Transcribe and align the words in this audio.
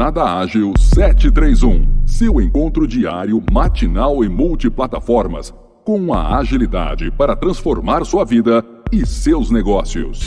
Jornada 0.00 0.24
Ágil 0.24 0.72
731, 0.78 2.06
seu 2.06 2.40
encontro 2.40 2.86
diário, 2.86 3.42
matinal 3.52 4.24
e 4.24 4.30
multiplataformas, 4.30 5.52
com 5.84 6.14
a 6.14 6.38
agilidade 6.38 7.10
para 7.10 7.36
transformar 7.36 8.06
sua 8.06 8.24
vida 8.24 8.64
e 8.90 9.04
seus 9.04 9.50
negócios. 9.50 10.20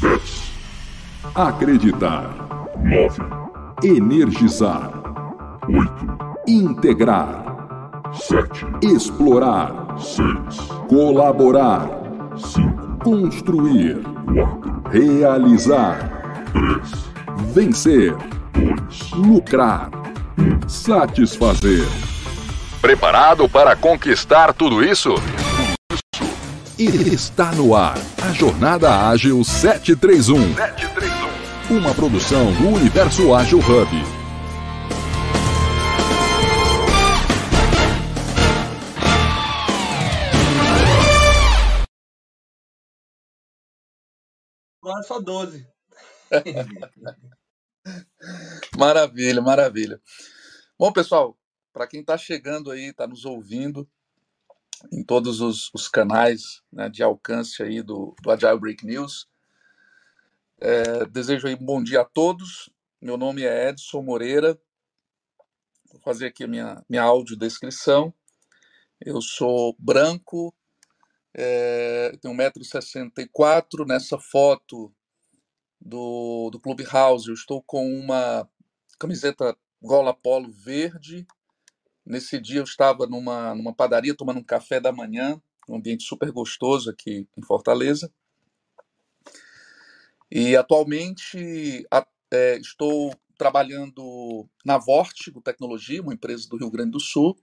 10. 0.00 0.52
Acreditar. 1.34 2.34
9. 2.82 3.22
Energizar. 3.84 4.90
8. 5.68 6.18
Integrar. 6.48 7.44
7. 8.14 8.64
Explorar. 8.82 9.94
6. 9.98 10.24
Colaborar. 10.88 11.86
5. 12.34 12.98
Construir. 13.04 14.02
4. 14.32 14.82
Realizar. 14.90 16.44
3. 16.50 17.52
Vencer. 17.52 18.16
2. 18.54 19.10
Lucrar. 19.12 19.90
1. 20.38 20.68
Satisfazer. 20.68 21.86
Preparado 22.80 23.48
para 23.48 23.74
conquistar 23.74 24.52
tudo 24.52 24.82
isso? 24.82 25.14
E 26.78 26.84
está 26.84 27.52
no 27.52 27.74
ar 27.74 27.96
a 28.22 28.32
Jornada 28.32 29.08
Ágil 29.08 29.42
731. 29.44 30.54
731. 30.54 31.78
Uma 31.78 31.94
produção 31.94 32.52
do 32.52 32.68
Universo 32.68 33.34
Ágil 33.34 33.58
Hub. 33.58 34.24
Agora 44.82 45.02
só 45.02 45.20
12. 45.20 45.66
maravilha, 48.76 49.40
maravilha. 49.40 50.00
Bom, 50.78 50.92
pessoal, 50.92 51.38
para 51.72 51.86
quem 51.86 52.00
está 52.00 52.16
chegando 52.16 52.70
aí, 52.70 52.90
está 52.90 53.06
nos 53.06 53.24
ouvindo 53.24 53.88
em 54.92 55.02
todos 55.02 55.40
os, 55.40 55.70
os 55.72 55.88
canais 55.88 56.62
né, 56.72 56.88
de 56.88 57.02
alcance 57.02 57.62
aí 57.62 57.82
do, 57.82 58.14
do 58.22 58.30
Agile 58.30 58.58
Break 58.58 58.84
News, 58.84 59.28
é, 60.60 61.04
desejo 61.06 61.46
aí 61.46 61.54
um 61.54 61.64
bom 61.64 61.82
dia 61.82 62.02
a 62.02 62.04
todos. 62.04 62.70
Meu 63.00 63.16
nome 63.16 63.42
é 63.42 63.68
Edson 63.68 64.02
Moreira. 64.02 64.58
Vou 65.90 66.00
fazer 66.00 66.26
aqui 66.26 66.44
a 66.44 66.48
minha, 66.48 66.82
minha 66.88 67.02
audiodescrição. 67.02 68.14
Eu 69.00 69.20
sou 69.20 69.76
branco, 69.78 70.54
é, 71.34 72.16
tenho 72.22 72.34
1,64m. 72.34 73.86
Nessa 73.86 74.18
foto 74.18 74.94
do, 75.84 76.48
do 76.50 76.58
Clubhouse, 76.58 77.28
eu 77.28 77.34
estou 77.34 77.62
com 77.62 77.86
uma 77.86 78.48
camiseta 78.98 79.56
gola 79.82 80.14
polo 80.14 80.50
verde. 80.50 81.26
Nesse 82.06 82.40
dia 82.40 82.60
eu 82.60 82.64
estava 82.64 83.06
numa, 83.06 83.54
numa 83.54 83.74
padaria 83.74 84.16
tomando 84.16 84.40
um 84.40 84.44
café 84.44 84.80
da 84.80 84.90
manhã, 84.90 85.40
um 85.68 85.76
ambiente 85.76 86.04
super 86.04 86.32
gostoso 86.32 86.90
aqui 86.90 87.28
em 87.36 87.42
Fortaleza. 87.42 88.10
E 90.30 90.56
atualmente 90.56 91.86
a, 91.90 92.06
é, 92.32 92.56
estou 92.56 93.14
trabalhando 93.36 94.48
na 94.64 94.78
Vortigo 94.78 95.42
Tecnologia, 95.42 96.00
uma 96.00 96.14
empresa 96.14 96.48
do 96.48 96.56
Rio 96.56 96.70
Grande 96.70 96.92
do 96.92 97.00
Sul, 97.00 97.36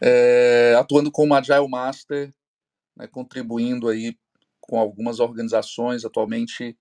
é, 0.00 0.74
atuando 0.78 1.10
como 1.10 1.34
Agile 1.34 1.68
Master, 1.68 2.32
né, 2.96 3.06
contribuindo 3.06 3.88
aí 3.88 4.16
com 4.68 4.78
algumas 4.78 5.20
organizações 5.20 6.04
atualmente 6.04 6.76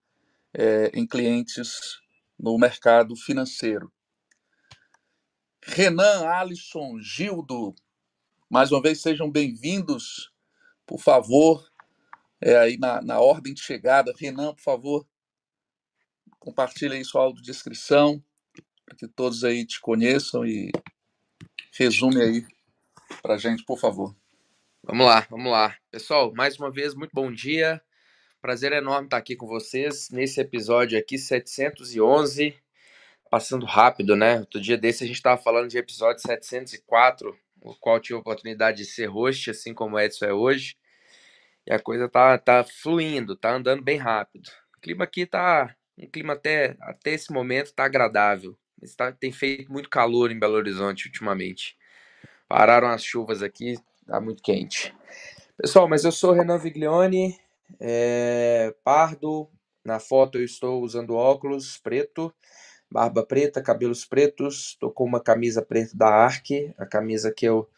é, 0.54 0.92
em 0.94 1.06
clientes 1.06 2.00
no 2.38 2.58
mercado 2.58 3.16
financeiro. 3.16 3.92
Renan, 5.64 6.28
Alisson, 6.28 7.00
Gildo, 7.00 7.74
mais 8.50 8.72
uma 8.72 8.82
vez 8.82 9.02
sejam 9.02 9.30
bem-vindos. 9.30 10.32
Por 10.86 11.00
favor, 11.00 11.68
é, 12.42 12.58
aí 12.58 12.78
na, 12.78 13.02
na 13.02 13.20
ordem 13.20 13.54
de 13.54 13.62
chegada, 13.62 14.14
Renan, 14.18 14.54
por 14.54 14.62
favor, 14.62 15.08
compartilhe 16.40 16.96
aí 16.96 17.06
sua 17.06 17.24
audiodescrição 17.24 18.24
para 18.86 18.96
que 18.96 19.08
todos 19.08 19.44
aí 19.44 19.66
te 19.66 19.82
conheçam 19.82 20.46
e 20.46 20.72
resume 21.74 22.22
aí 22.22 22.48
para 23.22 23.36
a 23.36 23.38
gente, 23.38 23.64
por 23.66 23.80
favor. 23.80 24.16
Vamos 24.88 25.08
lá, 25.08 25.26
vamos 25.32 25.52
lá. 25.52 25.76
Pessoal, 25.90 26.32
mais 26.36 26.60
uma 26.60 26.70
vez, 26.70 26.94
muito 26.94 27.10
bom 27.12 27.32
dia. 27.32 27.82
Prazer 28.40 28.72
enorme 28.72 29.08
estar 29.08 29.18
aqui 29.18 29.36
com 29.36 29.48
vocês 29.48 30.12
nesse 30.12 30.40
episódio 30.40 30.96
aqui, 31.00 31.18
711. 31.18 32.56
Passando 33.32 33.66
rápido, 33.66 34.16
né? 34.16 34.42
Outro 34.42 34.62
dia 34.62 34.78
desse 34.78 35.04
a 35.04 35.08
gente 35.08 35.16
estava 35.16 35.42
falando 35.42 35.70
de 35.70 35.80
episódio 35.80 36.22
704, 36.22 37.36
o 37.62 37.74
qual 37.74 38.00
tive 38.00 38.18
a 38.18 38.20
oportunidade 38.20 38.78
de 38.78 38.86
ser 38.86 39.08
host, 39.08 39.50
assim 39.50 39.74
como 39.74 39.96
o 39.96 40.00
Edson 40.00 40.26
é 40.26 40.34
hoje. 40.34 40.78
E 41.66 41.74
a 41.74 41.80
coisa 41.80 42.08
tá, 42.08 42.38
tá 42.38 42.64
fluindo, 42.64 43.36
tá 43.36 43.56
andando 43.56 43.82
bem 43.82 43.98
rápido. 43.98 44.52
O 44.78 44.82
clima 44.82 45.06
aqui 45.06 45.26
tá. 45.26 45.76
Um 45.98 46.08
clima 46.08 46.34
até, 46.34 46.78
até 46.82 47.10
esse 47.10 47.34
momento 47.34 47.74
tá 47.74 47.86
agradável. 47.86 48.56
Está, 48.84 49.12
tem 49.12 49.32
feito 49.32 49.72
muito 49.72 49.90
calor 49.90 50.32
em 50.32 50.38
Belo 50.38 50.54
Horizonte 50.54 51.08
ultimamente. 51.08 51.76
Pararam 52.48 52.90
as 52.90 53.04
chuvas 53.04 53.42
aqui, 53.42 53.80
tá 54.06 54.22
muito 54.22 54.42
quente. 54.42 54.94
Pessoal, 55.58 55.88
mas 55.88 56.04
eu 56.04 56.12
sou 56.12 56.32
Renan 56.32 56.58
Viglione, 56.58 57.40
é, 57.80 58.74
pardo. 58.84 59.50
Na 59.84 60.00
foto 60.00 60.38
eu 60.38 60.44
estou 60.44 60.82
usando 60.82 61.16
óculos 61.16 61.78
preto, 61.78 62.34
barba 62.90 63.24
preta, 63.24 63.62
cabelos 63.62 64.04
pretos. 64.04 64.70
Estou 64.70 64.92
com 64.92 65.04
uma 65.04 65.20
camisa 65.20 65.62
preta 65.62 65.96
da 65.96 66.08
Arc, 66.08 66.74
a 66.78 66.86
camisa 66.86 67.32
que 67.32 67.46
eu, 67.46 67.70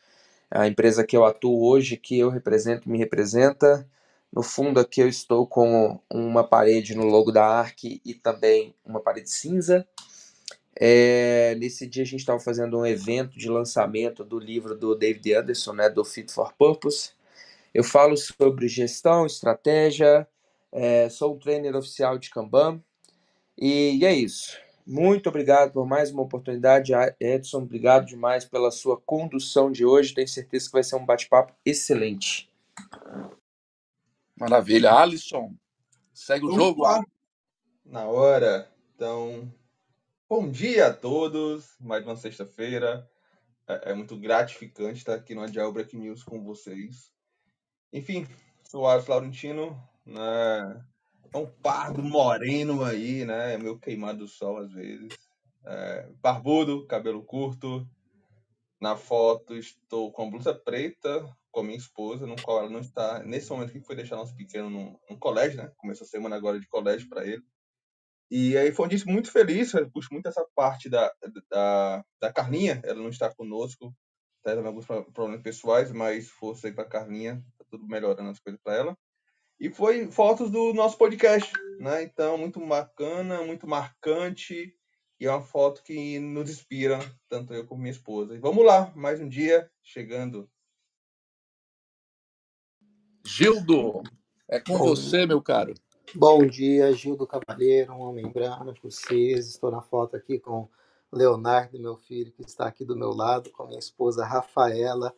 a 0.49 0.67
empresa 0.67 1.05
que 1.05 1.17
eu 1.17 1.25
atuo 1.25 1.65
hoje, 1.65 1.97
que 1.97 2.17
eu 2.17 2.29
represento, 2.29 2.89
me 2.89 2.97
representa. 2.97 3.87
No 4.31 4.41
fundo 4.43 4.79
aqui 4.79 5.01
eu 5.01 5.07
estou 5.07 5.45
com 5.47 5.99
uma 6.09 6.43
parede 6.43 6.95
no 6.95 7.03
logo 7.03 7.31
da 7.31 7.45
Arc 7.45 7.83
e 7.83 8.13
também 8.13 8.73
uma 8.85 8.99
parede 8.99 9.29
cinza. 9.29 9.87
É, 10.79 11.55
nesse 11.55 11.87
dia 11.87 12.03
a 12.03 12.05
gente 12.05 12.19
estava 12.19 12.39
fazendo 12.39 12.77
um 12.77 12.85
evento 12.85 13.37
de 13.37 13.49
lançamento 13.49 14.23
do 14.23 14.37
livro 14.37 14.77
do 14.77 14.93
David 14.93 15.33
Anderson, 15.33 15.73
né, 15.73 15.89
do 15.89 16.05
Fit 16.05 16.31
for 16.31 16.53
Purpose. 16.53 17.11
Eu 17.73 17.83
falo 17.83 18.15
sobre 18.15 18.67
gestão, 18.67 19.25
estratégia, 19.25 20.27
é, 20.71 21.09
sou 21.09 21.33
um 21.33 21.39
trainer 21.39 21.75
oficial 21.75 22.17
de 22.17 22.29
Kanban. 22.29 22.81
E, 23.57 23.97
e, 23.97 24.05
é 24.05 24.13
isso. 24.13 24.55
Muito 24.85 25.27
obrigado 25.27 25.73
por 25.73 25.87
mais 25.87 26.11
uma 26.11 26.21
oportunidade. 26.21 26.93
Edson, 27.19 27.57
obrigado 27.57 28.05
demais 28.05 28.45
pela 28.45 28.69
sua 28.69 29.01
condução 29.01 29.71
de 29.71 29.83
hoje. 29.83 30.13
Tenho 30.13 30.27
certeza 30.27 30.67
que 30.67 30.73
vai 30.73 30.83
ser 30.83 30.95
um 30.95 31.05
bate-papo 31.05 31.53
excelente. 31.65 32.49
Maravilha. 34.39 34.93
Alisson, 34.93 35.53
segue 36.13 36.45
o 36.45 36.51
jogo. 36.51 36.83
Na 37.83 38.05
hora. 38.05 38.71
Então, 38.95 39.51
bom 40.29 40.51
dia 40.51 40.87
a 40.87 40.93
todos. 40.93 41.77
Mais 41.79 42.05
uma 42.05 42.17
sexta-feira. 42.17 43.09
É, 43.65 43.91
é 43.91 43.93
muito 43.93 44.17
gratificante 44.17 44.99
estar 44.99 45.15
aqui 45.15 45.33
no 45.33 45.41
Agile 45.41 45.71
Break 45.71 45.95
News 45.95 46.21
com 46.21 46.43
vocês. 46.43 47.13
Enfim, 47.93 48.27
sou 48.69 48.83
o 48.83 48.87
Ars 48.87 49.07
Laurentino, 49.07 49.81
né? 50.05 50.85
É 51.33 51.37
um 51.37 51.45
pardo 51.45 52.03
moreno 52.03 52.83
aí, 52.83 53.23
né? 53.23 53.53
É 53.53 53.57
meio 53.57 53.79
queimado 53.79 54.19
do 54.19 54.27
sol 54.27 54.57
às 54.57 54.71
vezes. 54.73 55.17
É, 55.65 56.09
barbudo, 56.21 56.85
cabelo 56.87 57.23
curto. 57.23 57.87
Na 58.81 58.97
foto 58.97 59.55
estou 59.55 60.11
com 60.11 60.29
blusa 60.29 60.53
preta 60.53 61.25
com 61.49 61.61
a 61.61 61.63
minha 61.63 61.77
esposa, 61.77 62.27
no 62.27 62.35
qual 62.41 62.59
ela 62.59 62.69
não 62.69 62.81
está 62.81 63.23
nesse 63.23 63.49
momento 63.49 63.71
que 63.71 63.79
foi 63.79 63.95
deixar 63.95 64.17
nosso 64.17 64.35
pequeno 64.35 64.69
no, 64.69 64.99
no 65.09 65.17
colégio, 65.17 65.57
né? 65.57 65.71
Começou 65.77 66.05
a 66.05 66.09
semana 66.09 66.35
agora 66.35 66.59
de 66.59 66.67
colégio 66.67 67.07
para 67.07 67.25
ele. 67.25 67.43
E 68.29 68.57
aí 68.57 68.71
foi 68.71 68.85
um 68.85 68.89
dia 68.89 68.99
muito 69.05 69.31
feliz, 69.31 69.73
eu 69.73 69.89
puxo 69.89 70.09
muito 70.11 70.27
essa 70.27 70.45
parte 70.53 70.89
da, 70.89 71.11
da, 71.49 72.03
da 72.19 72.33
Carlinha, 72.33 72.81
ela 72.83 73.01
não 73.01 73.09
está 73.09 73.33
conosco, 73.33 73.95
tá 74.43 74.53
tendo 74.53 74.67
alguns 74.67 74.85
problemas 74.85 75.41
pessoais, 75.41 75.91
mas 75.91 76.27
força 76.27 76.67
aí 76.67 76.73
para 76.73 76.85
Carlinha, 76.85 77.41
tudo 77.69 77.87
melhorando 77.87 78.29
as 78.29 78.39
coisas 78.39 78.59
para 78.61 78.75
ela. 78.75 78.97
E 79.59 79.69
foi 79.69 80.11
fotos 80.11 80.51
do 80.51 80.73
nosso 80.73 80.97
podcast, 80.97 81.51
né? 81.79 82.03
Então, 82.03 82.37
muito 82.37 82.63
bacana, 82.65 83.41
muito 83.43 83.65
marcante. 83.65 84.73
E 85.19 85.25
é 85.25 85.31
uma 85.31 85.41
foto 85.41 85.81
que 85.81 86.19
nos 86.19 86.49
inspira, 86.49 86.99
tanto 87.27 87.53
eu 87.53 87.65
como 87.65 87.81
minha 87.81 87.91
esposa. 87.91 88.35
E 88.35 88.39
vamos 88.39 88.63
lá, 88.63 88.93
mais 88.95 89.19
um 89.19 89.27
dia 89.27 89.69
chegando. 89.81 90.47
Gildo, 93.25 94.03
é 94.47 94.59
com 94.59 94.77
você, 94.77 95.25
meu 95.25 95.41
caro. 95.41 95.73
Bom 96.15 96.45
dia, 96.45 96.93
Gildo 96.93 97.27
Cavaleiro, 97.27 97.91
um 97.91 97.99
homem 97.99 98.31
branco, 98.31 98.73
vocês. 98.81 99.49
Estou 99.49 99.69
na 99.69 99.81
foto 99.81 100.15
aqui 100.15 100.39
com 100.39 100.67
Leonardo, 101.11 101.77
meu 101.77 101.97
filho, 101.97 102.31
que 102.31 102.43
está 102.43 102.65
aqui 102.65 102.85
do 102.85 102.95
meu 102.95 103.11
lado, 103.11 103.51
com 103.51 103.67
minha 103.67 103.77
esposa 103.77 104.25
Rafaela. 104.25 105.13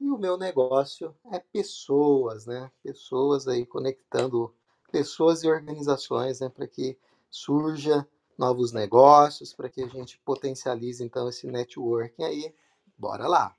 E 0.00 0.08
o 0.08 0.16
meu 0.16 0.38
negócio 0.38 1.14
é 1.30 1.38
pessoas, 1.38 2.46
né? 2.46 2.70
Pessoas 2.82 3.46
aí 3.46 3.66
conectando 3.66 4.52
pessoas 4.90 5.44
e 5.44 5.48
organizações, 5.48 6.40
né? 6.40 6.48
Para 6.48 6.66
que 6.66 6.98
surja 7.30 8.08
novos 8.36 8.72
negócios, 8.72 9.52
para 9.52 9.68
que 9.68 9.82
a 9.82 9.88
gente 9.88 10.18
potencialize 10.24 11.04
então 11.04 11.28
esse 11.28 11.46
networking 11.46 12.24
aí. 12.24 12.54
Bora 12.96 13.28
lá. 13.28 13.54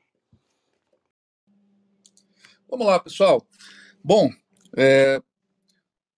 Vamos 2.67 2.87
lá, 2.87 2.99
pessoal. 2.99 3.45
Bom, 4.03 4.29
é, 4.75 5.21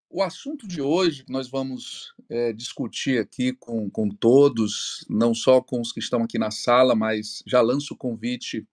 o 0.09 0.23
assunto 0.23 0.67
de 0.67 0.81
hoje 0.81 1.23
que 1.23 1.31
nós 1.31 1.49
vamos 1.49 2.13
é, 2.29 2.53
discutir 2.53 3.19
aqui 3.19 3.53
com, 3.53 3.89
com 3.89 4.09
todos, 4.09 5.05
não 5.09 5.33
só 5.33 5.61
com 5.61 5.81
os 5.81 5.91
que 5.91 5.99
estão 5.99 6.23
aqui 6.23 6.39
na 6.39 6.51
sala, 6.51 6.95
mas 6.95 7.43
já 7.45 7.61
lanço 7.61 7.93
o 7.93 7.97
convite 7.97 8.65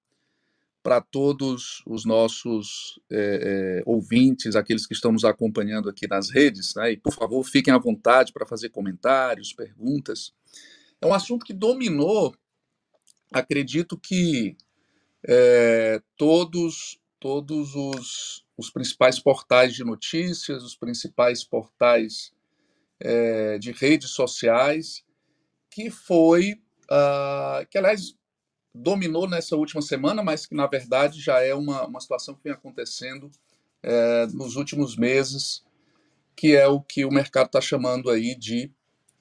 para 0.83 1.01
todos 1.01 1.83
os 1.87 2.05
nossos 2.05 3.01
é, 3.11 3.81
é, 3.81 3.83
ouvintes, 3.87 4.55
aqueles 4.55 4.87
que 4.87 4.93
estão 4.93 5.11
nos 5.11 5.25
acompanhando 5.25 5.89
aqui 5.89 6.07
nas 6.07 6.31
redes, 6.31 6.75
né? 6.75 6.93
e 6.93 6.97
por 6.97 7.13
favor 7.13 7.43
fiquem 7.43 7.73
à 7.73 7.79
vontade 7.79 8.33
para 8.33 8.47
fazer 8.47 8.69
comentários, 8.69 9.53
perguntas. 9.53 10.33
É 11.01 11.07
um 11.07 11.15
assunto 11.15 11.45
que 11.45 11.55
dominou, 11.55 12.35
acredito 13.33 13.99
que 13.99 14.57
todos, 16.19 17.01
todos 17.19 17.75
os, 17.75 18.44
os, 18.56 18.71
principais 18.71 19.19
portais 19.19 19.75
de 19.75 19.85
notícias, 19.85 20.62
os 20.62 20.77
principais 20.77 21.45
portais 21.45 22.33
é, 23.01 23.59
de 23.59 23.73
redes 23.73 24.11
sociais, 24.11 25.05
que 25.71 25.91
foi, 25.91 26.55
uh, 26.85 27.67
que 27.69 27.77
aliás 27.77 28.17
dominou 28.75 29.29
nessa 29.29 29.56
última 29.56 29.83
semana, 29.83 30.23
mas 30.23 30.47
que 30.47 30.55
na 30.55 30.67
verdade 30.67 31.21
já 31.21 31.41
é 31.41 31.55
uma, 31.55 31.87
uma 31.87 32.01
situação 32.01 32.35
que 32.35 32.43
vem 32.45 32.53
acontecendo 32.53 33.31
é, 33.83 34.27
nos 34.29 34.56
últimos 34.56 34.97
meses, 34.97 35.62
que 36.35 36.56
é 36.56 36.67
o 36.67 36.81
que 36.81 37.05
o 37.05 37.12
mercado 37.12 37.47
está 37.47 37.61
chamando 37.61 38.11
aí 38.11 38.35
de 38.35 38.73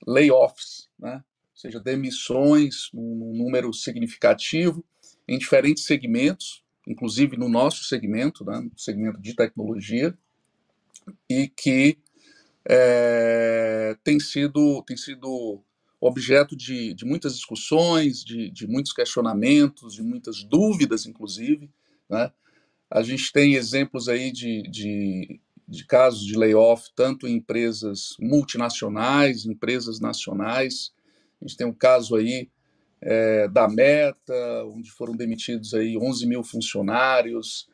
layoffs, 0.07 0.89
né? 0.97 1.15
ou 1.15 1.57
seja, 1.57 1.79
demissões 1.79 2.89
num 2.93 3.33
número 3.35 3.71
significativo 3.73 4.83
em 5.27 5.37
diferentes 5.37 5.85
segmentos, 5.85 6.62
inclusive 6.87 7.37
no 7.37 7.49
nosso 7.49 7.83
segmento, 7.83 8.43
né? 8.43 8.59
no 8.59 8.77
segmento 8.77 9.19
de 9.19 9.35
tecnologia, 9.35 10.17
e 11.29 11.47
que 11.47 11.97
é, 12.65 13.97
tem 14.03 14.19
sido 14.19 14.81
tem 14.83 14.95
sido 14.95 15.61
objeto 15.99 16.55
de, 16.55 16.93
de 16.93 17.05
muitas 17.05 17.35
discussões, 17.35 18.23
de, 18.23 18.49
de, 18.49 18.67
muitos 18.67 18.91
questionamentos, 18.91 19.93
de 19.93 20.03
muitas 20.03 20.43
dúvidas, 20.43 21.05
inclusive. 21.05 21.69
Né? 22.09 22.29
A 22.91 23.01
gente 23.01 23.31
tem 23.31 23.55
exemplos 23.55 24.09
aí 24.09 24.29
de, 24.31 24.63
de, 24.63 25.39
de 25.65 25.85
casos 25.85 26.25
de 26.25 26.37
layoff, 26.37 26.89
tanto 26.93 27.25
em 27.25 27.35
empresas 27.35 28.15
multinacionais, 28.19 29.45
empresas 29.45 30.01
nacionais. 30.01 30.93
A 31.41 31.47
gente 31.47 31.57
tem 31.57 31.67
um 31.67 31.73
caso 31.73 32.15
aí 32.17 32.49
é, 33.05 33.47
da 33.49 33.67
Meta, 33.67 34.65
onde 34.65 34.89
foram 34.89 35.13
demitidos 35.15 35.73
aí 35.73 35.97
11 35.97 36.25
mil 36.25 36.43
funcionários, 36.43 37.67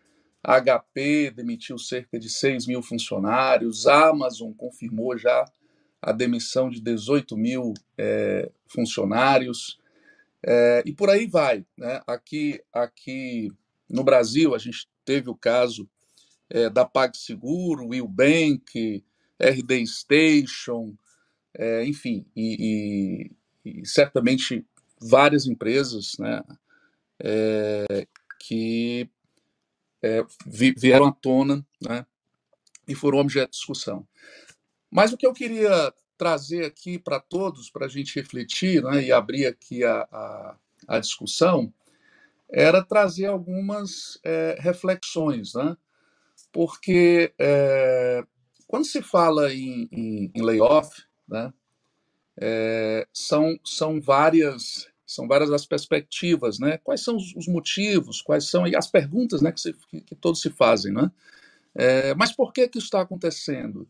a 0.44 0.60
HP 0.60 1.32
demitiu 1.36 1.78
cerca 1.78 2.18
de 2.18 2.30
6 2.30 2.66
mil 2.66 2.82
funcionários, 2.82 3.86
a 3.86 4.10
Amazon 4.10 4.52
confirmou 4.54 5.18
já 5.18 5.46
a 6.02 6.12
demissão 6.12 6.70
de 6.70 6.82
18 6.82 7.38
mil 7.38 7.74
é, 7.98 8.50
funcionários, 8.68 9.78
é, 10.42 10.82
e 10.86 10.94
por 10.94 11.10
aí 11.10 11.28
vai. 11.28 11.66
Né? 11.78 12.02
Aqui, 12.08 12.62
aqui 12.74 13.52
no 13.90 14.04
Brasil, 14.04 14.56
a 14.56 14.58
gente 14.58 14.88
teve 15.06 15.30
o 15.30 15.36
caso 15.36 15.88
é, 16.50 16.70
da 16.70 16.86
PagSeguro, 16.86 17.90
Will 17.90 18.08
Bank, 18.08 19.04
RD 19.40 19.86
Station, 19.86 20.96
é, 21.54 21.86
enfim, 21.86 22.26
e, 22.36 23.30
e, 23.66 23.72
e, 23.82 23.86
certamente 23.86 24.66
várias 25.02 25.46
empresas 25.46 26.14
né, 26.20 26.44
é, 27.20 28.08
que 28.40 29.10
é, 30.02 30.26
vieram 30.46 31.08
à 31.08 31.12
tona 31.12 31.66
né, 31.82 32.06
e 32.88 32.96
foram 32.96 33.20
objeto 33.20 33.52
de 33.52 33.58
discussão. 33.58 34.08
Mas 34.90 35.14
o 35.14 35.18
que 35.18 35.28
eu 35.28 35.34
queria 35.34 35.94
trazer 36.18 36.66
aqui 36.66 37.00
para 37.00 37.20
todos, 37.20 37.70
para 37.70 37.86
a 37.86 37.90
gente 37.90 38.16
refletir 38.20 38.84
né, 38.84 39.04
e 39.04 39.12
abrir 39.12 39.46
aqui 39.46 39.84
a, 39.84 40.08
a, 40.12 40.58
a, 40.88 41.00
discussão, 41.00 41.74
era 42.50 42.84
trazer 42.84 43.28
algumas 43.28 44.20
é, 44.24 44.58
reflexões, 44.60 45.54
né? 45.54 45.78
porque 46.52 47.34
é, 47.38 48.24
quando 48.68 48.86
se 48.86 49.02
fala 49.02 49.54
em, 49.54 49.88
em, 49.92 50.32
em 50.34 50.42
layoff, 50.42 50.90
né, 51.28 51.54
é, 52.38 53.08
são, 53.14 53.58
são 53.64 54.02
várias 54.02 54.89
são 55.10 55.28
várias 55.28 55.52
as 55.52 55.66
perspectivas, 55.66 56.60
né? 56.60 56.78
Quais 56.84 57.02
são 57.02 57.16
os, 57.16 57.36
os 57.36 57.48
motivos? 57.48 58.22
Quais 58.22 58.48
são 58.48 58.64
as 58.64 58.86
perguntas, 58.86 59.42
né, 59.42 59.52
que, 59.52 59.60
se, 59.60 59.74
que, 59.90 60.02
que 60.02 60.16
todos 60.16 60.40
se 60.40 60.52
fazem, 60.52 60.94
né? 60.94 61.12
É, 61.74 62.14
mas 62.14 62.32
por 62.32 62.54
que 62.54 62.68
que 62.68 62.78
isso 62.78 62.86
está 62.86 63.02
acontecendo? 63.02 63.90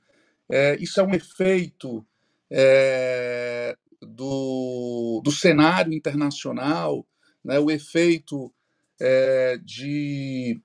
É, 0.50 0.78
isso 0.80 0.98
é 0.98 1.04
um 1.04 1.14
efeito 1.14 2.06
é, 2.50 3.76
do, 4.02 5.22
do 5.22 5.30
cenário 5.30 5.92
internacional, 5.92 7.06
né, 7.44 7.60
o 7.60 7.70
efeito 7.70 8.50
é, 8.98 9.60
de 9.62 10.58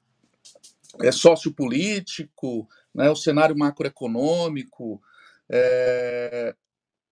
é, 1.02 1.10
sociopolítico, 1.10 2.68
né, 2.94 3.10
o 3.10 3.16
cenário 3.16 3.58
macroeconômico. 3.58 5.02
É, 5.50 6.54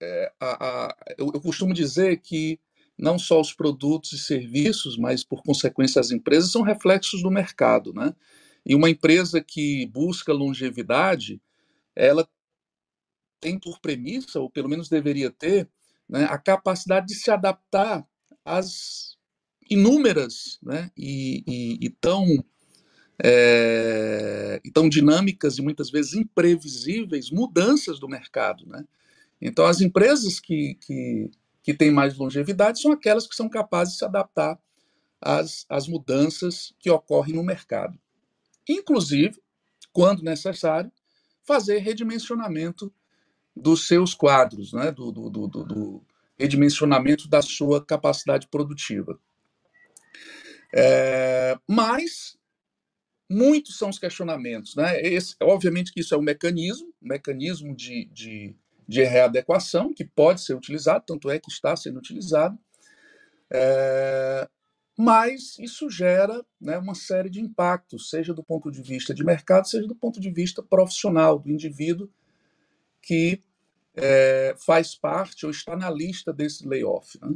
é, 0.01 0.33
a, 0.39 0.67
a, 0.87 0.97
eu, 1.19 1.33
eu 1.35 1.41
costumo 1.41 1.75
dizer 1.75 2.19
que 2.19 2.61
não 2.99 3.19
só 3.19 3.41
os 3.41 3.53
produtos 3.53 4.13
e 4.13 4.19
serviços, 4.19 4.97
mas 4.97 5.25
por 5.25 5.43
consequência 5.43 6.01
as 6.01 6.11
empresas 6.11 6.51
são 6.51 6.63
reflexos 6.63 7.23
do 7.23 7.31
mercado, 7.31 7.93
né? 7.93 8.15
E 8.65 8.75
uma 8.75 8.89
empresa 8.89 9.41
que 9.41 9.87
busca 9.87 10.33
longevidade, 10.33 11.41
ela 11.97 12.29
tem 13.41 13.59
por 13.59 13.81
premissa, 13.81 14.39
ou 14.39 14.49
pelo 14.49 14.69
menos 14.69 14.89
deveria 14.89 15.31
ter, 15.31 15.69
né, 16.09 16.25
a 16.31 16.39
capacidade 16.39 17.09
de 17.09 17.15
se 17.15 17.31
adaptar 17.31 18.07
às 18.45 19.17
inúmeras 19.69 20.59
né, 20.63 20.91
e, 20.97 21.43
e, 21.47 21.87
e 21.87 21.91
tão, 21.91 22.25
é, 23.23 24.61
e 24.65 24.71
tão 24.71 24.89
dinâmicas 24.89 25.59
e 25.59 25.63
muitas 25.63 25.91
vezes 25.91 26.15
imprevisíveis 26.15 27.31
mudanças 27.31 27.99
do 27.99 28.09
mercado. 28.09 28.65
Né? 28.67 28.85
Então, 29.41 29.67
as 29.67 29.81
empresas 29.81 30.39
que, 30.39 30.77
que, 30.87 31.31
que 31.63 31.75
têm 31.75 31.91
mais 31.91 32.17
longevidade 32.17 32.81
são 32.81 32.93
aquelas 32.93 33.27
que 33.27 33.35
são 33.35 33.49
capazes 33.49 33.95
de 33.95 33.99
se 33.99 34.05
adaptar 34.05 34.59
às, 35.21 35.65
às 35.69 35.87
mudanças 35.87 36.75
que 36.79 36.91
ocorrem 36.91 37.35
no 37.35 37.45
mercado. 37.45 37.99
Inclusive, 38.69 39.41
quando 39.93 40.23
necessário, 40.23 40.91
fazer 41.45 41.79
redimensionamento 41.79 42.93
dos 43.55 43.87
seus 43.87 44.15
quadros, 44.15 44.73
né, 44.73 44.91
do, 44.91 45.13
do, 45.13 45.29
do, 45.29 45.47
do 45.47 46.05
redimensionamento 46.39 47.29
da 47.29 47.43
sua 47.43 47.85
capacidade 47.85 48.49
produtiva. 48.49 49.19
É, 50.75 51.59
mas 51.69 52.39
muitos 53.29 53.77
são 53.77 53.91
os 53.91 53.99
questionamentos. 53.99 54.75
Né? 54.75 55.01
Esse, 55.03 55.37
obviamente 55.43 55.93
que 55.93 56.01
isso 56.01 56.15
é 56.15 56.19
um 56.19 56.23
mecanismo, 56.23 56.89
um 57.03 57.09
mecanismo 57.09 57.77
de, 57.77 58.07
de, 58.07 58.57
de 58.87 59.03
readequação 59.05 59.93
que 59.93 60.05
pode 60.05 60.41
ser 60.41 60.55
utilizado, 60.55 61.05
tanto 61.07 61.31
é 61.31 61.39
que 61.39 61.51
está 61.51 61.77
sendo 61.77 61.99
utilizado, 61.99 62.59
é, 63.51 64.49
mas 64.97 65.59
isso 65.59 65.91
gera 65.91 66.45
né, 66.61 66.79
uma 66.79 66.95
série 66.95 67.31
de 67.31 67.41
impactos, 67.41 68.11
seja 68.11 68.35
do 68.35 68.43
ponto 68.43 68.71
de 68.71 68.83
vista 68.83 69.15
de 69.15 69.25
mercado, 69.25 69.69
seja 69.69 69.87
do 69.87 69.95
ponto 69.95 70.21
de 70.21 70.31
vista 70.31 70.63
profissional, 70.63 71.39
do 71.39 71.51
indivíduo 71.51 72.11
que 73.01 73.43
é, 73.95 74.55
faz 74.59 74.95
parte 74.95 75.45
ou 75.45 75.51
está 75.51 75.77
na 75.77 75.91
lista 75.91 76.33
desse 76.33 76.67
layoff. 76.67 77.19
Né? 77.21 77.35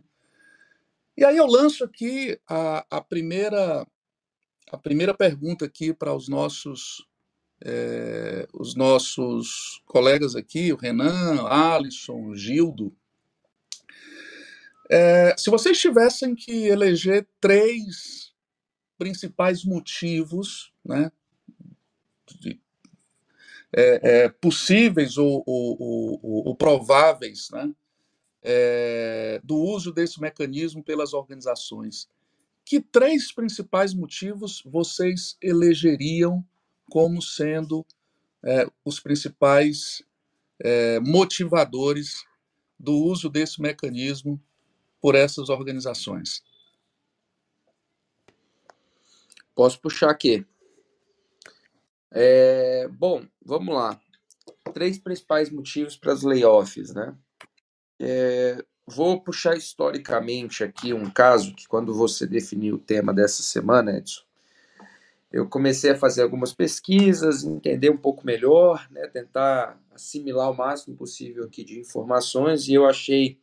E 1.16 1.24
aí 1.24 1.36
eu 1.36 1.46
lanço 1.46 1.84
aqui 1.84 2.38
a, 2.48 2.86
a, 2.90 3.00
primeira 3.00 3.86
a 4.70 4.78
primeira 4.78 5.14
pergunta 5.14 5.64
aqui 5.64 5.92
para 5.92 6.14
os 6.14 6.28
nossos 6.28 7.06
é, 7.64 8.46
os 8.52 8.74
nossos 8.74 9.82
colegas 9.86 10.36
aqui, 10.36 10.72
o 10.72 10.76
Renan, 10.76 11.46
Alisson, 11.48 12.34
Gildo. 12.34 12.94
É, 14.90 15.34
se 15.36 15.50
vocês 15.50 15.78
tivessem 15.78 16.34
que 16.34 16.66
eleger 16.66 17.26
três 17.40 18.32
principais 18.98 19.64
motivos 19.64 20.72
né, 20.84 21.10
de, 22.40 22.60
é, 23.72 24.28
possíveis 24.28 25.18
ou, 25.18 25.42
ou, 25.46 25.76
ou, 25.80 26.48
ou 26.48 26.56
prováveis 26.56 27.50
né, 27.50 27.72
do 29.42 29.56
uso 29.56 29.92
desse 29.92 30.20
mecanismo 30.20 30.82
pelas 30.84 31.12
organizações. 31.12 32.08
Que 32.64 32.80
três 32.80 33.32
principais 33.32 33.92
motivos 33.92 34.62
vocês 34.64 35.36
elegeriam 35.42 36.44
como 36.90 37.20
sendo 37.20 37.84
é, 38.44 38.66
os 38.84 39.00
principais 39.00 40.02
é, 40.60 41.00
motivadores 41.00 42.24
do 42.78 42.94
uso 42.94 43.28
desse 43.28 43.60
mecanismo 43.60 44.40
por 45.00 45.14
essas 45.14 45.48
organizações? 45.48 46.42
Posso 49.54 49.80
puxar 49.80 50.10
aqui. 50.10 50.46
É, 52.12 52.88
bom, 52.88 53.26
vamos 53.44 53.74
lá. 53.74 54.00
Três 54.72 54.98
principais 54.98 55.50
motivos 55.50 55.96
para 55.96 56.12
as 56.12 56.22
layoffs, 56.22 56.92
né? 56.94 57.16
É, 57.98 58.62
vou 58.86 59.20
puxar 59.20 59.56
historicamente 59.56 60.62
aqui 60.62 60.92
um 60.92 61.10
caso 61.10 61.54
que, 61.54 61.66
quando 61.66 61.94
você 61.94 62.26
definiu 62.26 62.76
o 62.76 62.78
tema 62.78 63.12
dessa 63.12 63.42
semana, 63.42 63.96
Edson, 63.96 64.22
eu 65.32 65.48
comecei 65.48 65.90
a 65.90 65.98
fazer 65.98 66.22
algumas 66.22 66.52
pesquisas, 66.52 67.44
entender 67.44 67.90
um 67.90 67.96
pouco 67.96 68.24
melhor, 68.26 68.86
né, 68.90 69.06
tentar 69.08 69.78
assimilar 69.94 70.50
o 70.50 70.56
máximo 70.56 70.96
possível 70.96 71.44
aqui 71.44 71.64
de 71.64 71.80
informações, 71.80 72.68
e 72.68 72.74
eu 72.74 72.86
achei 72.86 73.38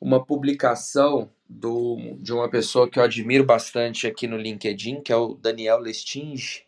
uma 0.00 0.24
publicação 0.24 1.30
do, 1.48 2.16
de 2.18 2.32
uma 2.32 2.50
pessoa 2.50 2.90
que 2.90 2.98
eu 2.98 3.04
admiro 3.04 3.44
bastante 3.44 4.06
aqui 4.06 4.26
no 4.26 4.36
LinkedIn, 4.36 5.00
que 5.00 5.12
é 5.12 5.16
o 5.16 5.34
Daniel 5.34 5.78
Lestinge. 5.78 6.64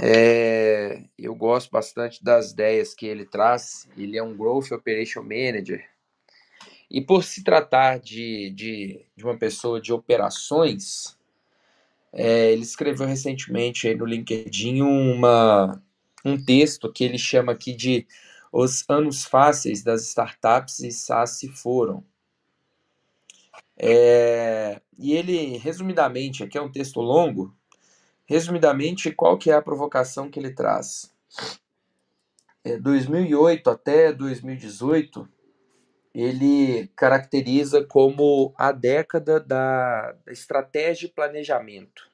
É, 0.00 1.02
eu 1.18 1.34
gosto 1.34 1.70
bastante 1.72 2.22
das 2.22 2.52
ideias 2.52 2.94
que 2.94 3.06
ele 3.06 3.24
traz. 3.24 3.88
Ele 3.96 4.16
é 4.16 4.22
um 4.22 4.36
Growth 4.36 4.70
Operation 4.70 5.22
Manager. 5.22 5.84
E 6.88 7.00
por 7.00 7.24
se 7.24 7.42
tratar 7.42 7.98
de, 7.98 8.50
de, 8.50 9.04
de 9.16 9.24
uma 9.24 9.36
pessoa 9.36 9.80
de 9.80 9.92
operações, 9.92 11.17
é, 12.12 12.52
ele 12.52 12.62
escreveu 12.62 13.06
recentemente 13.06 13.92
no 13.94 14.04
LinkedIn 14.04 14.82
uma, 14.82 15.82
um 16.24 16.42
texto 16.42 16.92
que 16.92 17.04
ele 17.04 17.18
chama 17.18 17.52
aqui 17.52 17.74
de 17.74 18.06
Os 18.52 18.84
Anos 18.88 19.24
Fáceis 19.24 19.82
das 19.82 20.02
Startups 20.06 20.80
e 20.80 20.90
SaaS 20.90 21.38
se 21.38 21.48
foram. 21.48 22.04
É, 23.76 24.80
e 24.98 25.12
ele, 25.12 25.56
resumidamente, 25.58 26.42
aqui 26.42 26.58
é 26.58 26.62
um 26.62 26.72
texto 26.72 27.00
longo, 27.00 27.54
resumidamente, 28.26 29.12
qual 29.12 29.38
que 29.38 29.50
é 29.50 29.54
a 29.54 29.62
provocação 29.62 30.28
que 30.28 30.38
ele 30.38 30.50
traz? 30.50 31.12
É, 32.64 32.76
2008 32.76 33.70
até 33.70 34.12
2018, 34.12 35.28
ele 36.14 36.88
caracteriza 36.96 37.84
como 37.84 38.54
a 38.56 38.72
década 38.72 39.38
da, 39.38 40.16
estratégia 40.28 41.06
e 41.06 41.12
planejamento. 41.12 42.10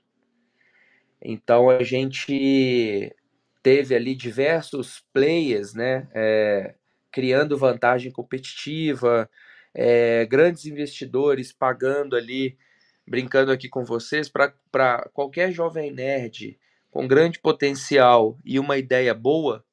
Então, 1.22 1.70
a 1.70 1.82
gente 1.82 3.14
teve 3.62 3.94
ali 3.94 4.14
diversos 4.14 5.02
players, 5.12 5.72
né, 5.74 6.06
é, 6.12 6.74
criando 7.10 7.56
vantagem 7.56 8.12
competitiva, 8.12 9.28
é, 9.74 10.26
grandes 10.26 10.66
investidores 10.66 11.52
pagando 11.52 12.14
ali, 12.14 12.58
brincando 13.06 13.50
aqui 13.50 13.68
com 13.68 13.84
vocês, 13.84 14.28
para 14.28 15.08
qualquer 15.12 15.50
jovem 15.50 15.90
nerd 15.90 16.58
com 16.90 17.08
grande 17.08 17.40
potencial 17.40 18.38
e 18.44 18.58
uma 18.58 18.78
ideia 18.78 19.12
boa, 19.12 19.64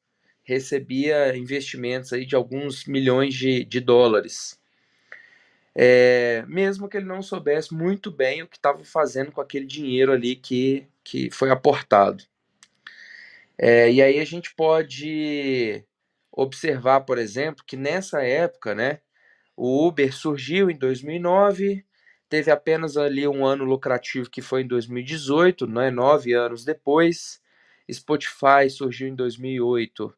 recebia 0.52 1.36
investimentos 1.38 2.12
aí 2.12 2.26
de 2.26 2.36
alguns 2.36 2.86
milhões 2.86 3.34
de, 3.34 3.64
de 3.64 3.80
dólares. 3.80 4.60
É, 5.74 6.44
mesmo 6.48 6.90
que 6.90 6.98
ele 6.98 7.06
não 7.06 7.22
soubesse 7.22 7.74
muito 7.74 8.12
bem 8.12 8.44
o 8.44 8.48
que 8.48 8.58
estava 8.58 8.84
fazendo 8.84 9.32
com 9.32 9.40
aquele 9.40 9.66
dinheiro 9.66 10.12
ali 10.12 10.36
que, 10.36 10.86
que 11.04 11.32
foi 11.32 11.50
aportado. 11.50 12.26
É, 13.58 13.90
e 13.90 14.02
aí 14.02 14.20
a 14.20 14.26
gente 14.26 14.54
pode 14.54 15.86
observar, 16.32 17.02
por 17.02 17.18
exemplo, 17.18 17.64
que 17.66 17.78
nessa 17.78 18.22
época, 18.22 18.76
né, 18.76 19.00
o 19.56 19.88
Uber 19.88 20.14
surgiu 20.14 20.70
em 20.70 20.78
2009, 20.78 21.86
teve 22.28 22.52
apenas 22.52 22.98
ali 22.98 23.26
um 23.26 23.46
ano 23.46 23.64
lucrativo 23.64 24.30
que 24.30 24.42
foi 24.42 24.64
em 24.64 24.68
2018, 24.68 25.66
né, 25.68 25.90
nove 25.92 26.34
anos 26.34 26.66
depois. 26.66 27.42
Spotify 27.90 28.70
surgiu 28.70 29.08
em 29.08 29.16
2008 29.16 30.14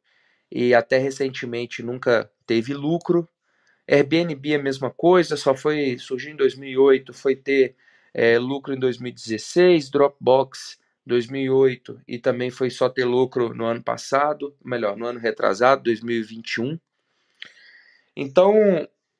e 0.53 0.75
até 0.75 0.99
recentemente 0.99 1.81
nunca 1.81 2.29
teve 2.45 2.75
lucro. 2.75 3.27
Airbnb 3.89 4.53
é 4.53 4.55
a 4.55 4.61
mesma 4.61 4.91
coisa, 4.91 5.35
só 5.35 5.55
foi 5.55 5.97
surgir 5.97 6.29
em 6.29 6.35
2008, 6.35 7.11
foi 7.11 7.35
ter 7.35 7.75
é, 8.13 8.37
lucro 8.37 8.71
em 8.71 8.79
2016. 8.79 9.89
Dropbox 9.89 10.79
2008 11.07 11.99
e 12.07 12.19
também 12.19 12.51
foi 12.51 12.69
só 12.69 12.87
ter 12.87 13.03
lucro 13.03 13.53
no 13.55 13.65
ano 13.65 13.81
passado, 13.83 14.55
melhor, 14.63 14.95
no 14.95 15.07
ano 15.07 15.19
retrasado, 15.19 15.83
2021. 15.83 16.79
Então, 18.15 18.55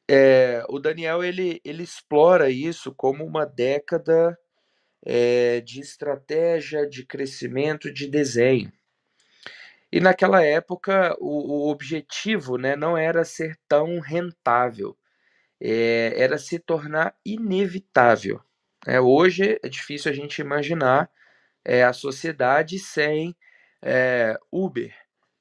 é, 0.08 0.64
o 0.70 0.78
Daniel 0.78 1.24
ele, 1.24 1.60
ele 1.66 1.82
explora 1.82 2.52
isso 2.52 2.94
como 2.94 3.26
uma 3.26 3.44
década 3.44 4.38
é, 5.04 5.62
de 5.62 5.82
estratégia, 5.82 6.88
de 6.88 7.04
crescimento, 7.04 7.92
de 7.92 8.08
desenho. 8.08 8.72
E 9.94 10.00
naquela 10.00 10.44
época 10.44 11.16
o, 11.20 11.68
o 11.68 11.70
objetivo 11.70 12.58
né, 12.58 12.76
não 12.76 12.98
era 12.98 13.24
ser 13.24 13.56
tão 13.68 14.00
rentável, 14.00 14.98
é, 15.62 16.16
era 16.18 16.40
se 16.40 16.58
tornar 16.58 17.16
inevitável. 17.24 18.42
É, 18.88 19.00
hoje 19.00 19.60
é 19.62 19.70
difícil 19.70 20.12
a 20.12 20.16
gente 20.16 20.42
imaginar 20.42 21.12
é, 21.64 21.84
a 21.84 21.94
sociedade 21.94 22.80
sem 22.80 23.36
é, 23.84 24.36
Uber. 24.52 24.92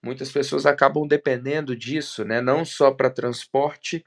Muitas 0.03 0.31
pessoas 0.31 0.67
acabam 0.67 1.09
dependendo 1.09 1.75
disso, 1.75 2.23
né, 2.23 2.43
não 2.43 2.63
só 2.63 2.91
para 2.91 3.09
transporte, 3.09 4.05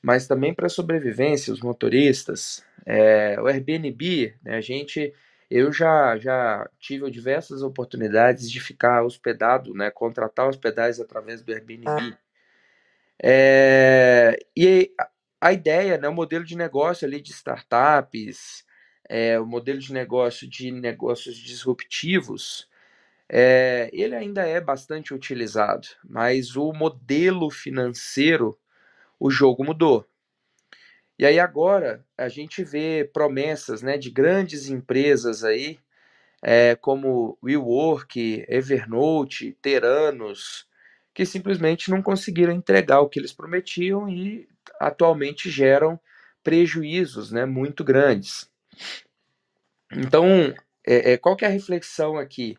mas 0.00 0.26
também 0.26 0.54
para 0.54 0.70
sobrevivência, 0.70 1.52
os 1.52 1.60
motoristas. 1.60 2.64
É, 2.86 3.38
o 3.38 3.46
Airbnb, 3.46 4.34
né, 4.42 4.56
a 4.56 4.62
gente, 4.62 5.12
eu 5.54 5.70
já, 5.70 6.16
já 6.16 6.68
tive 6.80 7.10
diversas 7.10 7.62
oportunidades 7.62 8.50
de 8.50 8.58
ficar 8.58 9.04
hospedado, 9.04 9.74
né, 9.74 9.90
contratar 9.90 10.48
hospedagens 10.48 10.98
através 10.98 11.42
do 11.42 11.52
Airbnb. 11.52 12.16
É, 13.22 14.38
e 14.56 14.90
a 15.40 15.52
ideia, 15.52 15.98
né, 15.98 16.08
o 16.08 16.14
modelo 16.14 16.44
de 16.44 16.56
negócio 16.56 17.06
ali 17.06 17.20
de 17.20 17.32
startups, 17.32 18.64
é, 19.08 19.38
o 19.38 19.44
modelo 19.44 19.78
de 19.78 19.92
negócio 19.92 20.48
de 20.48 20.70
negócios 20.70 21.36
disruptivos, 21.36 22.66
é, 23.28 23.90
ele 23.92 24.14
ainda 24.14 24.46
é 24.46 24.60
bastante 24.60 25.12
utilizado, 25.12 25.86
mas 26.02 26.56
o 26.56 26.72
modelo 26.72 27.50
financeiro 27.50 28.58
o 29.20 29.30
jogo 29.30 29.64
mudou. 29.64 30.06
E 31.22 31.24
aí 31.24 31.38
agora 31.38 32.04
a 32.18 32.28
gente 32.28 32.64
vê 32.64 33.08
promessas 33.14 33.80
né, 33.80 33.96
de 33.96 34.10
grandes 34.10 34.68
empresas 34.68 35.44
aí, 35.44 35.78
é, 36.42 36.74
como 36.74 37.38
WeWork, 37.40 38.44
Evernote, 38.48 39.56
Teranos, 39.62 40.66
que 41.14 41.24
simplesmente 41.24 41.92
não 41.92 42.02
conseguiram 42.02 42.52
entregar 42.52 43.02
o 43.02 43.08
que 43.08 43.20
eles 43.20 43.32
prometiam 43.32 44.08
e 44.08 44.48
atualmente 44.80 45.48
geram 45.48 45.96
prejuízos 46.42 47.30
né, 47.30 47.46
muito 47.46 47.84
grandes. 47.84 48.50
Então, 49.92 50.52
é, 50.84 51.12
é, 51.12 51.16
qual 51.16 51.36
que 51.36 51.44
é 51.44 51.48
a 51.48 51.52
reflexão 51.52 52.16
aqui? 52.16 52.58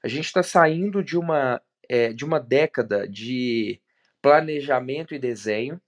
A 0.00 0.06
gente 0.06 0.26
está 0.26 0.44
saindo 0.44 1.02
de 1.02 1.18
uma, 1.18 1.60
é, 1.88 2.12
de 2.12 2.24
uma 2.24 2.38
década 2.38 3.08
de 3.08 3.80
planejamento 4.22 5.12
e 5.12 5.18
desenho, 5.18 5.80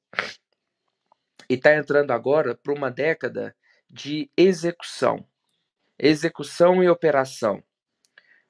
e 1.48 1.54
está 1.54 1.74
entrando 1.74 2.10
agora 2.10 2.54
para 2.54 2.72
uma 2.72 2.90
década 2.90 3.54
de 3.90 4.30
execução. 4.36 5.24
Execução 5.98 6.82
e 6.82 6.88
operação. 6.88 7.62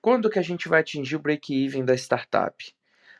Quando 0.00 0.30
que 0.30 0.38
a 0.38 0.42
gente 0.42 0.68
vai 0.68 0.80
atingir 0.80 1.16
o 1.16 1.20
break-even 1.20 1.84
da 1.84 1.94
startup? 1.94 2.74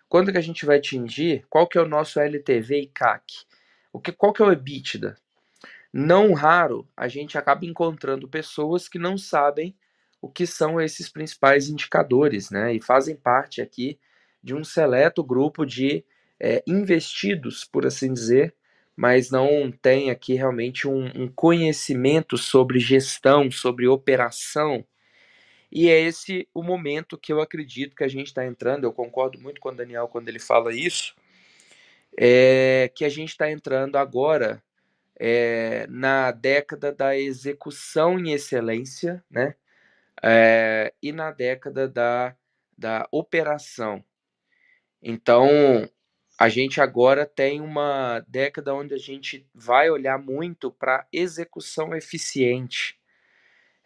Quando 0.09 0.33
que 0.33 0.39
a 0.39 0.43
gente 0.43 0.65
vai 0.65 0.79
atingir? 0.79 1.45
Qual 1.49 1.67
que 1.67 1.79
é 1.79 1.81
o 1.83 1.89
nosso 1.89 2.19
LTV 2.19 2.81
e 2.81 2.87
CAC? 2.87 3.45
O 3.93 4.01
que, 4.01 4.13
qual 4.13 4.33
que 4.33 4.43
é 4.43 4.45
o 4.45 4.53
EBITDA? 4.53 5.17
Não 5.93 6.33
raro, 6.33 6.89
a 6.97 7.09
gente 7.09 7.39
acaba 7.39 7.65
encontrando 7.65 8.29
pessoas 8.29 8.89
que 8.89 8.99
não 8.99 9.17
sabem 9.17 9.77
o 10.21 10.29
que 10.29 10.47
são 10.47 10.81
esses 10.81 11.09
principais 11.09 11.69
indicadores, 11.69 12.51
né? 12.51 12.75
E 12.75 12.81
fazem 12.81 13.17
parte 13.17 13.61
aqui 13.61 13.99
de 14.43 14.55
um 14.55 14.65
seleto 14.65 15.23
grupo 15.23 15.65
de 15.65 16.05
é, 16.41 16.63
investidos, 16.67 17.65
por 17.65 17.87
assim 17.87 18.13
dizer, 18.13 18.55
mas 18.99 19.31
não 19.31 19.71
tem 19.71 20.11
aqui 20.11 20.35
realmente 20.35 20.89
um, 20.89 21.07
um 21.15 21.29
conhecimento 21.29 22.37
sobre 22.37 22.81
gestão, 22.81 23.49
sobre 23.49 23.87
operação. 23.87 24.85
E 25.71 25.89
é 25.89 26.01
esse 26.01 26.49
o 26.53 26.65
momento 26.65 27.17
que 27.17 27.33
eu 27.33 27.41
acredito 27.41 27.95
que 27.95 28.03
a 28.03 28.09
gente 28.09 28.27
está 28.27 28.45
entrando. 28.45 28.83
Eu 28.83 28.93
concordo 28.93 29.41
muito 29.41 29.61
com 29.61 29.69
o 29.69 29.75
Daniel 29.75 30.09
quando 30.09 30.29
ele 30.29 30.41
fala 30.41 30.75
isso, 30.75 31.15
é 32.19 32.91
que 32.93 33.05
a 33.05 33.09
gente 33.09 33.29
está 33.29 33.49
entrando 33.49 33.95
agora 33.95 34.61
é, 35.15 35.87
na 35.89 36.33
década 36.33 36.91
da 36.91 37.17
execução 37.17 38.19
em 38.19 38.33
excelência, 38.33 39.23
né? 39.31 39.55
É, 40.21 40.93
e 41.01 41.13
na 41.13 41.31
década 41.31 41.87
da, 41.87 42.35
da 42.77 43.07
operação. 43.13 44.05
Então, 45.01 45.89
a 46.39 46.49
gente 46.49 46.81
agora 46.81 47.27
tem 47.27 47.61
uma 47.61 48.21
década 48.29 48.75
onde 48.75 48.95
a 48.95 48.99
gente 48.99 49.47
vai 49.55 49.91
olhar 49.91 50.19
muito 50.19 50.71
para 50.71 51.07
execução 51.13 51.95
eficiente. 51.97 52.97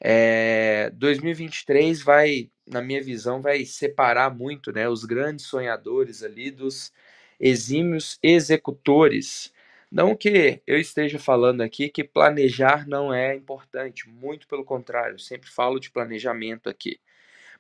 É, 0.00 0.90
2023 0.90 2.02
vai, 2.02 2.50
na 2.66 2.82
minha 2.82 3.02
visão, 3.02 3.40
vai 3.40 3.64
separar 3.64 4.34
muito 4.34 4.72
né, 4.72 4.88
os 4.88 5.04
grandes 5.04 5.46
sonhadores 5.46 6.22
ali 6.22 6.50
dos 6.50 6.92
exímios 7.40 8.18
executores. 8.22 9.52
Não 9.90 10.16
que 10.16 10.62
eu 10.66 10.78
esteja 10.78 11.18
falando 11.18 11.60
aqui 11.62 11.88
que 11.88 12.04
planejar 12.04 12.86
não 12.88 13.12
é 13.14 13.34
importante, 13.36 14.08
muito 14.08 14.48
pelo 14.48 14.64
contrário, 14.64 15.18
sempre 15.18 15.50
falo 15.50 15.78
de 15.78 15.90
planejamento 15.90 16.68
aqui. 16.68 16.98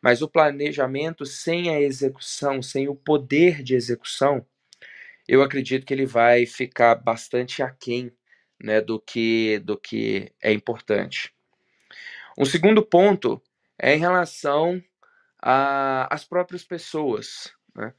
Mas 0.02 0.22
o 0.22 0.28
planejamento 0.28 1.26
sem 1.26 1.70
a 1.70 1.80
execução, 1.80 2.62
sem 2.62 2.88
o 2.88 2.94
poder 2.94 3.62
de 3.62 3.74
execução, 3.74 4.44
eu 5.32 5.42
acredito 5.42 5.86
que 5.86 5.94
ele 5.94 6.04
vai 6.04 6.44
ficar 6.44 6.94
bastante 6.94 7.62
aquém 7.62 8.12
né, 8.62 8.82
do, 8.82 9.00
que, 9.00 9.58
do 9.60 9.78
que 9.78 10.30
é 10.42 10.52
importante. 10.52 11.32
Um 12.36 12.44
segundo 12.44 12.84
ponto 12.84 13.40
é 13.78 13.94
em 13.94 13.98
relação 13.98 14.78
às 15.40 16.22
próprias 16.22 16.62
pessoas. 16.64 17.50
Né? 17.74 17.94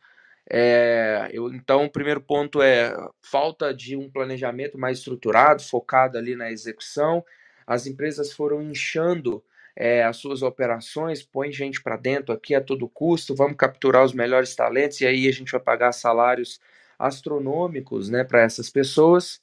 É, 0.48 1.28
eu, 1.34 1.52
então, 1.52 1.86
o 1.86 1.90
primeiro 1.90 2.22
ponto 2.22 2.62
é 2.62 2.96
falta 3.20 3.74
de 3.74 3.96
um 3.96 4.12
planejamento 4.12 4.78
mais 4.78 5.00
estruturado, 5.00 5.64
focado 5.64 6.20
ali 6.20 6.36
na 6.36 6.52
execução. 6.52 7.26
As 7.66 7.88
empresas 7.88 8.32
foram 8.32 8.62
inchando 8.62 9.44
é, 9.76 10.04
as 10.04 10.18
suas 10.18 10.44
operações, 10.44 11.24
põe 11.24 11.52
gente 11.52 11.82
para 11.82 11.98
dentro 11.98 12.32
aqui 12.32 12.54
a 12.54 12.62
todo 12.62 12.88
custo, 12.88 13.34
vamos 13.34 13.58
capturar 13.58 14.04
os 14.04 14.14
melhores 14.14 14.56
talentos 14.56 15.02
e 15.02 15.08
aí 15.08 15.28
a 15.28 15.32
gente 15.32 15.52
vai 15.52 15.62
pagar 15.62 15.92
salários 15.94 16.62
astronômicos 17.08 18.10
né, 18.10 18.24
para 18.24 18.42
essas 18.42 18.70
pessoas. 18.70 19.42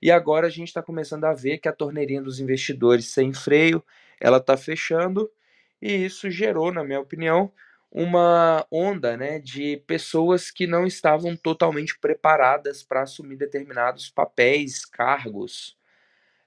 E 0.00 0.10
agora 0.10 0.46
a 0.46 0.50
gente 0.50 0.68
está 0.68 0.82
começando 0.82 1.24
a 1.24 1.32
ver 1.32 1.58
que 1.58 1.68
a 1.68 1.72
torneirinha 1.72 2.22
dos 2.22 2.40
investidores 2.40 3.06
sem 3.06 3.32
freio 3.32 3.82
ela 4.20 4.38
está 4.38 4.56
fechando 4.56 5.30
e 5.84 5.92
isso 6.06 6.30
gerou, 6.30 6.72
na 6.72 6.82
minha 6.82 7.00
opinião, 7.00 7.52
uma 7.90 8.66
onda 8.70 9.16
né, 9.18 9.38
de 9.38 9.76
pessoas 9.86 10.50
que 10.50 10.66
não 10.66 10.86
estavam 10.86 11.36
totalmente 11.36 11.98
preparadas 11.98 12.82
para 12.82 13.02
assumir 13.02 13.36
determinados 13.36 14.08
papéis, 14.08 14.86
cargos. 14.86 15.76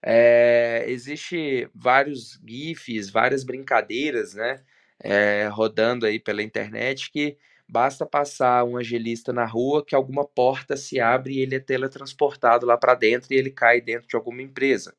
É, 0.01 0.85
existe 0.87 1.69
vários 1.73 2.39
gifs, 2.45 3.11
várias 3.11 3.43
brincadeiras, 3.43 4.33
né, 4.33 4.63
é, 4.99 5.47
rodando 5.47 6.05
aí 6.07 6.19
pela 6.19 6.41
internet 6.41 7.11
que 7.11 7.37
basta 7.67 8.05
passar 8.05 8.63
um 8.63 8.77
angelista 8.77 9.33
na 9.33 9.45
rua 9.45 9.85
que 9.85 9.95
alguma 9.95 10.25
porta 10.25 10.77
se 10.77 10.99
abre 10.99 11.35
e 11.35 11.39
ele 11.39 11.55
é 11.55 11.59
teletransportado 11.59 12.65
lá 12.65 12.77
para 12.77 12.95
dentro 12.95 13.33
e 13.33 13.37
ele 13.37 13.51
cai 13.51 13.81
dentro 13.81 14.07
de 14.07 14.15
alguma 14.15 14.41
empresa 14.41 14.93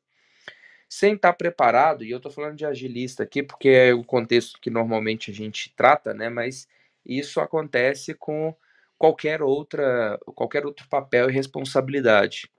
sem 0.89 1.13
estar 1.13 1.33
preparado, 1.33 2.03
e 2.03 2.09
eu 2.09 2.17
estou 2.17 2.31
falando 2.31 2.57
de 2.57 2.65
agilista 2.65 3.21
aqui 3.21 3.43
porque 3.43 3.69
é 3.69 3.93
o 3.93 4.03
contexto 4.03 4.59
que 4.59 4.71
normalmente 4.71 5.29
a 5.29 5.33
gente 5.33 5.71
trata, 5.75 6.15
né? 6.15 6.29
Mas 6.29 6.67
isso 7.05 7.39
acontece 7.39 8.15
com 8.15 8.55
qualquer 8.97 9.43
outra, 9.43 10.19
qualquer 10.33 10.65
outro 10.65 10.87
papel 10.89 11.29
e 11.29 11.33
responsabilidade. 11.33 12.49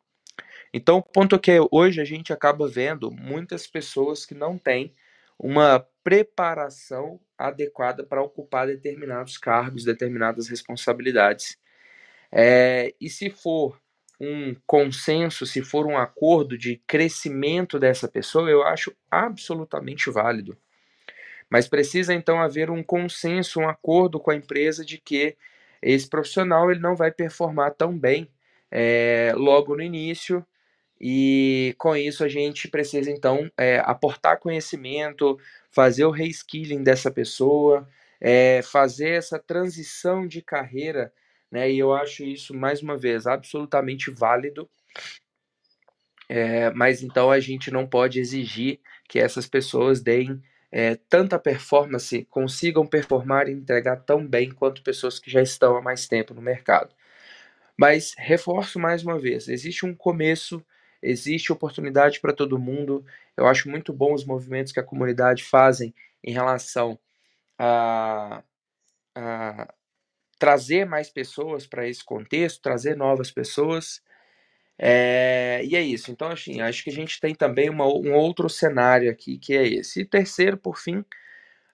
Então, 0.72 0.98
o 0.98 1.02
ponto 1.02 1.34
é 1.34 1.38
que 1.40 1.58
hoje 1.72 2.00
a 2.00 2.04
gente 2.04 2.32
acaba 2.32 2.68
vendo 2.68 3.10
muitas 3.10 3.66
pessoas 3.66 4.24
que 4.24 4.34
não 4.34 4.56
têm 4.56 4.94
uma 5.42 5.84
preparação 6.04 7.18
adequada 7.36 8.04
para 8.04 8.22
ocupar 8.22 8.66
determinados 8.66 9.38
cargos, 9.38 9.84
determinadas 9.84 10.48
responsabilidades. 10.48 11.56
É, 12.30 12.94
e 13.00 13.08
se 13.08 13.30
for 13.30 13.80
um 14.20 14.54
consenso, 14.66 15.46
se 15.46 15.62
for 15.62 15.86
um 15.86 15.96
acordo 15.96 16.58
de 16.58 16.76
crescimento 16.86 17.78
dessa 17.78 18.06
pessoa, 18.06 18.50
eu 18.50 18.62
acho 18.62 18.94
absolutamente 19.10 20.10
válido. 20.10 20.58
Mas 21.48 21.66
precisa 21.66 22.12
então 22.12 22.38
haver 22.38 22.70
um 22.70 22.82
consenso, 22.82 23.60
um 23.60 23.68
acordo 23.68 24.20
com 24.20 24.30
a 24.30 24.36
empresa 24.36 24.84
de 24.84 24.98
que 24.98 25.36
esse 25.80 26.06
profissional 26.06 26.70
ele 26.70 26.80
não 26.80 26.94
vai 26.94 27.10
performar 27.10 27.74
tão 27.74 27.98
bem 27.98 28.30
é, 28.70 29.32
logo 29.34 29.74
no 29.74 29.82
início 29.82 30.46
e 31.00 31.74
com 31.78 31.96
isso 31.96 32.24
a 32.24 32.28
gente 32.28 32.68
precisa 32.68 33.10
então 33.10 33.50
é, 33.56 33.78
aportar 33.80 34.38
conhecimento, 34.38 35.38
fazer 35.70 36.04
o 36.04 36.10
reskilling 36.10 36.82
dessa 36.82 37.10
pessoa, 37.10 37.88
é, 38.20 38.60
fazer 38.62 39.10
essa 39.10 39.38
transição 39.38 40.26
de 40.26 40.42
carreira 40.42 41.12
né? 41.50 41.70
E 41.70 41.78
eu 41.78 41.92
acho 41.92 42.22
isso, 42.22 42.54
mais 42.54 42.82
uma 42.82 42.96
vez, 42.96 43.26
absolutamente 43.26 44.10
válido. 44.10 44.68
É, 46.28 46.70
mas 46.70 47.02
então 47.02 47.30
a 47.30 47.40
gente 47.40 47.70
não 47.72 47.86
pode 47.86 48.20
exigir 48.20 48.78
que 49.08 49.18
essas 49.18 49.46
pessoas 49.48 50.00
deem 50.00 50.40
é, 50.70 50.94
tanta 51.08 51.38
performance, 51.38 52.24
consigam 52.30 52.86
performar 52.86 53.48
e 53.48 53.52
entregar 53.52 53.96
tão 53.96 54.24
bem 54.24 54.50
quanto 54.50 54.82
pessoas 54.82 55.18
que 55.18 55.28
já 55.30 55.42
estão 55.42 55.76
há 55.76 55.82
mais 55.82 56.06
tempo 56.06 56.32
no 56.32 56.40
mercado. 56.40 56.94
Mas 57.76 58.14
reforço 58.16 58.78
mais 58.78 59.02
uma 59.02 59.18
vez: 59.18 59.48
existe 59.48 59.84
um 59.84 59.94
começo, 59.94 60.64
existe 61.02 61.52
oportunidade 61.52 62.20
para 62.20 62.32
todo 62.32 62.58
mundo. 62.58 63.04
Eu 63.36 63.46
acho 63.46 63.68
muito 63.68 63.92
bom 63.92 64.14
os 64.14 64.24
movimentos 64.24 64.72
que 64.72 64.80
a 64.80 64.84
comunidade 64.84 65.44
fazem 65.44 65.94
em 66.22 66.32
relação 66.32 66.98
a, 67.58 68.42
a 69.14 69.74
trazer 70.38 70.86
mais 70.86 71.10
pessoas 71.10 71.66
para 71.66 71.88
esse 71.88 72.04
contexto, 72.04 72.62
trazer 72.62 72.96
novas 72.96 73.30
pessoas. 73.30 74.02
É, 74.78 75.60
e 75.64 75.76
é 75.76 75.82
isso. 75.82 76.10
Então, 76.10 76.28
assim, 76.28 76.62
acho 76.62 76.82
que 76.82 76.90
a 76.90 76.92
gente 76.92 77.20
tem 77.20 77.34
também 77.34 77.68
uma, 77.68 77.86
um 77.86 78.14
outro 78.14 78.48
cenário 78.48 79.10
aqui, 79.10 79.38
que 79.38 79.54
é 79.54 79.66
esse. 79.66 80.00
E 80.00 80.04
terceiro, 80.06 80.56
por 80.56 80.78
fim, 80.78 81.04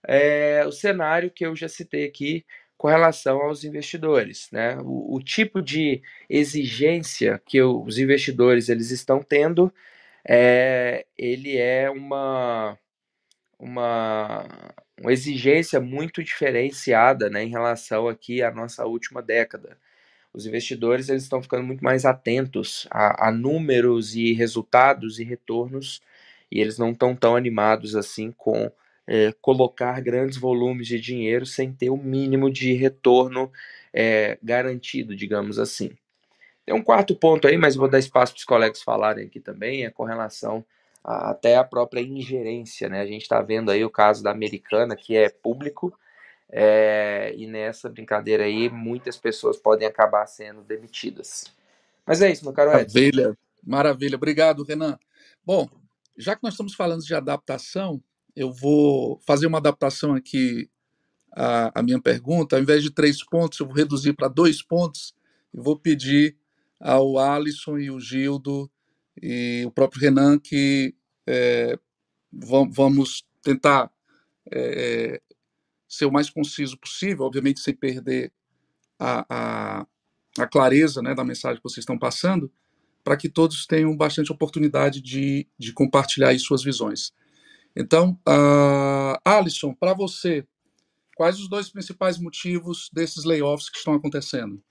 é 0.07 0.65
o 0.67 0.73
cenário 0.73 1.31
que 1.31 1.47
eu 1.47 1.55
já 1.55 1.69
citei 1.69 2.05
aqui 2.05 2.45
com 2.77 2.89
relação 2.89 3.41
aos 3.41 3.65
investidores. 3.65 4.49
Né? 4.53 4.77
O, 4.83 5.17
o 5.17 5.23
tipo 5.23 5.62
de 5.62 6.03
exigência 6.29 7.41
que 7.45 7.61
os 7.62 7.99
investidores 7.99 8.69
eles 8.69 8.91
estão 8.91 9.23
tendo, 9.23 9.73
é, 10.27 11.07
ele 11.17 11.57
é 11.57 11.91
uma, 11.91 12.79
uma, 13.59 14.47
uma 15.01 15.12
exigência 15.12 15.81
muito 15.81 16.23
diferenciada 16.23 17.31
né, 17.31 17.45
em 17.45 17.49
relação 17.49 18.09
aqui 18.09 18.43
à 18.43 18.51
nossa 18.51 18.85
última 18.85 19.23
década. 19.23 19.79
Os 20.33 20.47
investidores 20.47 21.09
eles 21.09 21.23
estão 21.23 21.43
ficando 21.43 21.65
muito 21.65 21.83
mais 21.83 22.05
atentos 22.05 22.87
a, 22.91 23.29
a 23.29 23.33
números 23.33 24.15
e 24.15 24.35
resultados 24.35 25.19
e 25.19 25.25
retornos 25.25 26.03
e 26.51 26.61
eles 26.61 26.79
não 26.79 26.91
estão 26.91 27.17
tão 27.17 27.35
animados 27.35 27.97
assim 27.97 28.31
com 28.33 28.71
é, 29.07 29.33
colocar 29.40 30.01
grandes 30.01 30.37
volumes 30.37 30.87
de 30.88 31.01
dinheiro 31.01 31.47
sem 31.47 31.73
ter 31.73 31.90
o 31.90 31.97
mínimo 31.97 32.51
de 32.51 32.73
retorno 32.73 33.51
é, 33.92 34.38
garantido, 34.42 35.14
digamos 35.14 35.59
assim. 35.59 35.90
Tem 36.64 36.75
um 36.75 36.83
quarto 36.83 37.14
ponto 37.14 37.47
aí, 37.47 37.57
mas 37.57 37.77
vou 37.77 37.88
dar 37.88 37.99
espaço 37.99 38.33
para 38.33 38.38
os 38.38 38.45
colegas 38.45 38.83
falarem 38.83 39.27
aqui 39.27 39.38
também, 39.38 39.85
é 39.85 39.90
com 39.90 40.05
relação 40.05 40.64
até 41.05 41.57
a 41.57 41.62
própria 41.62 42.01
ingerência, 42.01 42.88
né? 42.88 43.01
A 43.01 43.07
gente 43.07 43.23
está 43.23 43.40
vendo 43.40 43.71
aí 43.71 43.85
o 43.85 43.90
caso 43.90 44.25
da 44.25 44.33
americana, 44.33 44.97
que 44.97 45.16
é 45.16 45.29
público, 45.29 45.97
é, 46.51 47.33
e 47.37 47.47
nessa 47.47 47.88
brincadeira 47.88 48.45
aí 48.45 48.69
muitas 48.69 49.16
pessoas 49.16 49.57
podem 49.57 49.87
acabar 49.87 50.27
sendo 50.27 50.62
demitidas. 50.62 51.45
Mas 52.05 52.21
é 52.21 52.31
isso, 52.31 52.45
meu 52.45 52.53
caro 52.53 52.71
Edson. 52.71 52.99
Maravilha, 52.99 53.38
maravilha. 53.64 54.16
Obrigado, 54.16 54.64
Renan. 54.64 54.99
Bom, 55.45 55.69
já 56.16 56.35
que 56.35 56.42
nós 56.42 56.55
estamos 56.55 56.75
falando 56.75 57.05
de 57.05 57.14
adaptação, 57.14 58.03
eu 58.37 58.53
vou 58.53 59.18
fazer 59.27 59.46
uma 59.46 59.59
adaptação 59.59 60.14
aqui 60.14 60.70
à, 61.33 61.81
à 61.81 61.83
minha 61.83 62.01
pergunta. 62.01 62.55
Ao 62.55 62.62
invés 62.62 62.83
de 62.83 62.90
três 62.90 63.25
pontos, 63.25 63.59
eu 63.59 63.66
vou 63.66 63.75
reduzir 63.75 64.12
para 64.12 64.29
dois 64.29 64.62
pontos 64.62 65.14
e 65.55 65.59
vou 65.59 65.79
pedir 65.79 66.37
ao 66.79 67.18
Alisson 67.18 67.79
e 67.79 67.90
o 67.90 67.99
Gildo 67.99 68.70
e 69.20 69.64
o 69.66 69.70
próprio 69.70 70.03
Renan, 70.03 70.38
que 70.38 70.94
é, 71.27 71.79
vamos 72.31 73.27
tentar 73.42 73.90
é, 74.53 75.20
ser 75.88 76.05
o 76.05 76.12
mais 76.12 76.29
conciso 76.29 76.77
possível, 76.79 77.25
obviamente 77.25 77.61
sem 77.61 77.75
perder 77.75 78.31
a, 78.99 79.27
a, 79.31 79.87
a 80.38 80.46
clareza 80.46 81.01
né, 81.01 81.14
da 81.14 81.25
mensagem 81.25 81.57
que 81.57 81.62
vocês 81.62 81.83
estão 81.83 81.99
passando, 81.99 82.53
para 83.03 83.16
que 83.16 83.29
todos 83.29 83.66
tenham 83.66 83.96
bastante 83.96 84.31
oportunidade 84.31 85.01
de, 85.01 85.46
de 85.59 85.72
compartilhar 85.72 86.37
suas 86.38 86.62
visões. 86.62 87.12
Então, 87.77 88.19
uh, 88.27 89.21
Alisson, 89.23 89.75
para 89.75 89.93
você, 89.93 90.47
quais 91.15 91.39
os 91.39 91.49
dois 91.49 91.69
principais 91.69 92.19
motivos 92.19 92.89
desses 92.93 93.25
layoffs 93.25 93.69
que 93.69 93.77
estão 93.77 93.95
acontecendo? 93.95 94.62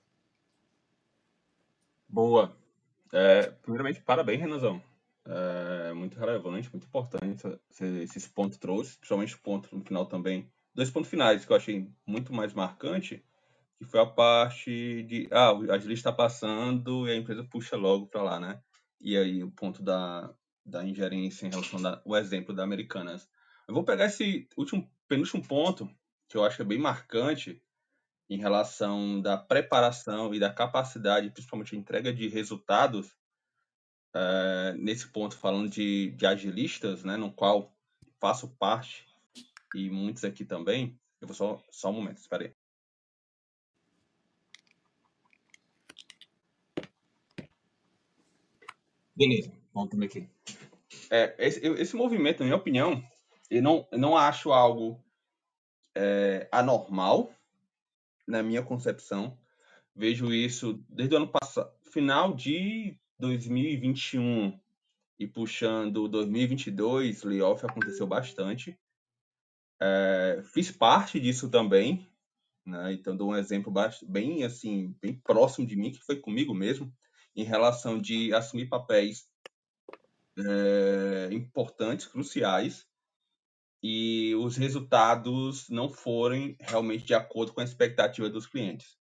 Boa. 2.10 2.58
É, 3.13 3.44
primeiramente, 3.62 4.02
parabéns, 4.02 4.41
Renanzão. 4.41 4.82
É 5.28 5.94
muito 5.94 6.20
relevante, 6.20 6.70
muito 6.72 6.86
importante 6.86 7.44
esses 7.80 8.28
pontos 8.28 8.60
trouxe, 8.60 8.98
principalmente 8.98 9.36
o 9.36 9.39
ponto 9.39 9.76
no 9.76 9.84
final 9.84 10.06
também. 10.06 10.52
Dois 10.74 10.91
pontos 10.91 11.10
finais 11.10 11.46
que 11.46 11.52
eu 11.52 11.58
achei 11.58 11.89
muito 12.06 12.34
mais 12.34 12.54
marcante 12.54 13.24
que 13.78 13.86
foi 13.86 14.00
a 14.00 14.06
parte 14.06 15.04
de, 15.04 15.28
ah, 15.32 15.54
o 15.54 15.72
agilista 15.72 16.10
está 16.10 16.12
passando 16.12 17.08
e 17.08 17.12
a 17.12 17.15
empresa 17.15 17.44
puxa 17.44 17.76
logo 17.76 18.08
para 18.08 18.24
lá, 18.24 18.39
né? 18.39 18.62
E 19.02 19.18
aí 19.18 19.44
o 19.44 19.52
ponto 19.52 19.84
da, 19.84 20.34
da 20.65 20.84
ingerência 20.84 21.45
em 21.45 21.49
relação 21.49 21.80
ao 22.06 22.15
exemplo 22.17 22.54
da 22.54 22.63
Americanas. 22.63 23.30
Eu 23.67 23.73
vou 23.73 23.84
pegar 23.84 24.06
esse 24.06 24.47
último, 24.58 24.89
penúltimo 25.08 25.45
ponto, 25.47 25.89
que 26.28 26.36
eu 26.36 26.43
acho 26.43 26.56
que 26.56 26.62
é 26.63 26.65
bem 26.65 26.80
marcante, 26.80 27.62
em 28.30 28.38
relação 28.38 29.21
da 29.21 29.38
preparação 29.38 30.34
e 30.34 30.39
da 30.39 30.51
capacidade, 30.51 31.30
principalmente 31.30 31.75
entrega 31.75 32.12
de 32.12 32.28
resultados, 32.28 33.15
é, 34.13 34.73
nesse 34.78 35.08
ponto, 35.10 35.38
falando 35.38 35.69
de, 35.69 36.12
de 36.12 36.25
agilistas, 36.25 37.04
né, 37.04 37.17
no 37.17 37.32
qual 37.32 37.71
faço 38.19 38.47
parte, 38.58 39.06
e 39.75 39.89
muitos 39.89 40.23
aqui 40.23 40.43
também. 40.45 40.99
Eu 41.21 41.28
vou 41.28 41.36
só, 41.36 41.62
só 41.69 41.89
um 41.89 41.93
momento, 41.93 42.17
espera 42.17 42.45
aí. 42.45 42.54
Beleza, 49.15 49.51
vamos 49.76 50.02
aqui. 50.02 50.30
É, 51.12 51.36
esse, 51.38 51.60
esse 51.60 51.96
movimento, 51.96 52.40
na 52.40 52.46
minha 52.46 52.56
opinião, 52.56 53.04
eu 53.52 53.62
não, 53.62 53.88
eu 53.92 54.00
não 54.00 54.18
acho 54.18 54.54
algo 54.54 55.04
é, 55.94 56.48
anormal, 56.52 57.34
na 58.26 58.42
minha 58.42 58.64
concepção. 58.64 59.38
Vejo 59.94 60.34
isso 60.34 60.82
desde 60.90 61.14
o 61.14 61.18
ano 61.18 61.28
passado, 61.28 61.72
final 61.92 62.34
de 62.34 62.98
2021 63.20 64.58
e 65.20 65.28
puxando 65.28 66.08
2022, 66.08 67.24
layoff 67.24 67.66
aconteceu 67.66 68.08
bastante. 68.08 68.78
É, 69.80 70.42
fiz 70.54 70.72
parte 70.72 71.20
disso 71.20 71.50
também, 71.50 72.10
né? 72.66 72.94
então 72.94 73.16
dou 73.16 73.32
um 73.32 73.36
exemplo 73.36 73.74
bem 74.08 74.44
assim, 74.44 74.96
bem 75.02 75.14
próximo 75.14 75.68
de 75.68 75.76
mim, 75.76 75.92
que 75.92 76.04
foi 76.04 76.18
comigo 76.18 76.54
mesmo, 76.54 76.92
em 77.36 77.44
relação 77.44 78.00
de 78.00 78.34
assumir 78.34 78.68
papéis 78.68 79.30
é, 80.38 81.30
importantes, 81.32 82.06
cruciais, 82.06 82.88
e 83.82 84.34
os 84.36 84.58
resultados 84.58 85.69
não 85.69 85.89
forem 85.89 86.56
realmente 86.60 87.06
de 87.06 87.13
acordo 87.13 87.54
com 87.54 87.62
a 87.62 87.63
expectativa 87.63 88.30
dos 88.30 88.48
clientes. 88.48 88.98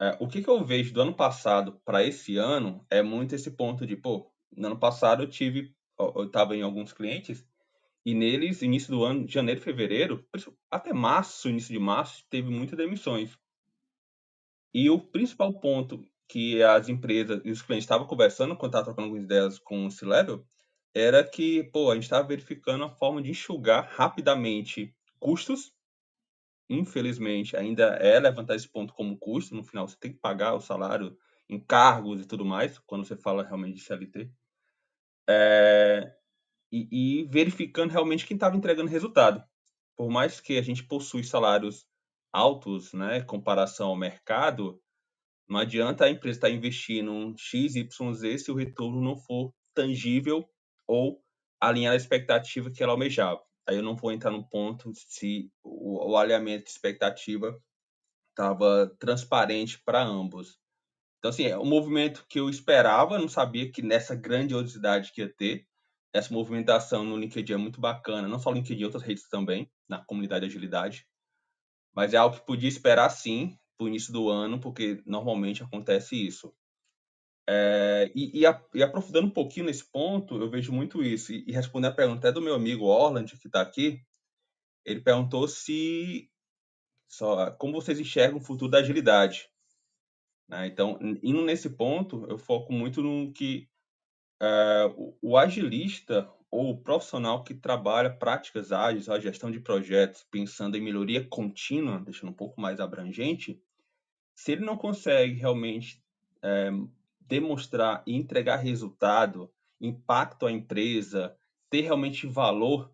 É, 0.00 0.16
o 0.20 0.28
que, 0.28 0.42
que 0.42 0.48
eu 0.48 0.64
vejo 0.64 0.92
do 0.92 1.02
ano 1.02 1.14
passado 1.14 1.80
para 1.84 2.04
esse 2.04 2.36
ano 2.36 2.84
é 2.90 3.02
muito 3.02 3.34
esse 3.34 3.50
ponto 3.50 3.86
de, 3.86 3.96
pô, 3.96 4.30
no 4.54 4.66
ano 4.66 4.78
passado 4.78 5.22
eu 5.22 5.28
tive, 5.28 5.74
eu 5.98 6.24
estava 6.24 6.56
em 6.56 6.62
alguns 6.62 6.92
clientes 6.92 7.46
e 8.04 8.14
neles, 8.14 8.62
início 8.62 8.90
do 8.90 9.04
ano, 9.04 9.28
janeiro, 9.28 9.60
fevereiro, 9.60 10.26
até 10.70 10.92
março, 10.92 11.48
início 11.48 11.72
de 11.72 11.78
março, 11.78 12.24
teve 12.30 12.50
muitas 12.50 12.76
demissões. 12.76 13.38
E 14.72 14.88
o 14.88 14.98
principal 14.98 15.52
ponto 15.60 16.04
que 16.28 16.62
as 16.62 16.88
empresas 16.88 17.40
e 17.44 17.50
os 17.50 17.60
clientes 17.60 17.84
estavam 17.84 18.06
conversando, 18.06 18.56
quando 18.56 18.70
estava 18.70 18.84
trocando 18.84 19.06
algumas 19.06 19.24
ideias 19.24 19.58
com 19.58 19.84
o 19.84 19.90
C-Level, 19.90 20.46
era 20.94 21.22
que, 21.22 21.64
pô, 21.64 21.90
a 21.90 21.94
gente 21.94 22.04
estava 22.04 22.26
verificando 22.26 22.84
a 22.84 22.90
forma 22.90 23.22
de 23.22 23.30
enxugar 23.30 23.88
rapidamente 23.92 24.94
custos. 25.18 25.72
Infelizmente, 26.68 27.56
ainda 27.56 27.96
é 27.96 28.18
levantar 28.18 28.54
esse 28.54 28.68
ponto 28.68 28.94
como 28.94 29.18
custo. 29.18 29.54
No 29.54 29.64
final, 29.64 29.86
você 29.88 29.96
tem 29.98 30.12
que 30.12 30.18
pagar 30.18 30.54
o 30.54 30.60
salário, 30.60 31.16
encargos 31.48 32.20
e 32.20 32.26
tudo 32.26 32.44
mais, 32.44 32.78
quando 32.78 33.04
você 33.04 33.16
fala 33.16 33.44
realmente 33.44 33.76
de 33.76 33.82
CLT. 33.82 34.30
É, 35.28 36.12
e, 36.72 37.20
e 37.20 37.24
verificando 37.24 37.90
realmente 37.90 38.26
quem 38.26 38.36
estava 38.36 38.56
entregando 38.56 38.90
resultado. 38.90 39.42
Por 39.96 40.08
mais 40.08 40.40
que 40.40 40.58
a 40.58 40.62
gente 40.62 40.84
possui 40.84 41.24
salários 41.24 41.86
altos, 42.32 42.92
né, 42.92 43.18
em 43.18 43.26
comparação 43.26 43.88
ao 43.88 43.96
mercado, 43.96 44.80
não 45.48 45.58
adianta 45.58 46.04
a 46.04 46.10
empresa 46.10 46.38
estar 46.38 46.50
investindo 46.50 47.10
um 47.10 47.36
X, 47.36 47.74
Y, 47.74 48.14
Z 48.14 48.38
se 48.38 48.50
o 48.52 48.54
retorno 48.54 49.00
não 49.00 49.16
for 49.16 49.52
tangível 49.74 50.48
ou 50.90 51.22
alinhar 51.60 51.92
a 51.92 51.96
expectativa 51.96 52.68
que 52.68 52.82
ela 52.82 52.92
almejava. 52.92 53.40
Aí 53.68 53.76
eu 53.76 53.82
não 53.82 53.94
vou 53.94 54.10
entrar 54.10 54.32
no 54.32 54.48
ponto 54.48 54.90
se 54.94 55.48
o, 55.62 56.10
o 56.10 56.16
alinhamento 56.16 56.64
de 56.64 56.70
expectativa 56.70 57.56
estava 58.30 58.92
transparente 58.98 59.80
para 59.84 60.02
ambos. 60.02 60.58
Então, 61.18 61.28
assim, 61.28 61.44
é 61.44 61.56
um 61.56 61.66
movimento 61.66 62.26
que 62.28 62.40
eu 62.40 62.50
esperava, 62.50 63.18
não 63.18 63.28
sabia 63.28 63.70
que 63.70 63.82
nessa 63.82 64.16
grandiosidade 64.16 65.12
que 65.12 65.20
ia 65.20 65.32
ter, 65.32 65.64
essa 66.12 66.34
movimentação 66.34 67.04
no 67.04 67.16
LinkedIn 67.16 67.52
é 67.52 67.56
muito 67.56 67.80
bacana, 67.80 68.26
não 68.26 68.40
só 68.40 68.50
o 68.50 68.54
LinkedIn, 68.54 68.82
outras 68.82 69.04
redes 69.04 69.28
também, 69.28 69.70
na 69.88 70.04
comunidade 70.04 70.46
de 70.46 70.50
agilidade. 70.50 71.06
Mas 71.94 72.14
é 72.14 72.16
algo 72.16 72.36
que 72.36 72.46
podia 72.46 72.68
esperar 72.68 73.10
sim 73.10 73.56
para 73.78 73.84
o 73.84 73.88
início 73.88 74.12
do 74.12 74.28
ano, 74.28 74.58
porque 74.58 75.00
normalmente 75.06 75.62
acontece 75.62 76.16
isso. 76.16 76.52
É, 77.48 78.10
e, 78.14 78.40
e, 78.40 78.46
a, 78.46 78.62
e, 78.74 78.82
aprofundando 78.82 79.26
um 79.26 79.32
pouquinho 79.32 79.66
nesse 79.66 79.84
ponto, 79.84 80.40
eu 80.40 80.50
vejo 80.50 80.72
muito 80.72 81.02
isso. 81.02 81.32
E, 81.32 81.44
e 81.46 81.52
respondendo 81.52 81.92
a 81.92 81.94
pergunta 81.94 82.18
até 82.18 82.32
do 82.32 82.42
meu 82.42 82.54
amigo 82.54 82.84
Orland, 82.84 83.36
que 83.36 83.46
está 83.46 83.60
aqui, 83.60 84.00
ele 84.84 85.00
perguntou 85.00 85.46
se 85.48 86.30
só 87.08 87.50
como 87.52 87.72
vocês 87.72 87.98
enxergam 87.98 88.38
o 88.38 88.42
futuro 88.42 88.70
da 88.70 88.78
agilidade. 88.78 89.50
Né? 90.48 90.66
Então, 90.66 90.98
indo 91.22 91.42
nesse 91.42 91.70
ponto, 91.70 92.24
eu 92.28 92.38
foco 92.38 92.72
muito 92.72 93.02
no 93.02 93.32
que 93.32 93.68
é, 94.40 94.92
o, 94.96 95.16
o, 95.20 95.36
agilista 95.36 96.30
ou 96.50 96.70
o 96.70 96.80
profissional 96.80 97.44
que 97.44 97.54
trabalha 97.54 98.16
práticas 98.16 98.72
ágeis, 98.72 99.08
a 99.08 99.18
gestão 99.18 99.50
de 99.50 99.60
projetos, 99.60 100.24
pensando 100.30 100.76
em 100.76 100.80
melhoria 100.80 101.26
contínua, 101.26 102.00
deixando 102.00 102.30
um 102.30 102.34
pouco 102.34 102.60
mais 102.60 102.80
abrangente, 102.80 103.60
se 104.34 104.52
ele 104.52 104.64
não 104.64 104.76
consegue 104.76 105.34
realmente 105.34 106.02
é, 106.42 106.70
demonstrar 107.30 108.02
e 108.06 108.14
entregar 108.14 108.56
resultado, 108.56 109.50
impacto 109.80 110.44
à 110.44 110.52
empresa, 110.52 111.34
ter 111.70 111.80
realmente 111.80 112.26
valor 112.26 112.92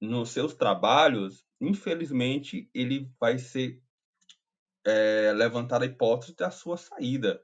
nos 0.00 0.30
seus 0.30 0.54
trabalhos, 0.54 1.44
infelizmente 1.60 2.70
ele 2.72 3.10
vai 3.18 3.38
ser 3.38 3.82
é, 4.86 5.32
levantar 5.32 5.82
a 5.82 5.86
hipótese 5.86 6.36
da 6.36 6.52
sua 6.52 6.76
saída 6.76 7.42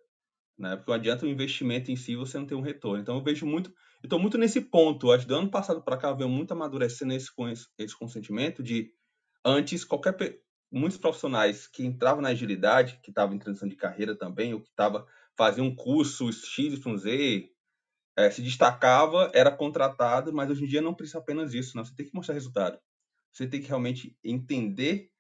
né? 0.58 0.76
Porque 0.76 0.90
não 0.90 0.96
adianta 0.96 1.26
o 1.26 1.28
investimento 1.28 1.90
em 1.90 1.96
si 1.96 2.16
você 2.16 2.38
não 2.38 2.46
ter 2.46 2.54
um 2.54 2.60
retorno. 2.60 3.00
Então 3.00 3.16
eu 3.16 3.22
vejo 3.22 3.46
muito, 3.46 3.70
eu 4.02 4.06
estou 4.06 4.18
muito 4.18 4.38
nesse 4.38 4.60
ponto. 4.60 5.10
Acho 5.12 5.24
que 5.24 5.28
do 5.28 5.36
ano 5.36 5.50
passado 5.50 5.82
para 5.82 5.96
cá 5.96 6.12
veio 6.12 6.28
muito 6.28 6.52
amadurecendo 6.52 7.12
esse, 7.12 7.30
esse 7.78 7.96
consentimento 7.96 8.62
de 8.62 8.92
antes 9.44 9.84
qualquer 9.84 10.16
muitos 10.70 10.98
profissionais 10.98 11.66
que 11.66 11.84
entravam 11.84 12.22
na 12.22 12.30
agilidade, 12.30 12.98
que 13.02 13.10
estavam 13.10 13.34
em 13.34 13.38
transição 13.38 13.68
de 13.68 13.76
carreira 13.76 14.16
também, 14.16 14.54
ou 14.54 14.60
que 14.60 14.68
estava 14.68 15.06
fazendo 15.36 15.68
um 15.68 15.74
curso 15.74 16.32
XYZ, 16.32 17.48
é, 18.16 18.30
se 18.30 18.42
destacava, 18.42 19.30
era 19.34 19.50
contratado, 19.50 20.32
mas 20.32 20.50
hoje 20.50 20.64
em 20.64 20.68
dia 20.68 20.80
não 20.80 20.94
precisa 20.94 21.18
apenas 21.18 21.54
isso, 21.54 21.76
não. 21.76 21.84
Você 21.84 21.94
tem 21.94 22.06
que 22.06 22.14
mostrar 22.14 22.34
resultado. 22.34 22.78
Você 23.32 23.46
tem 23.46 23.60
que 23.60 23.68
realmente 23.68 24.16
entender 24.22 25.10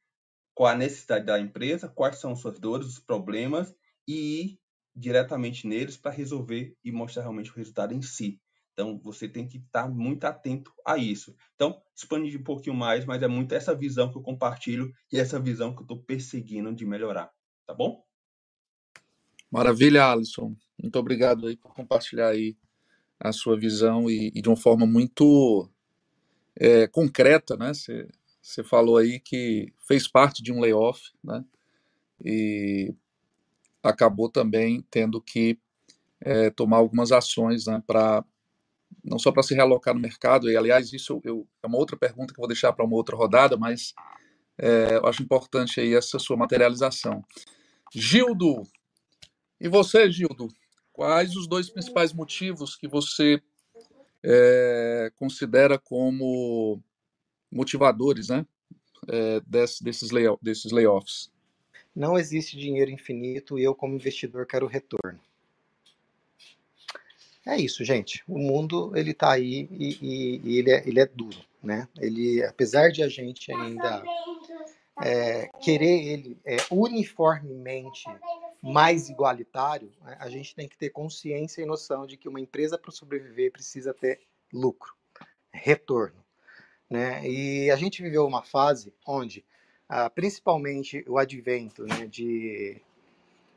qual 0.54 0.72
a 0.72 0.76
necessidade 0.76 1.26
da 1.26 1.40
empresa, 1.40 1.88
quais 1.88 2.16
são 2.18 2.36
suas 2.36 2.58
dores, 2.58 2.86
os 2.86 2.98
problemas 2.98 3.74
e 4.06 4.42
ir 4.42 4.60
diretamente 4.94 5.66
neles 5.66 5.96
para 5.96 6.12
resolver 6.12 6.76
e 6.84 6.92
mostrar 6.92 7.22
realmente 7.22 7.50
o 7.50 7.54
resultado 7.54 7.92
em 7.92 8.02
si. 8.02 8.40
Então, 8.72 8.98
você 8.98 9.28
tem 9.28 9.46
que 9.46 9.58
estar 9.58 9.88
muito 9.88 10.24
atento 10.24 10.72
a 10.86 10.96
isso. 10.96 11.34
Então, 11.54 11.80
expandir 11.96 12.40
um 12.40 12.44
pouquinho 12.44 12.74
mais, 12.74 13.04
mas 13.04 13.22
é 13.22 13.28
muito 13.28 13.54
essa 13.54 13.74
visão 13.74 14.10
que 14.10 14.18
eu 14.18 14.22
compartilho 14.22 14.92
e 15.12 15.18
essa 15.18 15.38
visão 15.38 15.72
que 15.72 15.80
eu 15.80 15.84
estou 15.84 16.02
perseguindo 16.02 16.74
de 16.74 16.84
melhorar. 16.84 17.30
Tá 17.66 17.74
bom? 17.74 18.04
Maravilha, 19.54 20.10
Alisson. 20.10 20.52
Muito 20.82 20.98
obrigado 20.98 21.46
aí 21.46 21.56
por 21.56 21.72
compartilhar 21.72 22.30
aí 22.30 22.56
a 23.20 23.30
sua 23.30 23.56
visão 23.56 24.10
e, 24.10 24.32
e 24.34 24.42
de 24.42 24.48
uma 24.48 24.56
forma 24.56 24.84
muito 24.84 25.70
é, 26.56 26.88
concreta, 26.88 27.56
né? 27.56 27.70
Você 27.72 28.64
falou 28.64 28.96
aí 28.96 29.20
que 29.20 29.72
fez 29.86 30.08
parte 30.08 30.42
de 30.42 30.52
um 30.52 30.58
layoff, 30.58 31.00
né? 31.22 31.44
E 32.24 32.92
acabou 33.80 34.28
também 34.28 34.84
tendo 34.90 35.20
que 35.22 35.56
é, 36.20 36.50
tomar 36.50 36.78
algumas 36.78 37.12
ações 37.12 37.66
né, 37.66 37.80
para 37.86 38.24
não 39.04 39.20
só 39.20 39.30
para 39.30 39.44
se 39.44 39.54
realocar 39.54 39.94
no 39.94 40.00
mercado, 40.00 40.50
e 40.50 40.56
aliás, 40.56 40.92
isso 40.92 41.20
eu, 41.22 41.46
é 41.62 41.66
uma 41.68 41.78
outra 41.78 41.96
pergunta 41.96 42.34
que 42.34 42.40
eu 42.40 42.42
vou 42.42 42.48
deixar 42.48 42.72
para 42.72 42.84
uma 42.84 42.96
outra 42.96 43.14
rodada, 43.14 43.56
mas 43.56 43.94
é, 44.58 44.96
eu 44.96 45.06
acho 45.06 45.22
importante 45.22 45.80
aí 45.80 45.94
essa 45.94 46.18
sua 46.18 46.36
materialização. 46.36 47.24
Gildo, 47.94 48.64
e 49.60 49.68
você, 49.68 50.10
Gildo, 50.10 50.48
quais 50.92 51.36
os 51.36 51.46
dois 51.46 51.70
principais 51.70 52.12
motivos 52.12 52.76
que 52.76 52.88
você 52.88 53.40
é, 54.22 55.12
considera 55.16 55.78
como 55.78 56.80
motivadores 57.50 58.28
né, 58.28 58.46
é, 59.08 59.40
desse, 59.40 59.82
desses, 59.82 60.10
lay, 60.10 60.26
desses 60.40 60.72
layoffs? 60.72 61.30
Não 61.94 62.18
existe 62.18 62.56
dinheiro 62.56 62.90
infinito 62.90 63.58
e 63.58 63.62
eu, 63.62 63.74
como 63.74 63.94
investidor, 63.94 64.46
quero 64.46 64.66
retorno. 64.66 65.20
É 67.46 67.56
isso, 67.56 67.84
gente. 67.84 68.24
O 68.26 68.38
mundo 68.38 68.96
ele 68.96 69.10
está 69.10 69.32
aí 69.32 69.68
e, 69.70 69.98
e, 70.00 70.40
e, 70.42 70.58
ele, 70.58 70.70
é, 70.70 70.88
ele 70.88 70.98
é 70.98 71.06
duro, 71.06 71.38
né? 71.62 71.86
Ele, 71.98 72.42
apesar 72.42 72.90
de 72.90 73.02
a 73.02 73.08
gente 73.08 73.52
ainda 73.52 74.02
é, 75.02 75.48
querer 75.60 76.06
ele 76.06 76.38
é, 76.44 76.56
uniformemente 76.70 78.04
mais 78.64 79.10
igualitário, 79.10 79.92
né, 80.00 80.16
a 80.18 80.30
gente 80.30 80.54
tem 80.54 80.66
que 80.66 80.78
ter 80.78 80.88
consciência 80.88 81.60
e 81.60 81.66
noção 81.66 82.06
de 82.06 82.16
que 82.16 82.28
uma 82.28 82.40
empresa 82.40 82.78
para 82.78 82.90
sobreviver 82.90 83.52
precisa 83.52 83.92
ter 83.92 84.22
lucro, 84.50 84.94
retorno. 85.52 86.24
Né? 86.88 87.28
E 87.28 87.70
a 87.70 87.76
gente 87.76 88.02
viveu 88.02 88.26
uma 88.26 88.42
fase 88.42 88.94
onde, 89.06 89.44
ah, 89.86 90.08
principalmente 90.08 91.04
o 91.06 91.18
advento 91.18 91.84
né, 91.84 92.06
de, 92.06 92.80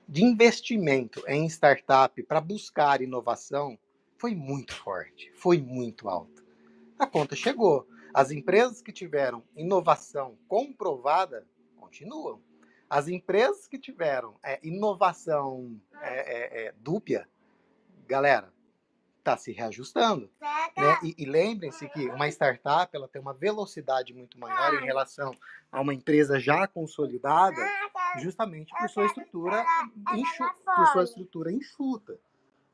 de 0.06 0.26
investimento 0.26 1.24
em 1.26 1.46
startup 1.46 2.22
para 2.24 2.42
buscar 2.42 3.02
inovação 3.02 3.80
foi 4.18 4.36
muito 4.36 4.76
forte, 4.76 5.32
foi 5.36 5.62
muito 5.62 6.10
alto. 6.10 6.44
A 7.00 7.08
conta 7.08 7.34
chegou. 7.34 7.88
As 8.14 8.32
empresas 8.32 8.82
que 8.82 8.92
tiveram 8.92 9.42
inovação 9.56 10.38
comprovada 10.50 11.48
continuam. 11.78 12.42
As 12.90 13.08
empresas 13.08 13.68
que 13.68 13.78
tiveram 13.78 14.36
é, 14.44 14.60
inovação 14.64 15.80
é, 16.02 16.64
é, 16.64 16.68
é 16.68 16.74
dúbia, 16.80 17.28
galera, 18.08 18.54
está 19.20 19.36
se 19.36 19.52
reajustando. 19.52 20.30
Né? 20.42 21.00
E, 21.04 21.16
e 21.18 21.26
lembrem-se 21.26 21.90
que 21.90 22.08
uma 22.10 22.30
startup 22.30 22.96
ela 22.96 23.08
tem 23.08 23.22
uma 23.22 23.34
velocidade 23.34 24.14
muito 24.14 24.40
maior 24.40 24.82
em 24.82 24.86
relação 24.86 25.36
a 25.70 25.82
uma 25.82 25.94
empresa 25.94 26.40
já 26.40 26.66
consolidada, 26.66 27.58
justamente 28.20 28.74
por 28.78 28.90
sua 28.90 29.06
estrutura, 29.06 29.66
enxu, 30.14 30.44
por 30.64 30.88
sua 30.88 31.04
estrutura 31.04 31.52
enxuta. 31.52 32.18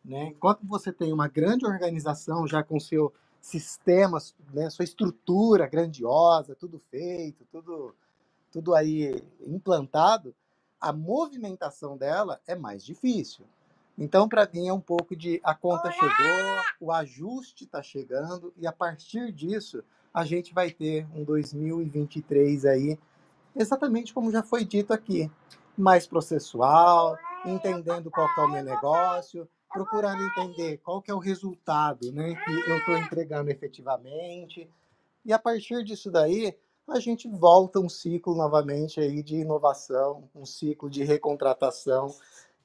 Né? 0.06 0.26
Enquanto 0.28 0.65
você 0.67 0.91
tem 0.91 1.12
uma 1.12 1.28
grande 1.28 1.65
organização 1.65 2.45
já 2.47 2.62
com 2.62 2.80
seu 2.80 3.12
sistema, 3.41 4.19
né, 4.54 4.69
sua 4.69 4.84
estrutura 4.84 5.67
grandiosa, 5.67 6.56
tudo 6.56 6.82
feito, 6.89 7.45
tudo, 7.52 7.95
tudo 8.54 8.76
aí 8.76 9.20
implantado, 9.42 10.36
a 10.80 10.94
movimentação 10.94 11.98
dela 11.98 12.39
é 12.46 12.56
mais 12.56 12.86
difícil. 12.86 13.46
Então, 13.98 14.30
para 14.30 14.48
mim, 14.54 14.68
é 14.68 14.74
um 14.74 14.80
pouco 14.80 15.16
de 15.16 15.42
a 15.44 15.56
conta 15.56 15.88
Olá! 15.88 15.94
chegou, 15.94 16.62
o 16.80 16.92
ajuste 16.92 17.63
está 17.63 17.82
chegando, 17.82 18.54
e 18.56 18.68
a 18.68 18.72
partir 18.72 19.32
disso, 19.32 19.84
a 20.13 20.24
gente 20.24 20.54
vai 20.54 20.70
ter 20.70 21.08
um 21.16 21.24
2023 21.24 22.66
aí, 22.66 23.00
exatamente 23.56 24.13
como 24.13 24.32
já 24.32 24.44
foi 24.44 24.63
dito 24.63 24.94
aqui, 24.94 25.32
mais 25.76 26.06
processual, 26.06 27.18
entendendo 27.46 28.12
qual 28.12 28.28
é 28.38 28.42
o 28.42 28.52
meu 28.52 28.63
negócio, 28.63 29.50
procurando 29.72 30.22
entender 30.24 30.78
qual 30.78 31.02
que 31.02 31.10
é 31.10 31.13
o 31.13 31.20
resultado 31.20 32.12
né, 32.12 32.36
que 32.36 32.70
eu 32.70 32.78
estou 32.78 32.96
entregando 32.98 33.50
efetivamente. 33.50 34.70
E 35.26 35.34
a 35.34 35.39
partir 35.39 35.84
disso 35.84 36.12
daí, 36.12 36.56
a 36.88 37.00
gente 37.00 37.28
volta 37.28 37.80
um 37.80 37.89
ciclo 37.89 38.36
novamente 38.36 39.00
aí 39.00 39.24
de 39.24 39.38
inovação, 39.38 40.30
um 40.36 40.46
ciclo 40.46 40.89
de 40.89 41.04
recontratação. 41.04 42.13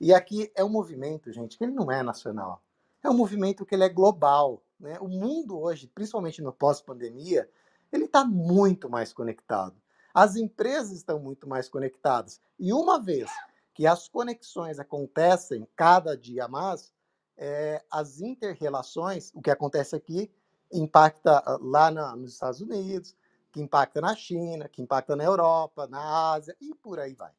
E 0.01 0.13
aqui 0.13 0.51
é 0.55 0.65
um 0.65 0.69
movimento, 0.69 1.33
gente, 1.33 1.57
que 1.57 1.65
ele 1.65 1.73
não 1.73 1.91
é 1.91 2.03
nacional. 2.03 2.63
É 3.03 3.09
um 3.09 3.15
movimento 3.15 3.65
que 3.65 3.75
ele 3.75 3.85
é 3.85 3.89
global. 3.89 4.63
Né? 4.79 4.99
O 5.01 5.09
mundo 5.09 5.59
hoje, 5.59 5.87
principalmente 5.87 6.43
no 6.43 6.53
pós-pandemia, 6.53 7.49
ele 7.93 8.05
está 8.05 8.25
muito 8.25 8.91
mais 8.91 9.13
conectado. 9.13 9.77
As 10.13 10.37
empresas 10.37 10.93
estão 10.93 11.19
muito 11.19 11.49
mais 11.49 11.69
conectadas. 11.69 12.41
E 12.59 12.73
uma 12.73 13.01
vez 13.01 13.31
que 13.73 13.87
as 13.87 14.09
conexões 14.09 14.79
acontecem 14.81 15.67
cada 15.77 16.17
dia 16.17 16.49
mais, 16.49 16.93
é, 17.37 17.83
as 17.89 18.21
interrelações, 18.21 19.31
o 19.33 19.41
que 19.41 19.51
acontece 19.51 19.95
aqui, 19.95 20.29
impacta 20.73 21.39
ah, 21.39 21.59
lá 21.61 21.91
na, 21.91 22.17
nos 22.17 22.33
Estados 22.33 22.61
Unidos, 22.61 23.15
que 23.59 23.63
impacta 23.63 24.01
na 24.01 24.15
China, 24.15 24.69
que 24.69 24.81
impacta 24.81 25.17
na 25.17 25.25
Europa, 25.25 25.89
na 25.89 26.33
Ásia 26.33 26.57
e 26.61 26.73
por 26.77 27.01
aí 27.01 27.15
vai. 27.15 27.33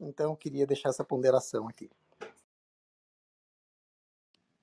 Então, 0.00 0.30
eu 0.30 0.36
queria 0.36 0.66
deixar 0.66 0.88
essa 0.88 1.04
ponderação 1.04 1.68
aqui. 1.68 1.90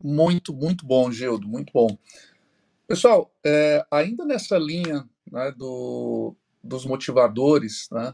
Muito, 0.04 0.54
muito 0.54 0.86
bom, 0.86 1.12
Gildo, 1.12 1.47
muito 1.47 1.71
bom. 1.71 1.88
Pessoal, 2.88 3.32
é, 3.45 3.86
ainda 3.91 4.26
nessa 4.26 4.58
linha 4.58 5.08
né, 5.32 5.52
do, 5.52 6.36
dos 6.63 6.86
motivadores, 6.86 7.88
né, 7.91 8.13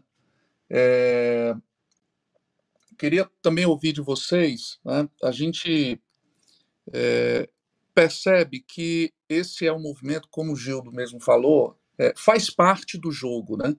é, 0.70 1.56
queria 2.98 3.30
também 3.42 3.66
ouvir 3.66 3.94
de 3.94 4.02
vocês. 4.02 4.78
Né, 4.84 5.10
a 5.24 5.32
gente 5.32 6.02
é, 6.94 7.50
percebe 7.96 8.60
que 8.60 9.14
esse 9.30 9.66
é 9.66 9.72
um 9.72 9.82
movimento, 9.82 10.28
como 10.30 10.52
o 10.52 10.56
Gildo 10.56 10.92
mesmo 10.92 11.20
falou, 11.20 11.79
é, 12.00 12.14
faz 12.16 12.50
parte 12.50 12.98
do 12.98 13.12
jogo, 13.12 13.58
né? 13.58 13.76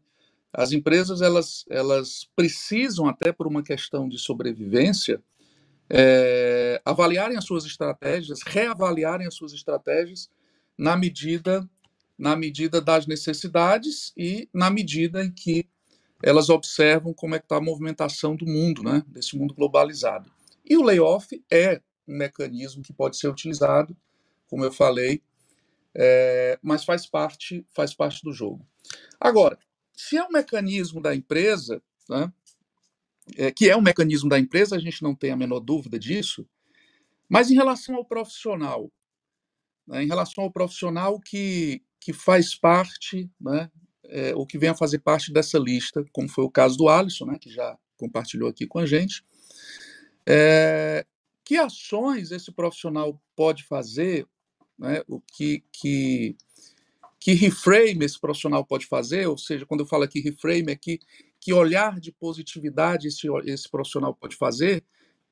As 0.53 0.73
empresas 0.73 1.23
elas, 1.23 1.65
elas 1.71 2.29
precisam 2.37 3.09
até 3.09 3.33
por 3.33 3.47
uma 3.47 3.63
questão 3.63 4.09
de 4.09 4.19
sobrevivência 4.19 5.23
é, 5.89 6.81
avaliarem 6.85 7.37
as 7.37 7.45
suas 7.45 7.65
estratégias, 7.65 8.41
reavaliarem 8.45 9.27
as 9.27 9.35
suas 9.35 9.53
estratégias 9.53 10.29
na 10.77 10.97
medida 10.97 11.69
na 12.19 12.37
medida 12.37 12.83
das 12.83 13.07
necessidades 13.07 14.13
e 14.15 14.47
na 14.53 14.69
medida 14.71 15.25
em 15.25 15.33
que 15.33 15.67
elas 16.23 16.51
observam 16.51 17.15
como 17.15 17.35
é 17.35 17.39
que 17.39 17.47
está 17.47 17.57
a 17.57 17.63
movimentação 17.63 18.37
do 18.37 18.45
mundo, 18.45 18.83
né? 18.83 19.03
Desse 19.07 19.39
mundo 19.39 19.55
globalizado. 19.55 20.31
E 20.63 20.77
o 20.77 20.83
layoff 20.83 21.43
é 21.51 21.81
um 22.07 22.19
mecanismo 22.19 22.83
que 22.83 22.93
pode 22.93 23.17
ser 23.17 23.29
utilizado, 23.29 23.97
como 24.49 24.63
eu 24.63 24.71
falei, 24.71 25.23
é, 25.95 26.59
mas 26.63 26.85
faz 26.85 27.07
parte, 27.07 27.67
faz 27.71 27.95
parte 27.95 28.23
do 28.23 28.33
jogo. 28.33 28.67
Agora, 29.19 29.59
se 29.95 30.17
é 30.17 30.25
um 30.25 30.31
mecanismo 30.31 31.01
da 31.01 31.15
empresa, 31.15 31.83
né, 32.09 32.33
é, 33.37 33.51
que 33.51 33.69
é 33.69 33.77
um 33.77 33.83
mecanismo 33.83 34.29
da 34.29 34.39
empresa, 34.39 34.77
a 34.77 34.79
gente 34.79 35.03
não 35.03 35.15
tem 35.15 35.31
a 35.31 35.37
menor 35.37 35.61
dúvida 35.61 35.99
disso, 35.99 36.47
mas 37.29 37.51
em 37.51 37.55
relação 37.55 37.97
ao 37.97 38.05
profissional, 38.05 38.91
né, 39.87 40.03
em 40.03 40.07
relação 40.07 40.45
ao 40.45 40.51
profissional 40.51 41.21
que, 41.21 41.83
que 42.01 42.13
faz 42.13 42.55
parte, 42.55 43.31
né, 43.41 43.71
é, 44.05 44.35
ou 44.35 44.47
que 44.47 44.59
vem 44.59 44.71
a 44.71 44.75
fazer 44.75 44.99
parte 44.99 45.33
dessa 45.33 45.59
lista, 45.59 46.05
como 46.13 46.29
foi 46.29 46.45
o 46.45 46.51
caso 46.51 46.77
do 46.77 46.89
Alisson, 46.89 47.27
né, 47.27 47.39
que 47.39 47.51
já 47.51 47.79
compartilhou 47.97 48.49
aqui 48.49 48.67
com 48.67 48.79
a 48.79 48.87
gente, 48.87 49.25
é, 50.27 51.07
que 51.45 51.57
ações 51.57 52.31
esse 52.31 52.51
profissional 52.53 53.21
pode 53.37 53.65
fazer, 53.65 54.27
né, 54.81 55.03
o 55.07 55.21
que, 55.21 55.63
que, 55.71 56.35
que 57.21 57.35
reframe 57.35 58.05
esse 58.05 58.19
profissional 58.19 58.65
pode 58.65 58.87
fazer, 58.87 59.27
ou 59.27 59.37
seja, 59.37 59.67
quando 59.67 59.81
eu 59.81 59.87
falo 59.87 60.05
aqui 60.05 60.21
reframe, 60.21 60.73
é 60.73 60.77
que, 60.77 60.99
que 61.39 61.53
olhar 61.53 62.01
de 62.01 62.11
positividade 62.11 63.07
esse, 63.07 63.29
esse 63.45 63.71
profissional 63.71 64.15
pode 64.15 64.35
fazer 64.37 64.83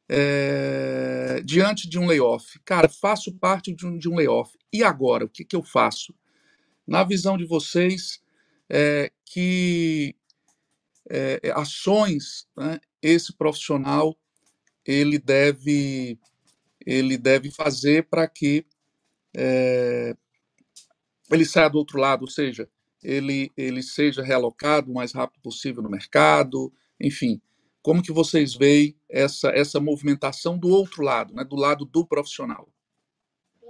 é, 0.06 1.40
diante 1.44 1.88
de 1.88 1.98
um 1.98 2.06
layoff. 2.06 2.58
Cara, 2.64 2.88
faço 2.88 3.32
parte 3.34 3.74
de 3.74 3.86
um, 3.86 3.98
de 3.98 4.08
um 4.08 4.16
layoff. 4.16 4.56
E 4.72 4.82
agora, 4.84 5.24
o 5.24 5.28
que, 5.28 5.44
que 5.44 5.56
eu 5.56 5.62
faço? 5.62 6.14
Na 6.86 7.02
visão 7.02 7.36
de 7.36 7.44
vocês, 7.44 8.20
é, 8.68 9.10
que 9.24 10.14
é, 11.10 11.40
ações 11.54 12.46
né, 12.54 12.78
esse 13.00 13.32
profissional 13.32 14.14
ele 14.84 15.18
deve 15.18 16.18
ele 16.86 17.18
deve 17.18 17.50
fazer 17.50 18.04
para 18.08 18.26
que 18.26 18.64
é, 19.40 20.16
ele 21.30 21.44
saia 21.44 21.68
do 21.68 21.78
outro 21.78 21.98
lado, 21.98 22.22
ou 22.22 22.28
seja, 22.28 22.68
ele 23.02 23.52
ele 23.56 23.82
seja 23.82 24.22
realocado 24.22 24.90
o 24.90 24.94
mais 24.94 25.12
rápido 25.12 25.40
possível 25.40 25.80
no 25.80 25.88
mercado, 25.88 26.72
enfim, 27.00 27.40
como 27.80 28.02
que 28.02 28.10
vocês 28.10 28.54
veem 28.54 28.96
essa 29.08 29.50
essa 29.50 29.78
movimentação 29.78 30.58
do 30.58 30.68
outro 30.68 31.02
lado, 31.04 31.32
né, 31.32 31.44
do 31.44 31.54
lado 31.54 31.84
do 31.84 32.04
profissional? 32.04 32.68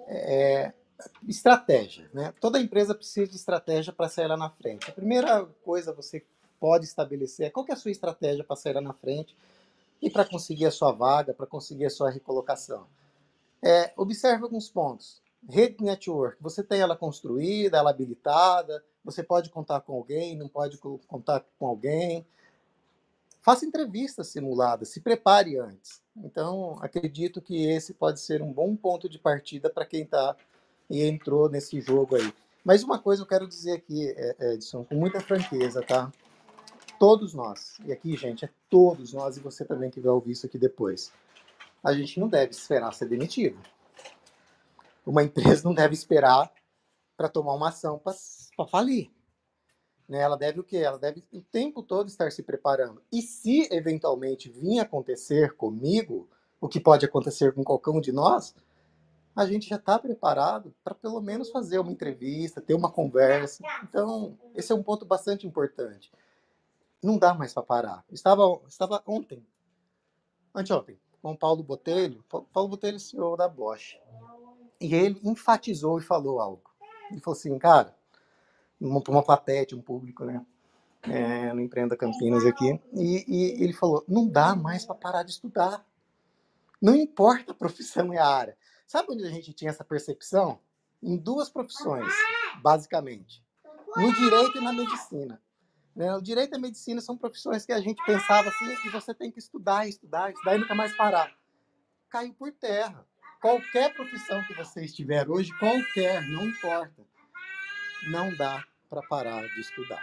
É, 0.07 0.73
estratégia, 1.29 2.11
né? 2.15 2.33
Toda 2.41 2.59
empresa 2.59 2.95
precisa 2.95 3.31
de 3.31 3.37
estratégia 3.37 3.93
para 3.93 4.09
sair 4.09 4.27
lá 4.27 4.37
na 4.39 4.49
frente. 4.49 4.89
A 4.91 4.95
primeira 4.95 5.45
coisa 5.63 5.93
você 5.93 6.25
pode 6.59 6.87
estabelecer 6.87 7.47
é 7.47 7.51
qual 7.51 7.67
é 7.69 7.73
a 7.73 7.77
sua 7.77 7.91
estratégia 7.91 8.43
para 8.43 8.57
sair 8.57 8.73
lá 8.73 8.81
na 8.81 8.95
frente 8.95 9.37
e 10.01 10.09
para 10.09 10.25
conseguir 10.25 10.65
a 10.65 10.71
sua 10.71 10.93
vaga, 10.93 11.35
para 11.35 11.47
conseguir 11.47 11.85
a 11.85 11.91
sua 11.91 12.11
recolocação. 12.11 12.87
É, 13.63 13.93
observe 13.97 14.45
alguns 14.45 14.71
pontos. 14.71 15.21
Rede 15.47 15.83
network, 15.83 16.37
você 16.41 16.63
tem 16.63 16.81
ela 16.81 16.97
construída, 16.97 17.79
ela 17.79 17.91
habilitada, 17.91 18.83
você 19.05 19.23
pode 19.23 19.51
contar 19.51 19.81
com 19.81 19.95
alguém, 19.95 20.37
não 20.37 20.49
pode 20.49 20.79
contar 20.79 21.45
com 21.59 21.67
alguém. 21.67 22.27
Faça 23.41 23.65
entrevistas 23.65 24.29
simuladas, 24.29 24.89
se 24.89 25.01
prepare 25.01 25.59
antes. 25.59 26.03
Então, 26.17 26.77
acredito 26.81 27.41
que 27.41 27.67
esse 27.67 27.95
pode 27.95 28.21
ser 28.21 28.43
um 28.43 28.53
bom 28.53 28.75
ponto 28.75 29.09
de 29.09 29.19
partida 29.19 29.71
para 29.71 29.87
quem 29.87 30.03
está 30.03 30.37
e 30.91 31.05
entrou 31.05 31.49
nesse 31.49 31.81
jogo 31.81 32.17
aí. 32.17 32.33
Mas 32.65 32.83
uma 32.83 32.99
coisa 32.99 33.23
eu 33.23 33.27
quero 33.27 33.47
dizer 33.47 33.73
aqui, 33.73 34.09
é, 34.17 34.55
Edson, 34.55 34.85
com 34.85 34.97
muita 34.97 35.21
franqueza, 35.21 35.81
tá? 35.83 36.13
todos 36.99 37.33
nós, 37.33 37.79
e 37.85 37.93
aqui, 37.93 38.17
gente, 38.17 38.45
é 38.45 38.51
todos 38.69 39.13
nós 39.13 39.37
e 39.37 39.41
você 39.41 39.65
também 39.65 39.91
que 39.91 40.01
vai 40.01 40.11
ouvir 40.11 40.33
isso 40.33 40.47
aqui 40.47 40.59
depois, 40.59 41.13
a 41.83 41.93
gente 41.93 42.19
não 42.19 42.29
deve 42.29 42.51
esperar 42.51 42.93
ser 42.93 43.07
demitido. 43.07 43.59
Uma 45.09 45.23
empresa 45.23 45.65
não 45.65 45.73
deve 45.73 45.95
esperar 45.95 46.53
para 47.17 47.31
tomar 47.31 47.55
uma 47.55 47.71
ação 47.71 47.99
para 47.99 48.67
falir. 48.67 49.11
Né? 50.07 50.21
Ela 50.21 50.37
deve 50.37 50.61
o 50.61 50.65
quê? 50.65 50.77
Ela 50.77 50.99
deve 50.99 51.25
o 51.33 51.41
tempo 51.41 51.83
todo 51.83 52.09
estar 52.09 52.31
se 52.31 52.43
preparando. 52.43 53.03
E 53.11 53.23
se 53.23 53.67
eventualmente 53.73 54.51
vir 54.51 54.81
acontecer 54.81 55.57
comigo, 55.57 56.29
o 56.61 56.69
que 56.69 56.79
pode 56.79 57.07
acontecer 57.07 57.55
com 57.55 57.65
qualquer 57.65 57.91
um 57.91 58.03
de 58.03 58.13
nós, 58.13 58.55
a 59.35 59.47
gente 59.47 59.71
já 59.71 59.77
está 59.77 59.99
preparado 59.99 60.75
para 60.85 60.95
pelo 60.95 61.23
menos 61.23 61.49
fazer 61.49 61.79
uma 61.79 61.91
entrevista, 61.91 62.61
ter 62.61 62.75
uma 62.75 62.91
conversa. 62.91 63.65
Então, 63.85 64.39
esse 64.55 64.73
é 64.73 64.75
um 64.75 64.83
ponto 64.83 65.07
bastante 65.07 65.47
importante. 65.47 66.13
Não 67.03 67.17
dá 67.17 67.33
mais 67.33 67.55
para 67.55 67.63
parar. 67.63 68.05
Estava, 68.11 68.61
estava 68.69 69.03
ontem, 69.07 69.43
anteontem, 70.55 71.01
com 71.23 71.33
o 71.33 71.39
Paulo 71.39 71.63
Botelho. 71.63 72.23
Paulo 72.29 72.69
Botelho 72.69 73.01
CEO 73.01 73.39
da 73.39 73.49
Bosch. 73.49 73.97
E 74.81 74.95
ele 74.95 75.21
enfatizou 75.25 75.99
e 75.99 76.03
falou 76.03 76.41
algo. 76.41 76.63
Ele 77.11 77.21
falou 77.21 77.37
assim, 77.37 77.59
cara, 77.59 77.95
para 78.79 79.13
uma 79.13 79.23
plateia, 79.23 79.67
um 79.73 79.83
público, 79.83 80.25
né? 80.25 80.45
É, 81.03 81.53
no 81.53 81.61
Empreenda 81.61 81.97
Campinas 81.97 82.45
aqui. 82.45 82.81
E, 82.93 83.25
e 83.27 83.63
ele 83.63 83.73
falou: 83.73 84.05
não 84.07 84.29
dá 84.29 84.55
mais 84.55 84.85
para 84.85 84.95
parar 84.95 85.23
de 85.23 85.31
estudar. 85.31 85.85
Não 86.81 86.95
importa 86.95 87.53
a 87.53 87.55
profissão 87.55 88.13
e 88.13 88.19
a 88.19 88.27
área. 88.27 88.57
Sabe 88.87 89.13
onde 89.13 89.25
a 89.25 89.31
gente 89.31 89.53
tinha 89.53 89.71
essa 89.71 89.85
percepção? 89.85 90.61
Em 91.03 91.17
duas 91.17 91.49
profissões, 91.49 92.13
basicamente: 92.63 93.45
no 93.97 94.13
direito 94.13 94.59
e 94.59 94.61
na 94.61 94.73
medicina. 94.73 95.41
Né? 95.95 96.15
O 96.15 96.21
direito 96.21 96.53
e 96.53 96.57
a 96.57 96.61
medicina 96.61 97.01
são 97.01 97.17
profissões 97.17 97.67
que 97.67 97.73
a 97.73 97.81
gente 97.81 98.05
pensava 98.05 98.49
assim, 98.49 98.77
que 98.83 98.91
você 98.91 99.13
tem 99.13 99.33
que 99.33 99.39
estudar, 99.39 99.89
estudar, 99.89 100.31
estudar 100.31 100.57
e 100.57 100.59
nunca 100.59 100.75
mais 100.75 100.97
parar. 100.97 101.33
Caiu 102.09 102.33
por 102.35 102.53
terra. 102.53 103.05
Qualquer 103.41 103.95
profissão 103.95 104.43
que 104.45 104.55
você 104.55 104.85
estiver 104.85 105.29
hoje, 105.29 105.57
qualquer, 105.59 106.27
não 106.29 106.47
importa 106.49 107.07
não 108.07 108.35
dá 108.37 108.65
para 108.89 109.03
parar 109.03 109.47
de 109.49 109.61
estudar. 109.61 110.03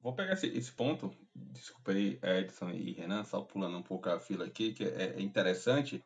Vou 0.00 0.14
pegar 0.14 0.34
esse, 0.34 0.46
esse 0.48 0.70
ponto, 0.70 1.16
desculpa 1.34 1.92
aí, 1.92 2.18
Edson 2.22 2.70
e 2.70 2.92
Renan, 2.92 3.24
só 3.24 3.40
pulando 3.40 3.78
um 3.78 3.82
pouco 3.82 4.08
a 4.08 4.20
fila 4.20 4.44
aqui, 4.44 4.74
que 4.74 4.84
é, 4.84 5.14
é 5.16 5.20
interessante, 5.20 6.04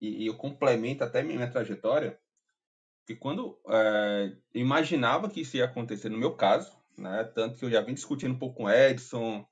e, 0.00 0.24
e 0.24 0.26
eu 0.26 0.36
complemento 0.36 1.04
até 1.04 1.22
minha 1.22 1.50
trajetória, 1.50 2.18
que 3.06 3.14
quando 3.14 3.60
é, 3.68 4.34
imaginava 4.54 5.28
que 5.28 5.42
isso 5.42 5.56
ia 5.56 5.66
acontecer 5.66 6.08
no 6.08 6.16
meu 6.16 6.34
caso, 6.34 6.74
né, 6.96 7.24
tanto 7.24 7.58
que 7.58 7.64
eu 7.66 7.70
já 7.70 7.82
vim 7.82 7.92
discutindo 7.92 8.34
um 8.34 8.38
pouco 8.38 8.56
com 8.56 8.70
Edson 8.70 9.40
né, 9.40 9.46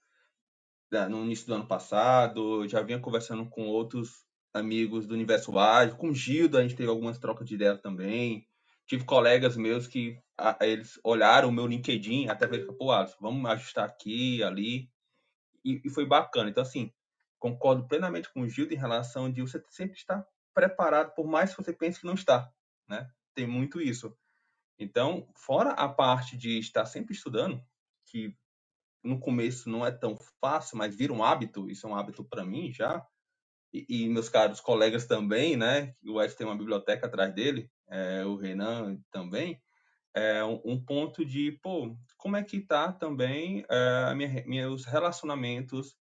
no 1.08 1.24
início 1.24 1.46
do 1.46 1.54
ano 1.54 1.66
passado, 1.66 2.66
já 2.68 2.82
vinha 2.82 3.00
conversando 3.00 3.48
com 3.48 3.66
outros 3.66 4.26
amigos 4.52 5.06
do 5.06 5.14
Universo 5.14 5.58
Ágil, 5.58 5.96
com 5.96 6.12
Gildo 6.12 6.58
a 6.58 6.62
gente 6.62 6.76
teve 6.76 6.88
algumas 6.88 7.18
trocas 7.18 7.48
de 7.48 7.54
ideia 7.54 7.76
também. 7.76 8.46
Tive 8.86 9.04
colegas 9.04 9.56
meus 9.56 9.86
que 9.86 10.20
a, 10.36 10.58
eles 10.60 11.00
olharam 11.02 11.48
o 11.48 11.52
meu 11.52 11.66
LinkedIn, 11.66 12.28
até 12.28 12.46
verificar, 12.46 12.74
pô, 12.74 12.92
Alisson, 12.92 13.16
vamos 13.20 13.50
ajustar 13.50 13.86
aqui, 13.86 14.42
ali. 14.42 14.90
E, 15.64 15.80
e, 15.84 15.88
foi 15.88 16.04
bacana. 16.04 16.50
Então, 16.50 16.62
assim, 16.62 16.92
concordo 17.38 17.86
plenamente 17.86 18.30
com 18.32 18.42
o 18.42 18.48
Gildo 18.48 18.74
em 18.74 18.78
relação 18.78 19.30
de 19.32 19.40
você 19.40 19.62
sempre 19.70 19.96
estar 19.96 20.26
preparado, 20.52 21.14
por 21.14 21.26
mais 21.26 21.50
que 21.54 21.62
você 21.62 21.72
pense 21.72 22.00
que 22.00 22.06
não 22.06 22.14
está, 22.14 22.52
né? 22.86 23.08
Tem 23.34 23.46
muito 23.46 23.80
isso. 23.80 24.14
Então, 24.78 25.26
fora 25.34 25.70
a 25.70 25.88
parte 25.88 26.36
de 26.36 26.58
estar 26.58 26.84
sempre 26.84 27.14
estudando, 27.14 27.62
que 28.06 28.36
no 29.02 29.18
começo 29.18 29.68
não 29.68 29.84
é 29.84 29.90
tão 29.90 30.16
fácil, 30.40 30.78
mas 30.78 30.94
vira 30.94 31.12
um 31.12 31.24
hábito, 31.24 31.70
isso 31.70 31.86
é 31.86 31.90
um 31.90 31.94
hábito 31.94 32.24
para 32.24 32.44
mim 32.44 32.72
já, 32.72 33.04
e, 33.72 33.86
e, 33.88 34.08
meus 34.08 34.28
caros 34.28 34.60
colegas 34.60 35.06
também, 35.06 35.56
né? 35.56 35.94
O 36.04 36.22
Edson 36.22 36.36
tem 36.36 36.46
uma 36.46 36.56
biblioteca 36.56 37.06
atrás 37.06 37.34
dele, 37.34 37.70
é, 37.88 38.24
o 38.24 38.36
Renan 38.36 38.98
também, 39.10 39.60
é 40.14 40.44
um, 40.44 40.60
um, 40.64 40.84
ponto 40.84 41.24
de, 41.24 41.52
pô, 41.62 41.96
como 42.18 42.36
é 42.36 42.44
que 42.44 42.60
tá 42.60 42.92
também 42.92 43.64
é, 43.68 44.14
minha, 44.14 44.44
meus 44.46 44.84
relacionamentos 44.84 45.96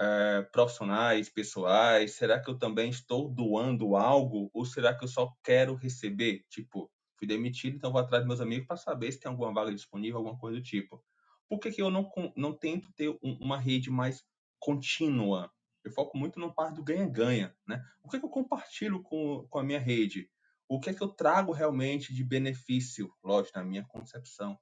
é, 0.00 0.42
profissionais, 0.50 1.28
pessoais? 1.28 2.12
Será 2.12 2.40
que 2.40 2.48
eu 2.48 2.58
também 2.58 2.88
estou 2.88 3.28
doando 3.28 3.96
algo 3.96 4.50
ou 4.54 4.64
será 4.64 4.94
que 4.94 5.04
eu 5.04 5.08
só 5.08 5.30
quero 5.42 5.74
receber? 5.74 6.42
Tipo, 6.48 6.90
fui 7.18 7.28
demitido, 7.28 7.76
então 7.76 7.92
vou 7.92 8.00
atrás 8.00 8.22
dos 8.22 8.28
meus 8.28 8.40
amigos 8.40 8.66
para 8.66 8.76
saber 8.78 9.12
se 9.12 9.20
tem 9.20 9.30
alguma 9.30 9.52
vaga 9.52 9.74
disponível, 9.74 10.18
alguma 10.18 10.38
coisa 10.38 10.58
do 10.58 10.62
tipo. 10.62 11.04
Por 11.48 11.58
que, 11.58 11.70
que 11.70 11.82
eu 11.82 11.90
não, 11.90 12.10
não 12.36 12.52
tento 12.52 12.92
ter 12.92 13.10
um, 13.22 13.36
uma 13.40 13.58
rede 13.58 13.90
mais 13.90 14.24
contínua, 14.58 15.52
eu 15.84 15.90
foco 15.92 16.16
muito 16.16 16.40
no 16.40 16.52
parte 16.54 16.76
do 16.76 16.82
ganha-ganha, 16.82 17.54
né? 17.66 17.84
O 18.02 18.08
que, 18.08 18.18
que 18.18 18.24
eu 18.24 18.30
compartilho 18.30 19.02
com, 19.02 19.46
com 19.48 19.58
a 19.58 19.62
minha 19.62 19.78
rede? 19.78 20.30
O 20.66 20.80
que 20.80 20.90
é 20.90 20.94
que 20.94 21.02
eu 21.02 21.08
trago 21.08 21.52
realmente 21.52 22.14
de 22.14 22.24
benefício, 22.24 23.12
lógico, 23.22 23.58
na 23.58 23.64
minha 23.64 23.84
concepção, 23.84 24.58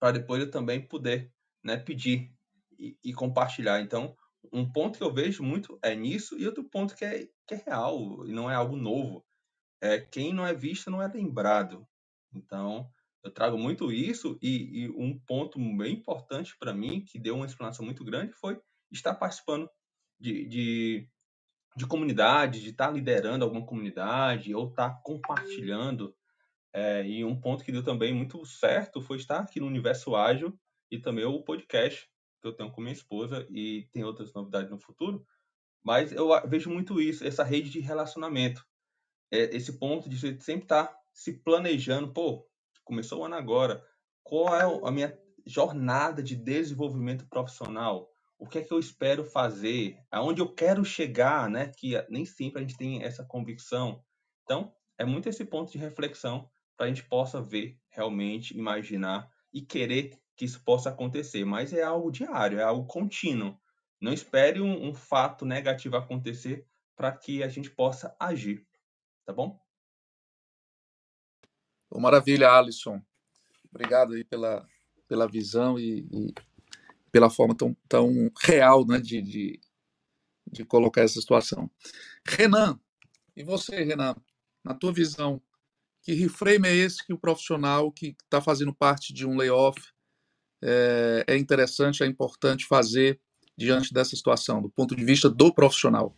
para 0.00 0.18
depois 0.18 0.42
eu 0.42 0.50
também 0.50 0.84
poder 0.84 1.32
né, 1.62 1.76
pedir 1.76 2.34
e, 2.76 2.98
e, 3.04 3.14
compartilhar. 3.14 3.80
Então, 3.80 4.16
um 4.52 4.70
ponto 4.70 4.98
que 4.98 5.04
eu 5.04 5.14
vejo 5.14 5.44
muito 5.44 5.78
é 5.80 5.94
nisso, 5.94 6.36
e 6.36 6.44
outro 6.44 6.64
ponto 6.64 6.96
que 6.96 7.04
é, 7.04 7.28
que 7.46 7.54
é 7.54 7.62
real, 7.64 8.26
e 8.26 8.32
não 8.32 8.50
é 8.50 8.54
algo 8.56 8.76
novo, 8.76 9.24
é 9.80 10.00
quem 10.00 10.32
não 10.34 10.44
é 10.44 10.52
visto 10.52 10.90
não 10.90 11.00
é 11.00 11.06
lembrado. 11.06 11.86
Então, 12.34 12.90
eu 13.22 13.30
trago 13.30 13.56
muito 13.56 13.92
isso, 13.92 14.38
e, 14.42 14.82
e 14.82 14.90
um 14.90 15.18
ponto 15.18 15.58
bem 15.76 15.94
importante 15.94 16.56
para 16.58 16.74
mim, 16.74 17.04
que 17.04 17.18
deu 17.18 17.36
uma 17.36 17.46
explanação 17.46 17.84
muito 17.84 18.04
grande, 18.04 18.32
foi 18.32 18.60
estar 18.90 19.14
participando 19.14 19.70
de, 20.18 20.46
de, 20.46 21.08
de 21.76 21.86
comunidade, 21.86 22.60
de 22.60 22.70
estar 22.70 22.88
tá 22.88 22.92
liderando 22.92 23.44
alguma 23.44 23.64
comunidade 23.64 24.54
ou 24.54 24.68
estar 24.68 24.90
tá 24.90 25.00
compartilhando. 25.02 26.14
É, 26.74 27.06
e 27.06 27.24
um 27.24 27.38
ponto 27.38 27.64
que 27.64 27.72
deu 27.72 27.82
também 27.82 28.14
muito 28.14 28.44
certo 28.46 29.00
foi 29.00 29.18
estar 29.18 29.40
aqui 29.40 29.60
no 29.60 29.66
Universo 29.66 30.16
Ágil 30.16 30.58
e 30.90 30.98
também 30.98 31.24
o 31.24 31.42
podcast 31.42 32.08
que 32.40 32.48
eu 32.48 32.52
tenho 32.52 32.72
com 32.72 32.80
minha 32.80 32.92
esposa 32.92 33.46
e 33.50 33.88
tem 33.92 34.02
outras 34.02 34.32
novidades 34.32 34.70
no 34.70 34.78
futuro. 34.78 35.24
Mas 35.84 36.12
eu 36.12 36.28
vejo 36.48 36.70
muito 36.70 37.00
isso, 37.00 37.24
essa 37.24 37.44
rede 37.44 37.70
de 37.70 37.80
relacionamento. 37.80 38.64
É, 39.30 39.54
esse 39.56 39.78
ponto 39.78 40.08
de 40.08 40.18
sempre 40.18 40.64
estar 40.64 40.86
tá 40.86 40.98
se 41.12 41.32
planejando. 41.40 42.12
Pô, 42.12 42.46
começou 42.84 43.20
o 43.20 43.24
ano 43.24 43.34
agora. 43.34 43.82
Qual 44.22 44.54
é 44.54 44.88
a 44.88 44.90
minha 44.90 45.18
jornada 45.46 46.22
de 46.22 46.36
desenvolvimento 46.36 47.26
profissional? 47.28 48.12
o 48.42 48.46
que 48.48 48.58
é 48.58 48.64
que 48.64 48.72
eu 48.72 48.80
espero 48.80 49.24
fazer, 49.24 49.96
aonde 50.10 50.42
eu 50.42 50.52
quero 50.52 50.84
chegar, 50.84 51.48
né? 51.48 51.70
Que 51.76 51.92
nem 52.10 52.24
sempre 52.24 52.58
a 52.58 52.66
gente 52.66 52.76
tem 52.76 53.00
essa 53.00 53.24
convicção. 53.24 54.02
Então, 54.42 54.74
é 54.98 55.04
muito 55.04 55.28
esse 55.28 55.44
ponto 55.44 55.70
de 55.70 55.78
reflexão 55.78 56.50
para 56.76 56.86
a 56.86 56.88
gente 56.88 57.04
possa 57.04 57.40
ver, 57.40 57.78
realmente, 57.88 58.58
imaginar 58.58 59.30
e 59.52 59.62
querer 59.62 60.20
que 60.36 60.44
isso 60.44 60.60
possa 60.64 60.88
acontecer. 60.88 61.44
Mas 61.44 61.72
é 61.72 61.84
algo 61.84 62.10
diário, 62.10 62.58
é 62.58 62.64
algo 62.64 62.84
contínuo. 62.84 63.56
Não 64.00 64.12
espere 64.12 64.60
um, 64.60 64.88
um 64.88 64.92
fato 64.92 65.46
negativo 65.46 65.96
acontecer 65.96 66.66
para 66.96 67.12
que 67.12 67.44
a 67.44 67.48
gente 67.48 67.70
possa 67.70 68.16
agir. 68.18 68.66
Tá 69.24 69.32
bom? 69.32 69.61
Maravilha, 72.00 72.50
Alisson. 72.50 73.00
Obrigado 73.70 74.14
aí 74.14 74.24
pela, 74.24 74.66
pela 75.08 75.26
visão 75.26 75.78
e, 75.78 76.06
e 76.10 76.34
pela 77.10 77.28
forma 77.28 77.54
tão, 77.54 77.76
tão 77.88 78.30
real 78.40 78.86
né, 78.86 78.98
de, 78.98 79.20
de, 79.20 79.60
de 80.50 80.64
colocar 80.64 81.02
essa 81.02 81.20
situação. 81.20 81.70
Renan, 82.26 82.78
e 83.36 83.42
você, 83.42 83.82
Renan, 83.82 84.16
na 84.64 84.74
tua 84.74 84.92
visão, 84.92 85.40
que 86.02 86.12
reframe 86.14 86.68
é 86.68 86.74
esse 86.74 87.04
que 87.04 87.12
o 87.12 87.18
profissional 87.18 87.92
que 87.92 88.16
está 88.24 88.40
fazendo 88.40 88.74
parte 88.74 89.12
de 89.12 89.26
um 89.26 89.36
layoff 89.36 89.78
é, 90.62 91.24
é, 91.26 91.36
interessante, 91.36 92.02
é 92.02 92.06
importante 92.06 92.66
fazer 92.66 93.20
diante 93.56 93.92
dessa 93.92 94.16
situação, 94.16 94.62
do 94.62 94.70
ponto 94.70 94.96
de 94.96 95.04
vista 95.04 95.28
do 95.28 95.52
profissional? 95.52 96.16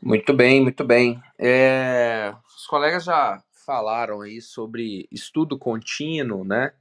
Muito 0.00 0.32
bem, 0.34 0.62
muito 0.62 0.84
bem. 0.84 1.22
É, 1.38 2.34
os 2.56 2.66
colegas 2.66 3.04
já 3.04 3.42
falaram 3.66 4.22
aí 4.22 4.40
sobre 4.40 5.08
estudo 5.10 5.58
contínuo, 5.58 6.44
né? 6.44 6.72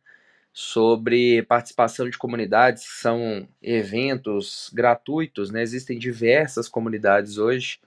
sobre 0.58 1.44
participação 1.44 2.10
de 2.10 2.18
comunidades, 2.18 2.86
são 3.02 3.46
eventos 3.62 4.72
gratuitos, 4.74 5.52
né? 5.52 5.62
Existem 5.62 6.00
diversas 6.00 6.70
comunidades 6.70 7.38
hoje 7.38 7.78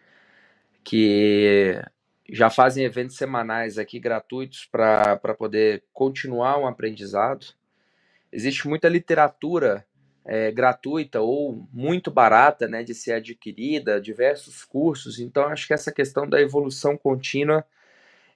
que 0.85 1.81
já 2.31 2.51
fazem 2.51 2.85
eventos 2.85 3.17
semanais 3.17 3.79
aqui 3.79 3.99
gratuitos 3.99 4.67
para 4.67 5.17
poder 5.39 5.83
continuar 5.95 6.59
um 6.59 6.67
aprendizado. 6.67 7.47
Existe 8.31 8.69
muita 8.69 8.87
literatura 8.87 9.87
é, 10.27 10.53
gratuita 10.53 11.23
ou 11.23 11.67
muito 11.73 12.11
barata 12.11 12.69
né, 12.69 12.83
de 12.83 12.95
ser 12.95 13.13
adquirida, 13.13 13.99
diversos 13.99 14.63
cursos. 14.63 15.19
Então, 15.19 15.45
acho 15.45 15.67
que 15.67 15.73
essa 15.73 15.91
questão 15.91 16.29
da 16.29 16.39
evolução 16.39 16.99
contínua 16.99 17.65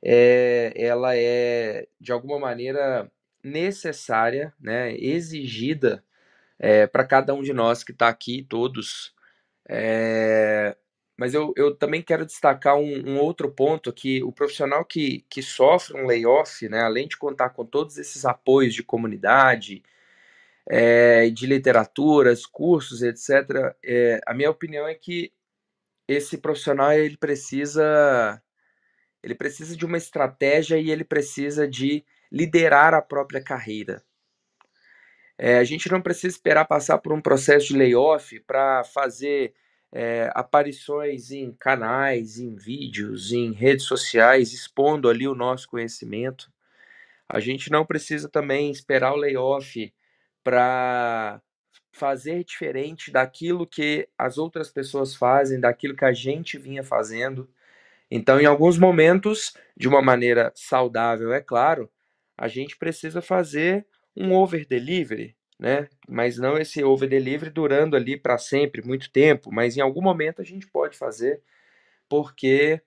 é, 0.02 0.72
ela 0.76 1.16
é, 1.16 1.86
de 2.00 2.12
alguma 2.12 2.38
maneira, 2.38 3.10
necessária, 3.42 4.54
né, 4.60 4.94
exigida 4.96 6.04
é, 6.58 6.86
para 6.86 7.04
cada 7.04 7.34
um 7.34 7.42
de 7.42 7.52
nós 7.52 7.82
que 7.84 7.92
está 7.92 8.08
aqui, 8.08 8.44
todos. 8.48 9.14
É, 9.68 10.76
mas 11.16 11.34
eu, 11.34 11.52
eu 11.56 11.74
também 11.74 12.02
quero 12.02 12.26
destacar 12.26 12.76
um, 12.76 13.10
um, 13.10 13.18
outro 13.18 13.50
ponto 13.50 13.92
que 13.92 14.22
o 14.22 14.32
profissional 14.32 14.84
que, 14.84 15.24
que 15.30 15.42
sofre 15.42 16.00
um 16.00 16.06
layoff, 16.06 16.68
né, 16.68 16.80
além 16.82 17.08
de 17.08 17.16
contar 17.16 17.50
com 17.50 17.64
todos 17.64 17.98
esses 17.98 18.24
apoios 18.24 18.74
de 18.74 18.82
comunidade, 18.82 19.82
é, 20.68 21.30
de 21.30 21.46
literaturas, 21.46 22.46
cursos, 22.46 23.02
etc., 23.02 23.74
a 24.26 24.34
minha 24.34 24.50
opinião 24.50 24.86
é 24.86 24.94
que 24.94 25.32
esse 26.08 26.38
profissional 26.38 26.92
ele 26.92 27.16
precisa 27.16 28.41
ele 29.22 29.34
precisa 29.34 29.76
de 29.76 29.86
uma 29.86 29.96
estratégia 29.96 30.78
e 30.78 30.90
ele 30.90 31.04
precisa 31.04 31.66
de 31.68 32.04
liderar 32.30 32.94
a 32.94 33.02
própria 33.02 33.42
carreira. 33.42 34.02
É, 35.38 35.58
a 35.58 35.64
gente 35.64 35.90
não 35.90 36.00
precisa 36.00 36.28
esperar 36.28 36.64
passar 36.66 36.98
por 36.98 37.12
um 37.12 37.20
processo 37.20 37.68
de 37.68 37.76
layoff 37.76 38.38
para 38.40 38.84
fazer 38.84 39.54
é, 39.92 40.30
aparições 40.34 41.30
em 41.30 41.52
canais, 41.52 42.38
em 42.38 42.54
vídeos, 42.54 43.32
em 43.32 43.52
redes 43.52 43.84
sociais, 43.84 44.52
expondo 44.52 45.08
ali 45.08 45.28
o 45.28 45.34
nosso 45.34 45.68
conhecimento. 45.68 46.50
A 47.28 47.40
gente 47.40 47.70
não 47.70 47.84
precisa 47.84 48.28
também 48.28 48.70
esperar 48.70 49.12
o 49.12 49.16
layoff 49.16 49.92
para 50.42 51.40
fazer 51.92 52.42
diferente 52.44 53.10
daquilo 53.10 53.66
que 53.66 54.08
as 54.16 54.38
outras 54.38 54.70
pessoas 54.70 55.14
fazem, 55.14 55.60
daquilo 55.60 55.94
que 55.94 56.04
a 56.04 56.12
gente 56.12 56.58
vinha 56.58 56.82
fazendo. 56.82 57.48
Então, 58.14 58.38
em 58.38 58.44
alguns 58.44 58.76
momentos, 58.76 59.54
de 59.74 59.88
uma 59.88 60.02
maneira 60.02 60.52
saudável, 60.54 61.32
é 61.32 61.40
claro, 61.40 61.90
a 62.36 62.46
gente 62.46 62.76
precisa 62.76 63.22
fazer 63.22 63.86
um 64.14 64.34
over 64.34 64.66
delivery, 64.66 65.34
né? 65.58 65.88
Mas 66.06 66.36
não 66.36 66.58
esse 66.58 66.84
over 66.84 67.08
delivery 67.08 67.50
durando 67.50 67.96
ali 67.96 68.18
para 68.18 68.36
sempre, 68.36 68.86
muito 68.86 69.10
tempo, 69.10 69.50
mas 69.50 69.78
em 69.78 69.80
algum 69.80 70.02
momento 70.02 70.42
a 70.42 70.44
gente 70.44 70.66
pode 70.66 70.94
fazer, 70.94 71.40
porque 72.06 72.82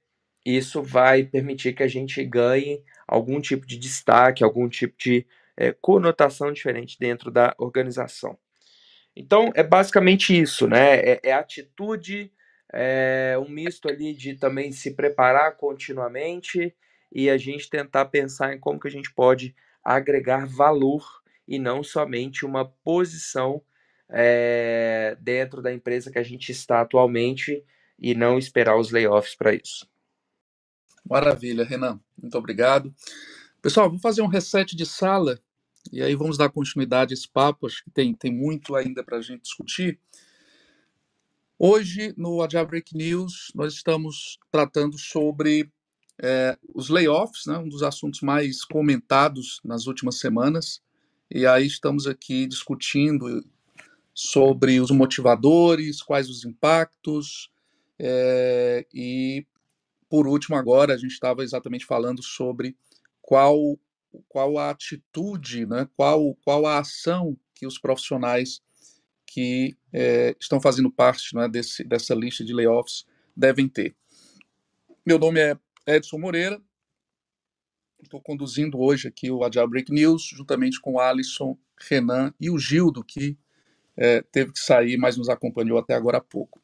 isso 0.46 0.84
vai 0.84 1.24
permitir 1.24 1.74
que 1.74 1.82
a 1.82 1.88
gente 1.88 2.24
ganhe 2.24 2.84
algum 3.08 3.42
tipo 3.42 3.66
de 3.66 3.80
destaque, 3.80 4.44
algum 4.44 4.70
tipo 4.70 4.96
de 4.96 5.26
é, 5.58 5.72
conotação 5.72 6.54
diferente 6.54 7.00
dentro 7.00 7.32
da 7.32 7.56
organização. 7.58 8.38
Então, 9.16 9.52
é 9.56 9.64
basicamente 9.64 10.40
isso, 10.40 10.68
né? 10.68 10.98
É, 11.00 11.20
é 11.24 11.34
atitude, 11.34 12.32
é 12.74 13.38
um 13.40 13.50
misto 13.50 13.88
ali 13.88 14.14
de 14.14 14.36
também 14.36 14.72
se 14.72 14.92
preparar 14.92 15.56
continuamente 15.58 16.76
e 17.12 17.30
a 17.30 17.38
gente 17.38 17.70
tentar 17.70 18.06
pensar 18.06 18.54
em 18.54 18.60
como 18.60 18.80
que 18.80 18.88
a 18.88 18.92
gente 18.92 19.14
pode 19.14 19.56
agregar 19.84 20.46
valor 20.48 21.04
e 21.48 21.60
não 21.60 21.84
somente 21.84 22.46
uma 22.46 22.66
posição 22.66 23.62
é, 24.10 25.18
dentro 25.22 25.62
da 25.62 25.74
empresa 25.74 26.12
que 26.12 26.20
a 26.20 26.24
gente 26.24 26.52
está 26.52 26.82
atualmente 26.82 27.64
e 27.98 28.14
não 28.14 28.38
esperar 28.38 28.78
os 28.78 28.92
layoffs 28.92 29.36
para 29.36 29.54
isso. 29.54 29.88
Maravilha, 31.08 31.64
Renan. 31.64 32.00
Muito 32.20 32.38
obrigado. 32.38 32.94
Pessoal, 33.62 33.88
vamos 33.88 34.02
fazer 34.02 34.22
um 34.22 34.28
reset 34.28 34.76
de 34.76 34.86
sala 34.86 35.40
e 35.92 36.02
aí 36.02 36.16
vamos 36.16 36.38
dar 36.38 36.50
continuidade 36.50 37.14
a 37.14 37.16
esse 37.16 37.30
papo. 37.30 37.68
Acho 37.68 37.84
que 37.84 37.92
tem, 37.92 38.14
tem 38.14 38.32
muito 38.32 38.76
ainda 38.76 39.04
para 39.04 39.18
a 39.18 39.22
gente 39.22 39.44
discutir. 39.44 40.00
Hoje, 41.58 42.14
no 42.18 42.42
Agile 42.42 42.66
Break 42.66 42.98
News, 42.98 43.50
nós 43.56 43.76
estamos 43.76 44.38
tratando 44.52 44.98
sobre 44.98 45.72
é, 46.22 46.58
os 46.74 46.90
layoffs, 46.90 47.46
né, 47.46 47.58
um 47.58 47.70
dos 47.70 47.82
assuntos 47.82 48.20
mais 48.20 48.66
comentados 48.66 49.62
nas 49.64 49.88
últimas 49.88 50.20
semanas. 50.20 50.82
E 51.32 51.48
aí 51.48 51.66
estamos 51.66 52.08
aqui 52.08 52.46
discutindo 52.46 53.42
sobre 54.14 54.82
os 54.82 54.92
motivadores, 54.92 56.02
quais 56.02 56.30
os 56.30 56.44
impactos, 56.44 57.50
é, 57.98 58.86
e 58.94 59.48
por 60.10 60.28
último 60.28 60.58
agora 60.58 60.94
a 60.94 60.98
gente 60.98 61.14
estava 61.14 61.42
exatamente 61.42 61.86
falando 61.86 62.22
sobre 62.22 62.76
qual 63.22 63.80
qual 64.28 64.58
a 64.58 64.72
atitude, 64.72 65.66
né, 65.66 65.88
qual 65.96 66.36
qual 66.44 66.66
a 66.66 66.80
ação 66.80 67.38
que 67.54 67.66
os 67.66 67.80
profissionais 67.80 68.62
que 69.36 69.76
é, 69.92 70.34
estão 70.40 70.62
fazendo 70.62 70.90
parte 70.90 71.36
né, 71.36 71.50
desse, 71.50 71.84
dessa 71.84 72.16
lista 72.16 72.42
de 72.42 72.54
layoffs 72.54 73.06
devem 73.36 73.68
ter. 73.68 73.94
Meu 75.06 75.20
nome 75.20 75.42
é 75.42 75.58
Edson 75.86 76.18
Moreira, 76.18 76.62
Estou 78.02 78.22
conduzindo 78.22 78.80
hoje 78.80 79.08
aqui 79.08 79.32
o 79.32 79.44
Agile 79.44 79.68
Break 79.68 79.92
News, 79.92 80.24
juntamente 80.28 80.80
com 80.80 80.94
o 80.94 81.00
Alisson, 81.00 81.58
Renan 81.90 82.32
e 82.40 82.52
o 82.52 82.58
Gildo, 82.60 83.04
que 83.04 83.36
é, 83.98 84.22
teve 84.22 84.52
que 84.54 84.60
sair, 84.60 84.96
mas 84.96 85.18
nos 85.18 85.28
acompanhou 85.28 85.80
até 85.80 85.96
agora 85.96 86.20
há 86.20 86.22
pouco. 86.22 86.62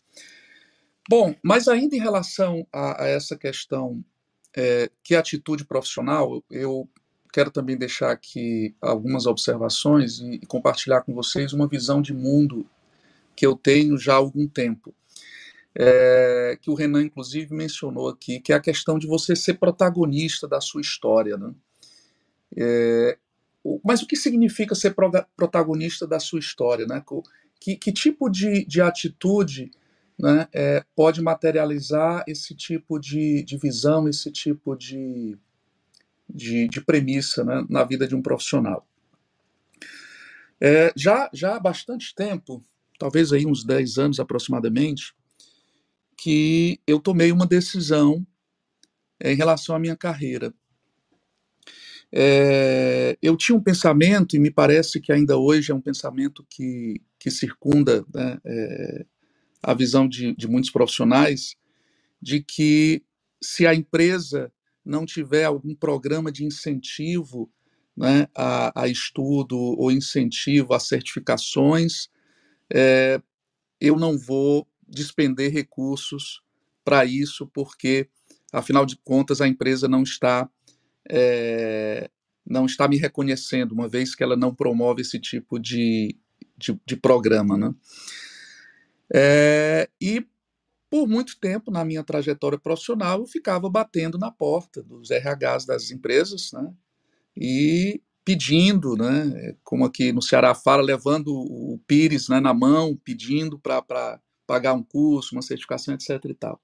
Bom, 1.09 1.36
mas 1.43 1.67
ainda 1.67 1.95
em 1.95 1.99
relação 1.99 2.65
a, 2.72 3.03
a 3.03 3.07
essa 3.07 3.36
questão 3.36 4.05
é, 4.55 4.89
que 5.03 5.15
é 5.15 5.17
atitude 5.17 5.65
profissional, 5.65 6.43
eu 6.51 6.88
quero 7.32 7.51
também 7.51 7.77
deixar 7.77 8.11
aqui 8.11 8.75
algumas 8.82 9.25
observações 9.25 10.19
e, 10.19 10.36
e 10.36 10.45
compartilhar 10.45 11.01
com 11.01 11.13
vocês 11.13 11.53
uma 11.53 11.67
visão 11.67 12.01
de 12.01 12.13
mundo 12.13 12.67
que 13.36 13.45
eu 13.45 13.55
tenho 13.55 13.97
já 13.97 14.13
há 14.13 14.17
algum 14.17 14.47
tempo 14.47 14.93
é, 15.75 16.57
que 16.61 16.69
o 16.69 16.73
Renan, 16.73 17.03
inclusive, 17.03 17.53
mencionou 17.53 18.09
aqui, 18.09 18.39
que 18.39 18.51
é 18.51 18.55
a 18.55 18.61
questão 18.61 18.97
de 18.97 19.07
você 19.07 19.36
ser 19.36 19.55
protagonista 19.55 20.47
da 20.47 20.59
sua 20.59 20.82
história. 20.82 21.38
Né? 21.38 21.53
É, 22.57 23.17
mas 23.84 24.01
o 24.01 24.07
que 24.07 24.15
significa 24.15 24.75
ser 24.75 24.93
protagonista 25.36 26.05
da 26.05 26.19
sua 26.19 26.39
história? 26.39 26.86
Né? 26.86 27.03
Que, 27.59 27.77
que 27.77 27.91
tipo 27.91 28.29
de, 28.29 28.65
de 28.65 28.82
atitude 28.82 29.71
né, 30.19 30.47
é, 30.53 30.84
pode 30.95 31.21
materializar 31.21 32.23
esse 32.27 32.53
tipo 32.53 32.99
de, 32.99 33.43
de 33.43 33.57
visão, 33.57 34.09
esse 34.09 34.32
tipo 34.32 34.75
de, 34.75 35.38
de, 36.34 36.67
de 36.67 36.82
premissa 36.82 37.43
né, 37.43 37.65
na 37.69 37.84
vida 37.84 38.07
de 38.07 38.15
um 38.15 38.21
profissional? 38.21 38.88
É, 40.59 40.93
já, 40.95 41.29
já 41.34 41.55
há 41.55 41.59
bastante 41.59 42.13
tempo, 42.13 42.63
talvez 42.99 43.34
aí 43.34 43.45
uns 43.45 43.63
10 43.63 43.97
anos 43.97 44.19
aproximadamente, 44.19 45.13
que 46.15 46.79
eu 46.86 46.99
tomei 46.99 47.32
uma 47.32 47.47
decisão 47.47 48.25
é, 49.19 49.34
em 49.34 49.36
relação 49.36 49.75
à 49.75 49.79
minha 49.79 49.95
carreira. 49.95 50.53
É, 52.11 53.17
eu 53.21 53.36
tinha 53.36 53.57
um 53.57 53.63
pensamento, 53.63 54.36
e 54.36 54.39
me 54.39 54.51
parece 54.51 54.99
que 54.99 55.11
ainda 55.11 55.38
hoje 55.38 55.71
é 55.71 55.75
um 55.75 55.82
pensamento 55.82 56.45
que, 56.47 57.01
que 57.17 57.32
circunda 57.32 58.05
né, 58.13 58.38
é, 58.45 59.05
a 59.63 59.73
visão 59.73 60.07
de, 60.07 60.36
de 60.36 60.47
muitos 60.47 60.69
profissionais, 60.69 61.55
de 62.21 62.43
que 62.43 63.03
se 63.41 63.65
a 63.65 63.73
empresa 63.73 64.51
não 64.84 65.05
tiver 65.05 65.45
algum 65.45 65.75
programa 65.75 66.32
de 66.32 66.43
incentivo 66.43 67.49
né, 67.95 68.27
a, 68.36 68.84
a, 68.84 68.88
estudo 68.88 69.57
ou 69.57 69.91
incentivo 69.91 70.73
a 70.73 70.79
certificações, 70.79 72.09
é, 72.73 73.21
eu 73.79 73.97
não 73.97 74.17
vou 74.17 74.67
despender 74.88 75.51
recursos 75.51 76.41
para 76.84 77.05
isso, 77.05 77.47
porque, 77.47 78.09
afinal 78.51 78.86
de 78.86 78.97
contas, 78.97 79.41
a 79.41 79.47
empresa 79.47 79.88
não 79.88 80.03
está, 80.03 80.49
é, 81.09 82.09
não 82.45 82.65
está 82.65 82.88
me 82.88 82.97
reconhecendo, 82.97 83.73
uma 83.73 83.88
vez 83.88 84.15
que 84.15 84.23
ela 84.23 84.36
não 84.36 84.53
promove 84.53 85.01
esse 85.01 85.19
tipo 85.19 85.59
de, 85.59 86.17
de, 86.57 86.79
de 86.86 86.95
programa. 86.95 87.57
Né? 87.57 87.73
É, 89.13 89.89
e 89.99 90.25
por 90.92 91.08
muito 91.08 91.39
tempo 91.39 91.72
na 91.72 91.86
minha 91.86 92.04
trajetória 92.04 92.60
profissional 92.60 93.22
eu 93.22 93.26
ficava 93.26 93.70
batendo 93.70 94.18
na 94.18 94.30
porta 94.30 94.84
dos 94.84 95.10
RHs 95.10 95.66
das 95.66 95.89
empresas, 95.89 96.52
né? 96.52 96.70
E 97.36 98.02
pedindo, 98.26 98.98
né? 98.98 99.56
Como 99.64 99.86
aqui 99.86 100.12
no 100.12 100.22
Ceará 100.22 100.54
fala, 100.54 100.84
levando 100.84 101.30
o 101.30 101.80
Pires 101.88 102.28
né, 102.28 102.42
na 102.42 102.54
mão, 102.54 103.00
pedindo 103.06 103.58
para 103.58 104.20
pagar 104.46 104.74
um 104.74 104.84
curso, 104.84 105.34
uma 105.34 105.42
certificação, 105.42 105.94
etc. 105.94 106.26
e 106.26 106.34
tal. 106.34 106.62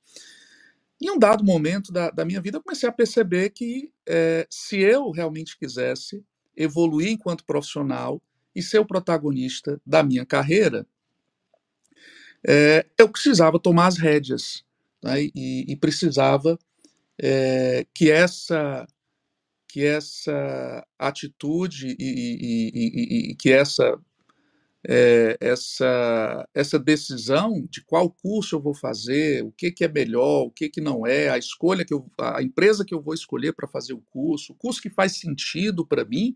Em 1.01 1.09
um 1.09 1.17
dado 1.17 1.41
momento 1.41 1.89
da, 1.93 2.09
da 2.09 2.25
minha 2.25 2.41
vida, 2.41 2.57
eu 2.57 2.61
comecei 2.61 2.89
a 2.89 2.91
perceber 2.91 3.51
que 3.51 3.93
é, 4.05 4.45
se 4.49 4.77
eu 4.77 5.09
realmente 5.09 5.57
quisesse 5.57 6.21
evoluir 6.53 7.11
enquanto 7.11 7.45
profissional 7.45 8.21
e 8.53 8.61
ser 8.61 8.79
o 8.79 8.85
protagonista 8.85 9.79
da 9.85 10.03
minha 10.03 10.25
carreira, 10.25 10.85
é, 12.45 12.85
eu 12.97 13.09
precisava 13.09 13.59
tomar 13.59 13.87
as 13.87 13.97
rédeas 13.97 14.63
né, 15.03 15.23
e, 15.23 15.65
e, 15.67 15.75
precisava 15.75 16.57
é, 17.21 17.85
que 17.93 18.11
essa 18.11 18.85
que 19.67 19.83
essa 19.83 20.85
atitude 20.97 21.95
e, 21.99 22.71
e, 22.73 23.31
e, 23.31 23.35
que 23.35 23.51
essa 23.51 23.99
é, 24.87 25.37
essa, 25.41 26.47
essa 26.53 26.79
decisão 26.79 27.61
de 27.69 27.83
qual 27.83 28.09
curso 28.09 28.55
eu 28.55 28.61
vou 28.61 28.73
fazer, 28.73 29.43
o 29.43 29.51
que, 29.51 29.69
que 29.69 29.83
é 29.83 29.87
melhor, 29.89 30.43
o 30.43 30.51
que, 30.51 30.69
que 30.69 30.79
não 30.79 31.05
é, 31.05 31.29
a 31.29 31.37
escolha 31.37 31.83
que 31.83 31.93
eu, 31.93 32.09
a 32.17 32.41
empresa 32.41 32.85
que 32.85 32.93
eu 32.93 33.01
vou 33.01 33.13
escolher 33.13 33.53
para 33.53 33.67
fazer 33.67 33.93
o 33.93 34.01
curso, 34.01 34.53
o 34.53 34.55
curso 34.55 34.81
que 34.81 34.89
faz 34.89 35.19
sentido 35.19 35.85
para 35.85 36.05
mim, 36.05 36.33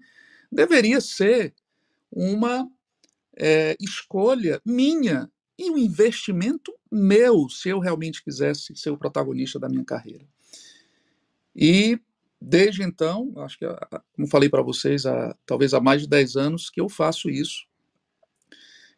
deveria 0.52 1.00
ser 1.00 1.54
uma 2.12 2.70
é, 3.38 3.78
escolha 3.80 4.62
minha 4.66 5.32
e 5.62 5.70
um 5.70 5.78
investimento 5.78 6.74
meu, 6.92 7.48
se 7.48 7.70
eu 7.70 7.80
realmente 7.80 8.24
quisesse 8.24 8.76
ser 8.76 8.90
o 8.90 8.98
protagonista 8.98 9.60
da 9.60 9.70
minha 9.70 9.86
carreira. 9.86 10.26
E 11.56 12.00
desde 12.42 12.82
então, 12.82 13.32
acho 13.38 13.58
que, 13.60 13.66
como 14.14 14.28
falei 14.28 14.50
para 14.50 14.64
vocês, 14.64 15.06
há, 15.06 15.36
talvez 15.46 15.74
há 15.74 15.80
mais 15.80 16.02
de 16.02 16.10
10 16.10 16.36
anos 16.36 16.70
que 16.70 16.82
eu 16.82 16.90
faço 16.90 17.30
isso. 17.30 17.68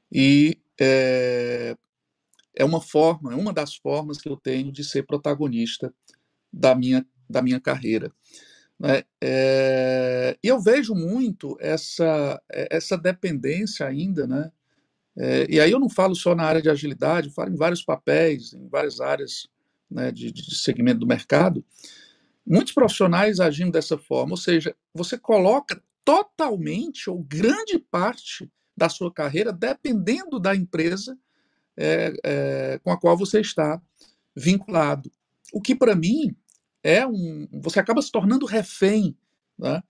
E 0.09 0.57
é, 0.80 1.76
é 2.55 2.64
uma 2.64 2.80
forma, 2.80 3.34
é 3.34 3.36
uma 3.36 3.51
das 3.51 3.76
formas 3.76 4.20
que 4.20 4.30
eu 4.30 4.38
tenho 4.38 4.72
de 4.72 4.84
ser 4.84 5.03
protagonista 5.03 5.93
da 6.51 6.74
minha, 6.74 7.05
da 7.30 7.41
minha 7.41 7.59
carreira. 7.59 8.11
É, 9.22 10.38
e 10.43 10.47
eu 10.47 10.59
vejo 10.61 10.93
muito 10.93 11.57
essa, 11.59 12.41
essa 12.49 12.97
dependência 12.97 13.86
ainda, 13.86 14.26
né? 14.28 14.51
É, 15.18 15.45
e 15.49 15.59
aí 15.59 15.72
eu 15.72 15.80
não 15.80 15.89
falo 15.89 16.16
só 16.16 16.34
na 16.34 16.43
área 16.43 16.61
de 16.61 16.70
agilidade, 16.70 17.30
falo 17.30 17.51
em 17.51 17.55
vários 17.55 17.84
papéis, 17.84 18.53
em 18.53 18.68
várias 18.68 18.99
áreas 18.99 19.47
né, 19.89 20.11
de, 20.11 20.32
de 20.32 20.55
segmento 20.55 20.99
do 20.99 21.07
mercado. 21.07 21.64
Muitos 22.45 22.74
profissionais 22.74 23.39
agindo 23.39 23.72
dessa 23.72 23.97
forma, 23.97 24.34
ou 24.34 24.38
seja, 24.38 24.76
você 24.93 25.18
coloca 25.18 25.82
totalmente 26.03 27.09
ou 27.09 27.20
grande 27.24 27.80
parte 27.80 28.51
da 28.76 28.89
sua 28.89 29.14
carreira 29.14 29.53
dependendo 29.53 30.39
da 30.39 30.55
empresa 30.55 31.18
é, 31.78 32.14
é, 32.24 32.80
com 32.84 32.91
a 32.91 32.99
qual 32.99 33.18
você 33.18 33.39
está 33.39 33.82
vinculado. 34.36 35.11
O 35.53 35.61
que 35.61 35.76
para 35.76 35.95
mim 35.95 36.36
é 36.84 37.05
um. 37.05 37.47
Você 37.61 37.80
acaba 37.80 38.01
se 38.01 38.11
tornando 38.11 38.45
refém, 38.45 39.16
né? 39.57 39.82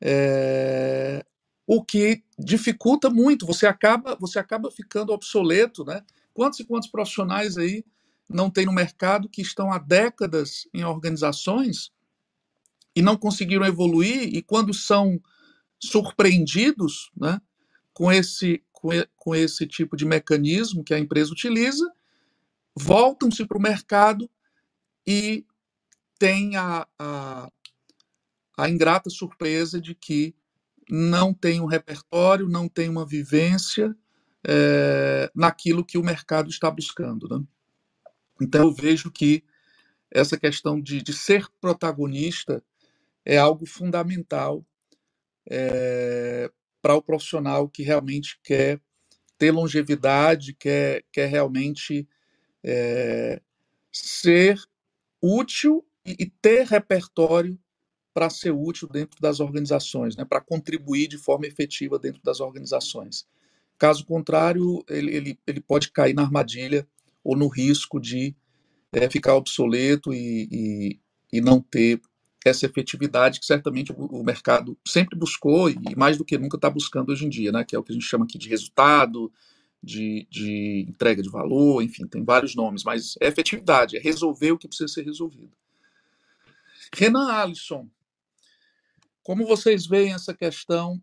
É, 0.00 1.24
o 1.66 1.82
que 1.84 2.22
dificulta 2.38 3.10
muito. 3.10 3.44
Você 3.46 3.66
acaba, 3.66 4.16
você 4.16 4.38
acaba 4.38 4.70
ficando 4.70 5.12
obsoleto, 5.12 5.84
né? 5.84 6.02
Quantos 6.32 6.60
e 6.60 6.64
quantos 6.64 6.88
profissionais 6.88 7.56
aí 7.56 7.84
não 8.28 8.50
tem 8.50 8.66
no 8.66 8.72
mercado 8.72 9.28
que 9.28 9.42
estão 9.42 9.72
há 9.72 9.78
décadas 9.78 10.68
em 10.72 10.84
organizações 10.84 11.90
e 12.94 13.02
não 13.02 13.16
conseguiram 13.16 13.66
evoluir 13.66 14.34
e 14.34 14.42
quando 14.42 14.72
são 14.72 15.20
surpreendidos, 15.78 17.10
né? 17.16 17.40
Com 17.92 18.12
esse 18.12 18.62
com, 18.70 18.90
com 19.16 19.34
esse 19.34 19.66
tipo 19.66 19.96
de 19.96 20.04
mecanismo 20.04 20.84
que 20.84 20.94
a 20.94 20.98
empresa 20.98 21.32
utiliza, 21.32 21.90
voltam-se 22.76 23.44
para 23.46 23.58
o 23.58 23.62
mercado 23.62 24.30
e 25.06 25.46
têm 26.18 26.56
a, 26.56 26.86
a, 26.98 27.50
a 28.56 28.68
ingrata 28.68 29.08
surpresa 29.08 29.80
de 29.80 29.94
que 29.94 30.35
não 30.88 31.34
tem 31.34 31.60
um 31.60 31.66
repertório, 31.66 32.48
não 32.48 32.68
tem 32.68 32.88
uma 32.88 33.06
vivência 33.06 33.94
é, 34.46 35.30
naquilo 35.34 35.84
que 35.84 35.98
o 35.98 36.02
mercado 36.02 36.48
está 36.48 36.70
buscando. 36.70 37.28
Né? 37.28 37.44
Então, 38.40 38.62
eu 38.62 38.72
vejo 38.72 39.10
que 39.10 39.44
essa 40.10 40.38
questão 40.38 40.80
de, 40.80 41.02
de 41.02 41.12
ser 41.12 41.46
protagonista 41.60 42.62
é 43.24 43.36
algo 43.36 43.66
fundamental 43.66 44.64
é, 45.50 46.50
para 46.80 46.94
o 46.94 47.02
profissional 47.02 47.68
que 47.68 47.82
realmente 47.82 48.38
quer 48.42 48.80
ter 49.36 49.50
longevidade, 49.50 50.54
quer, 50.54 51.04
quer 51.12 51.26
realmente 51.26 52.08
é, 52.62 53.40
ser 53.92 54.58
útil 55.20 55.84
e, 56.04 56.16
e 56.20 56.26
ter 56.26 56.66
repertório 56.66 57.58
para 58.16 58.30
ser 58.30 58.50
útil 58.50 58.88
dentro 58.88 59.20
das 59.20 59.40
organizações, 59.40 60.16
né, 60.16 60.24
para 60.24 60.40
contribuir 60.40 61.06
de 61.06 61.18
forma 61.18 61.46
efetiva 61.46 61.98
dentro 61.98 62.22
das 62.24 62.40
organizações. 62.40 63.26
Caso 63.76 64.06
contrário, 64.06 64.82
ele, 64.88 65.14
ele, 65.14 65.38
ele 65.46 65.60
pode 65.60 65.90
cair 65.90 66.14
na 66.14 66.22
armadilha 66.22 66.88
ou 67.22 67.36
no 67.36 67.46
risco 67.46 68.00
de 68.00 68.34
é, 68.90 69.10
ficar 69.10 69.34
obsoleto 69.34 70.14
e, 70.14 70.48
e, 70.50 71.00
e 71.30 71.40
não 71.42 71.60
ter 71.60 72.00
essa 72.42 72.64
efetividade 72.64 73.38
que 73.38 73.44
certamente 73.44 73.92
o, 73.94 74.22
mercado 74.22 74.78
sempre 74.88 75.18
buscou 75.18 75.68
e 75.68 75.76
mais 75.94 76.16
do 76.16 76.24
que 76.24 76.38
nunca 76.38 76.56
está 76.56 76.70
buscando 76.70 77.12
hoje 77.12 77.26
em 77.26 77.28
dia, 77.28 77.52
né? 77.52 77.64
Que 77.64 77.76
é 77.76 77.78
o 77.78 77.82
que 77.82 77.92
a 77.92 77.94
gente 77.94 78.06
chama 78.06 78.24
aqui 78.24 78.38
de 78.38 78.48
resultado, 78.48 79.30
de, 79.82 80.26
de 80.30 80.86
entrega 80.88 81.20
de 81.20 81.28
valor, 81.28 81.82
enfim, 81.82 82.06
tem 82.06 82.24
vários 82.24 82.54
nomes, 82.54 82.82
mas 82.82 83.14
é 83.20 83.26
efetividade, 83.26 83.94
é 83.94 84.00
resolver 84.00 84.52
o 84.52 84.58
que 84.58 84.68
precisa 84.68 84.88
ser 84.88 85.02
resolvido. 85.02 85.52
Renan 86.94 87.30
Alisson, 87.30 87.90
como 89.26 89.44
vocês 89.44 89.88
veem 89.88 90.12
essa 90.12 90.32
questão 90.32 91.02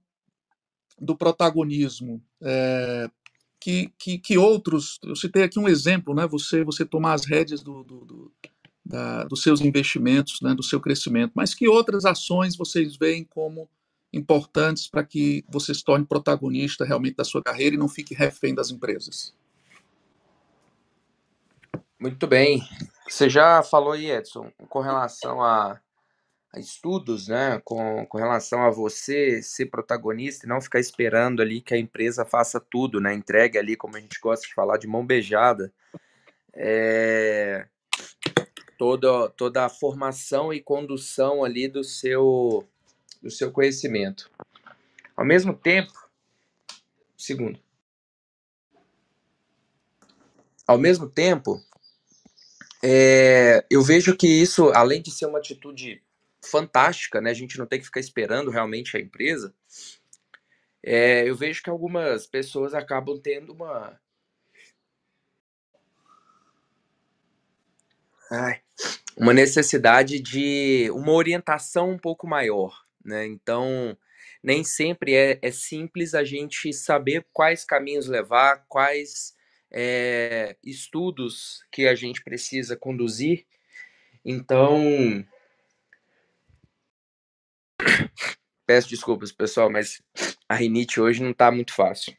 do 0.97 1.13
protagonismo? 1.13 2.23
É, 2.41 3.09
que, 3.59 3.91
que, 3.97 4.17
que, 4.17 4.37
outros, 4.37 4.97
eu 5.03 5.13
citei 5.13 5.43
aqui 5.43 5.59
um 5.59 5.67
exemplo, 5.67 6.15
né? 6.15 6.25
Você, 6.27 6.63
você 6.63 6.85
tomar 6.85 7.15
as 7.15 7.25
rédeas 7.25 7.61
do, 7.61 7.83
do, 7.83 8.05
do 8.05 8.31
da, 8.85 9.25
dos 9.25 9.43
seus 9.43 9.59
investimentos, 9.59 10.39
né, 10.41 10.53
do 10.53 10.63
seu 10.63 10.79
crescimento, 10.79 11.33
mas 11.35 11.53
que 11.53 11.67
outras 11.67 12.05
ações 12.05 12.55
vocês 12.55 12.95
veem 12.95 13.25
como 13.25 13.69
importantes 14.13 14.87
para 14.87 15.03
que 15.03 15.43
você 15.49 15.73
se 15.73 15.83
torne 15.83 16.05
protagonista 16.05 16.85
realmente 16.85 17.17
da 17.17 17.25
sua 17.25 17.43
carreira 17.43 17.75
e 17.75 17.79
não 17.79 17.89
fique 17.89 18.13
refém 18.13 18.55
das 18.55 18.71
empresas? 18.71 19.35
Muito 21.99 22.25
bem. 22.25 22.61
Você 23.05 23.29
já 23.29 23.61
falou 23.63 23.91
aí, 23.91 24.09
Edson, 24.09 24.49
com 24.69 24.79
relação 24.79 25.41
a, 25.41 25.77
estudos, 26.59 27.27
né? 27.27 27.61
Com, 27.63 28.05
com 28.05 28.17
relação 28.17 28.63
a 28.63 28.69
você 28.69 29.41
ser 29.41 29.67
protagonista 29.67 30.45
e 30.45 30.49
não 30.49 30.61
ficar 30.61 30.79
esperando 30.79 31.41
ali 31.41 31.61
que 31.61 31.73
a 31.73 31.77
empresa 31.77 32.25
faça 32.25 32.59
tudo, 32.59 32.99
né? 32.99 33.13
Entregue 33.13 33.57
ali, 33.57 33.75
como 33.75 33.97
a 33.97 33.99
gente 33.99 34.19
gosta 34.19 34.47
de 34.47 34.53
falar, 34.53 34.77
de 34.77 34.87
mão 34.87 35.05
beijada. 35.05 35.73
É, 36.53 37.67
toda, 38.77 39.29
toda 39.29 39.65
a 39.65 39.69
formação 39.69 40.53
e 40.53 40.61
condução 40.61 41.43
ali 41.43 41.67
do 41.67 41.83
seu, 41.83 42.67
do 43.21 43.31
seu 43.31 43.51
conhecimento. 43.51 44.29
Ao 45.15 45.25
mesmo 45.25 45.53
tempo, 45.53 45.93
segundo, 47.17 47.59
ao 50.67 50.77
mesmo 50.77 51.09
tempo, 51.09 51.61
é, 52.83 53.65
eu 53.69 53.81
vejo 53.81 54.15
que 54.15 54.27
isso, 54.27 54.71
além 54.73 55.01
de 55.01 55.11
ser 55.11 55.25
uma 55.25 55.39
atitude 55.39 56.01
fantástica, 56.43 57.21
né, 57.21 57.31
a 57.31 57.33
gente 57.33 57.57
não 57.57 57.65
tem 57.65 57.79
que 57.79 57.85
ficar 57.85 57.99
esperando 57.99 58.51
realmente 58.51 58.95
a 58.97 58.99
empresa, 58.99 59.53
é, 60.83 61.27
eu 61.27 61.35
vejo 61.35 61.63
que 61.63 61.69
algumas 61.69 62.27
pessoas 62.27 62.73
acabam 62.73 63.19
tendo 63.19 63.53
uma 63.53 63.99
Ai, 68.35 68.61
uma 69.15 69.31
necessidade 69.31 70.19
de 70.19 70.89
uma 70.91 71.11
orientação 71.11 71.91
um 71.91 71.99
pouco 71.99 72.25
maior, 72.25 72.83
né? 73.05 73.27
Então, 73.27 73.95
nem 74.41 74.63
sempre 74.63 75.13
é, 75.13 75.37
é 75.39 75.51
simples 75.51 76.15
a 76.15 76.23
gente 76.23 76.73
saber 76.73 77.25
quais 77.31 77.63
caminhos 77.63 78.07
levar, 78.07 78.65
quais 78.67 79.35
é, 79.71 80.55
estudos 80.63 81.63
que 81.71 81.87
a 81.87 81.93
gente 81.93 82.23
precisa 82.23 82.75
conduzir. 82.75 83.45
Então, 84.25 85.23
peço 88.65 88.89
desculpas, 88.89 89.31
pessoal, 89.31 89.69
mas 89.69 90.01
a 90.47 90.55
rinite 90.55 90.99
hoje 90.99 91.21
não 91.21 91.31
está 91.31 91.51
muito 91.51 91.73
fácil. 91.73 92.15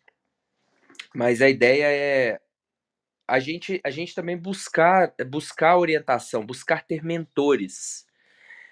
Mas 1.15 1.41
a 1.41 1.49
ideia 1.49 1.87
é 1.87 2.41
a 3.27 3.39
gente, 3.39 3.81
a 3.83 3.91
gente 3.91 4.15
também 4.15 4.37
buscar, 4.37 5.15
buscar 5.27 5.79
orientação, 5.79 6.45
buscar 6.45 6.85
ter 6.85 7.03
mentores. 7.03 8.07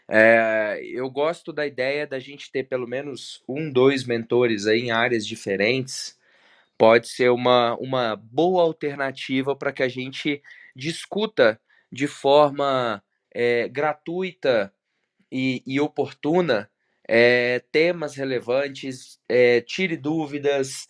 É, 0.08 0.80
eu 0.82 1.08
gosto 1.10 1.52
da 1.52 1.66
ideia 1.66 2.06
da 2.06 2.18
gente 2.18 2.50
ter 2.50 2.64
pelo 2.64 2.86
menos 2.86 3.42
um, 3.48 3.70
dois 3.70 4.04
mentores 4.04 4.66
aí 4.66 4.80
em 4.80 4.90
áreas 4.90 5.26
diferentes. 5.26 6.18
Pode 6.76 7.08
ser 7.08 7.30
uma, 7.30 7.76
uma 7.76 8.16
boa 8.16 8.62
alternativa 8.62 9.56
para 9.56 9.72
que 9.72 9.82
a 9.82 9.88
gente 9.88 10.42
discuta 10.76 11.60
de 11.90 12.06
forma 12.06 13.02
é, 13.34 13.68
gratuita 13.68 14.72
e, 15.30 15.62
e 15.66 15.80
oportuna 15.80 16.70
é, 17.08 17.62
temas 17.72 18.14
relevantes, 18.14 19.18
tire 19.66 19.96
dúvidas, 19.96 20.88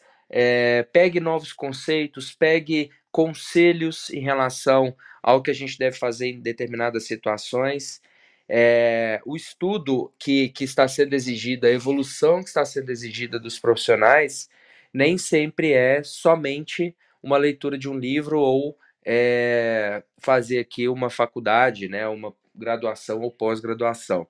pegue 0.93 1.21
novos 1.21 1.53
conceitos, 1.53 2.35
pegue 2.35 2.91
conselhos 3.11 4.11
em 4.11 4.21
relação 4.21 4.97
ao 5.23 5.43
que 5.43 5.51
a 5.51 5.55
gente 5.55 5.79
deve 5.79 5.97
fazer 5.97 6.29
em 6.29 6.41
determinadas 6.41 7.07
situações. 7.07 8.01
É, 8.49 9.21
o 9.25 9.37
estudo 9.37 10.13
que, 10.19 10.49
que 10.49 10.65
está 10.65 10.89
sendo 10.89 11.15
exigido, 11.15 11.67
a 11.67 11.71
evolução 11.71 12.41
que 12.43 12.49
está 12.49 12.65
sendo 12.65 12.91
exigida 12.91 13.39
dos 13.39 13.59
profissionais, 13.59 14.49
nem 14.93 15.17
sempre 15.17 15.73
é 15.73 16.03
somente 16.03 16.95
uma 17.23 17.39
leitura 17.39 17.79
de 17.79 17.89
um 17.89 17.97
livro 17.97 18.41
ou 18.41 18.77
é, 19.05 20.03
fazer 20.19 20.59
aqui 20.59 20.89
uma 20.89 21.09
faculdade, 21.09 21.89
né, 21.89 22.07
uma 22.09 22.35
graduação 22.55 23.21
ou 23.21 23.31
pós-graduação. 23.31 24.27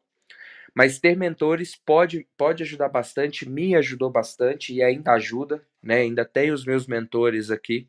Mas 0.74 0.98
ter 0.98 1.16
mentores 1.16 1.76
pode, 1.76 2.26
pode 2.36 2.62
ajudar 2.62 2.88
bastante, 2.88 3.48
me 3.48 3.74
ajudou 3.74 4.10
bastante 4.10 4.72
e 4.72 4.82
ainda 4.82 5.12
ajuda, 5.12 5.62
né? 5.82 5.96
Ainda 6.00 6.24
tenho 6.24 6.54
os 6.54 6.64
meus 6.64 6.86
mentores 6.86 7.50
aqui 7.50 7.88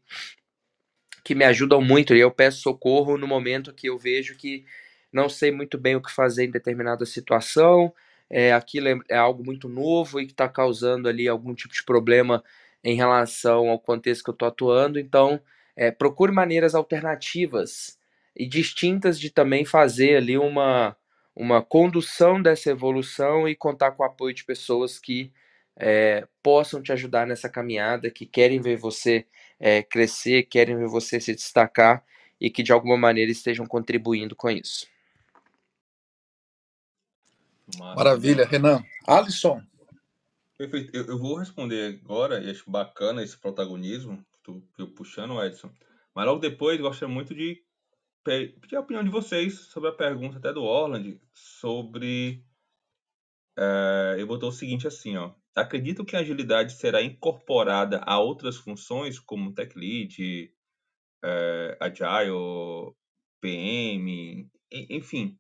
que 1.24 1.34
me 1.34 1.46
ajudam 1.46 1.82
muito 1.82 2.14
e 2.14 2.20
eu 2.20 2.30
peço 2.30 2.62
socorro 2.62 3.18
no 3.18 3.28
momento 3.28 3.74
que 3.74 3.88
eu 3.88 3.98
vejo 3.98 4.36
que 4.36 4.66
não 5.12 5.30
sei 5.30 5.52
muito 5.52 5.78
bem 5.78 5.96
o 5.96 6.02
que 6.02 6.12
fazer 6.12 6.46
em 6.46 6.52
determinada 6.52 7.06
situação, 7.06 7.94
é, 8.30 8.52
aquilo 8.52 8.88
é, 8.88 9.00
é 9.12 9.18
algo 9.18 9.44
muito 9.44 9.70
novo 9.70 10.20
e 10.20 10.26
que 10.26 10.32
está 10.32 10.50
causando 10.50 11.08
ali 11.08 11.28
algum 11.28 11.54
tipo 11.54 11.74
de 11.74 11.84
problema 11.84 12.44
em 12.84 12.96
relação 12.96 13.70
ao 13.70 13.80
contexto 13.80 14.24
que 14.24 14.30
eu 14.32 14.34
estou 14.34 14.48
atuando, 14.48 15.00
então 15.00 15.40
é, 15.76 15.92
procure 15.92 16.32
maneiras 16.32 16.76
alternativas 16.76 17.98
e 18.36 18.48
distintas 18.48 19.20
de 19.20 19.30
também 19.30 19.64
fazer 19.64 20.18
ali 20.18 20.38
uma, 20.38 20.98
uma 21.36 21.62
condução 21.62 22.42
dessa 22.42 22.70
evolução 22.70 23.48
e 23.48 23.56
contar 23.56 23.92
com 23.92 24.04
o 24.04 24.06
apoio 24.06 24.34
de 24.34 24.44
pessoas 24.44 25.00
que 25.00 25.32
é, 25.76 26.28
possam 26.42 26.82
te 26.82 26.92
ajudar 26.92 27.26
nessa 27.26 27.50
caminhada, 27.50 28.12
que 28.12 28.26
querem 28.26 28.62
ver 28.62 28.78
você 28.78 29.26
é, 29.60 29.82
crescer, 29.82 30.44
querem 30.44 30.78
ver 30.78 30.88
você 30.88 31.20
se 31.20 31.34
destacar 31.34 32.04
e 32.40 32.50
que 32.50 32.62
de 32.62 32.72
alguma 32.72 32.98
maneira 32.98 33.32
estejam 33.32 33.66
contribuindo 33.66 34.36
com 34.36 34.50
isso. 34.50 34.88
Maravilha, 37.80 38.46
Renan. 38.46 38.84
Alisson. 39.08 39.62
Perfeito. 40.58 40.96
Eu, 40.96 41.06
eu, 41.06 41.18
vou 41.18 41.38
responder 41.38 42.00
agora, 42.04 42.40
e 42.44 42.50
acho 42.50 42.70
bacana 42.70 43.24
esse 43.24 43.38
protagonismo, 43.38 44.24
que 44.34 44.40
tu 44.78 44.88
puxando, 44.88 45.42
Edson. 45.44 45.72
Mas 46.14 46.26
logo 46.26 46.40
depois, 46.40 46.80
gostaria 46.80 47.14
muito 47.14 47.34
de 47.34 47.64
pedir 48.24 48.76
a 48.76 48.80
opinião 48.80 49.04
de 49.04 49.10
vocês 49.10 49.60
sobre 49.68 49.90
a 49.90 49.94
pergunta 49.94 50.38
até 50.38 50.54
do 50.54 50.64
Orland, 50.64 51.20
sobre. 51.34 52.44
É, 53.58 54.16
eu 54.18 54.28
botou 54.28 54.50
o 54.50 54.54
seguinte 54.54 54.88
assim, 54.88 55.16
ó. 55.18 55.34
Acredito 55.56 56.04
que 56.04 56.16
a 56.16 56.20
agilidade 56.20 56.74
será 56.74 57.02
incorporada 57.02 58.02
a 58.06 58.20
outras 58.20 58.58
funções, 58.58 59.20
como 59.20 59.54
Tech 59.54 59.78
Lead, 59.78 60.52
é, 61.24 61.78
Agile, 61.80 62.96
PM, 63.40 64.50
enfim, 64.72 65.38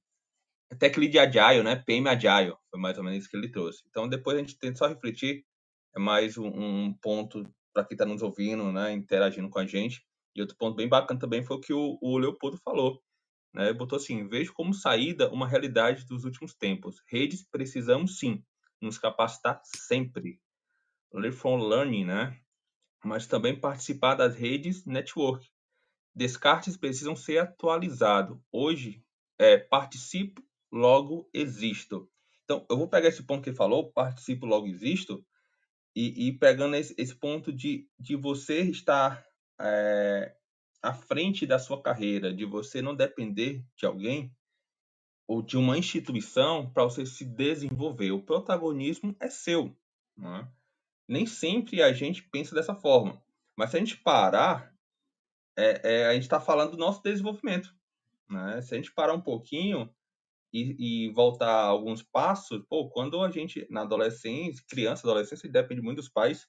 Tech 0.78 1.00
Lead 1.00 1.18
Agile, 1.18 1.64
né? 1.64 1.76
PM 1.76 2.08
Agile, 2.10 2.56
foi 2.70 2.80
mais 2.80 2.98
ou 2.98 3.04
menos 3.04 3.20
isso 3.20 3.30
que 3.30 3.38
ele 3.38 3.52
trouxe. 3.52 3.84
Então, 3.90 4.08
depois 4.08 4.38
a 4.38 4.40
gente 4.40 4.58
tenta 4.58 4.78
só 4.78 4.88
refletir, 4.88 5.46
é 5.96 6.00
mais 6.00 6.38
um, 6.38 6.48
um 6.48 6.94
ponto 7.02 7.44
para 7.74 7.86
quem 7.86 7.96
está 7.96 8.06
nos 8.06 8.22
ouvindo, 8.22 8.72
né? 8.72 8.92
Interagindo 8.94 9.50
com 9.50 9.60
a 9.60 9.66
gente. 9.66 10.06
E 10.36 10.42
outro 10.42 10.58
ponto 10.58 10.76
bem 10.76 10.88
bacana 10.88 11.20
também 11.20 11.44
foi 11.44 11.58
o 11.58 11.60
que 11.60 11.74
o, 11.74 11.98
o 12.02 12.18
Leopoldo 12.18 12.58
falou. 12.58 13.02
Né? 13.54 13.72
Botou 13.74 13.98
assim: 13.98 14.28
vejo 14.28 14.54
como 14.54 14.74
saída 14.74 15.32
uma 15.32 15.48
realidade 15.48 16.06
dos 16.06 16.24
últimos 16.24 16.54
tempos. 16.56 17.02
Redes 17.08 17.48
precisamos 17.50 18.18
sim 18.18 18.44
nos 18.82 18.98
capacitar 18.98 19.62
sempre. 19.64 20.40
Learn 21.14 21.32
from 21.32 21.58
learning, 21.58 22.06
né? 22.06 22.40
Mas 23.04 23.28
também 23.28 23.60
participar 23.60 24.16
das 24.16 24.36
redes 24.36 24.86
network. 24.86 25.48
Descartes 26.16 26.78
precisam 26.78 27.16
ser 27.16 27.40
atualizados. 27.40 28.40
Hoje, 28.52 29.04
é, 29.38 29.58
participo, 29.58 30.44
logo 30.72 31.30
existo. 31.34 32.10
Então, 32.44 32.66
eu 32.70 32.78
vou 32.78 32.88
pegar 32.88 33.10
esse 33.10 33.24
ponto 33.24 33.44
que 33.44 33.50
ele 33.50 33.58
falou, 33.58 33.92
participo, 33.92 34.46
logo 34.46 34.68
existo, 34.68 35.26
e, 35.96 36.28
e 36.28 36.38
pegando 36.38 36.76
esse, 36.76 36.94
esse, 36.98 37.16
ponto 37.16 37.52
de, 37.52 37.88
de 38.00 38.16
você 38.16 38.62
estar 38.64 39.24
é, 39.60 40.36
à 40.82 40.94
frente 40.94 41.46
da 41.46 41.58
sua 41.58 41.82
carreira, 41.82 42.34
de 42.34 42.46
você 42.46 42.82
não 42.82 42.96
depender 42.96 43.66
de 43.76 43.86
alguém 43.86 44.36
ou 45.28 45.42
de 45.42 45.58
uma 45.58 45.78
instituição 45.78 46.70
para 46.72 46.84
você 46.84 47.06
se 47.06 47.26
desenvolver. 47.26 48.12
O 48.12 48.22
protagonismo 48.22 49.16
é 49.20 49.30
seu. 49.30 49.76
É? 50.20 50.48
Nem 51.08 51.26
sempre 51.26 51.82
a 51.82 51.94
gente 51.94 52.24
pensa 52.24 52.54
dessa 52.54 52.76
forma. 52.76 53.22
Mas 53.58 53.72
se 53.72 53.78
a 53.78 53.80
gente 53.80 53.98
parar, 53.98 54.74
é, 55.58 55.82
é, 55.84 56.06
a 56.08 56.14
gente 56.14 56.24
está 56.24 56.40
falando 56.40 56.72
do 56.72 56.78
nosso 56.78 57.02
desenvolvimento. 57.02 57.74
Né? 58.30 58.62
Se 58.62 58.74
a 58.74 58.78
gente 58.78 58.92
parar 58.92 59.14
um 59.14 59.22
pouquinho 59.22 59.90
e, 60.52 61.08
e, 61.08 61.14
voltar 61.14 61.52
alguns 61.52 62.04
passos, 62.04 62.64
pô, 62.70 62.90
quando 62.90 63.22
a 63.22 63.30
gente, 63.30 63.66
na 63.70 63.82
adolescência, 63.82 64.64
criança, 64.68 65.08
adolescência, 65.08 65.50
depende 65.50 65.82
muito 65.82 65.98
dos 65.98 66.10
pais, 66.10 66.48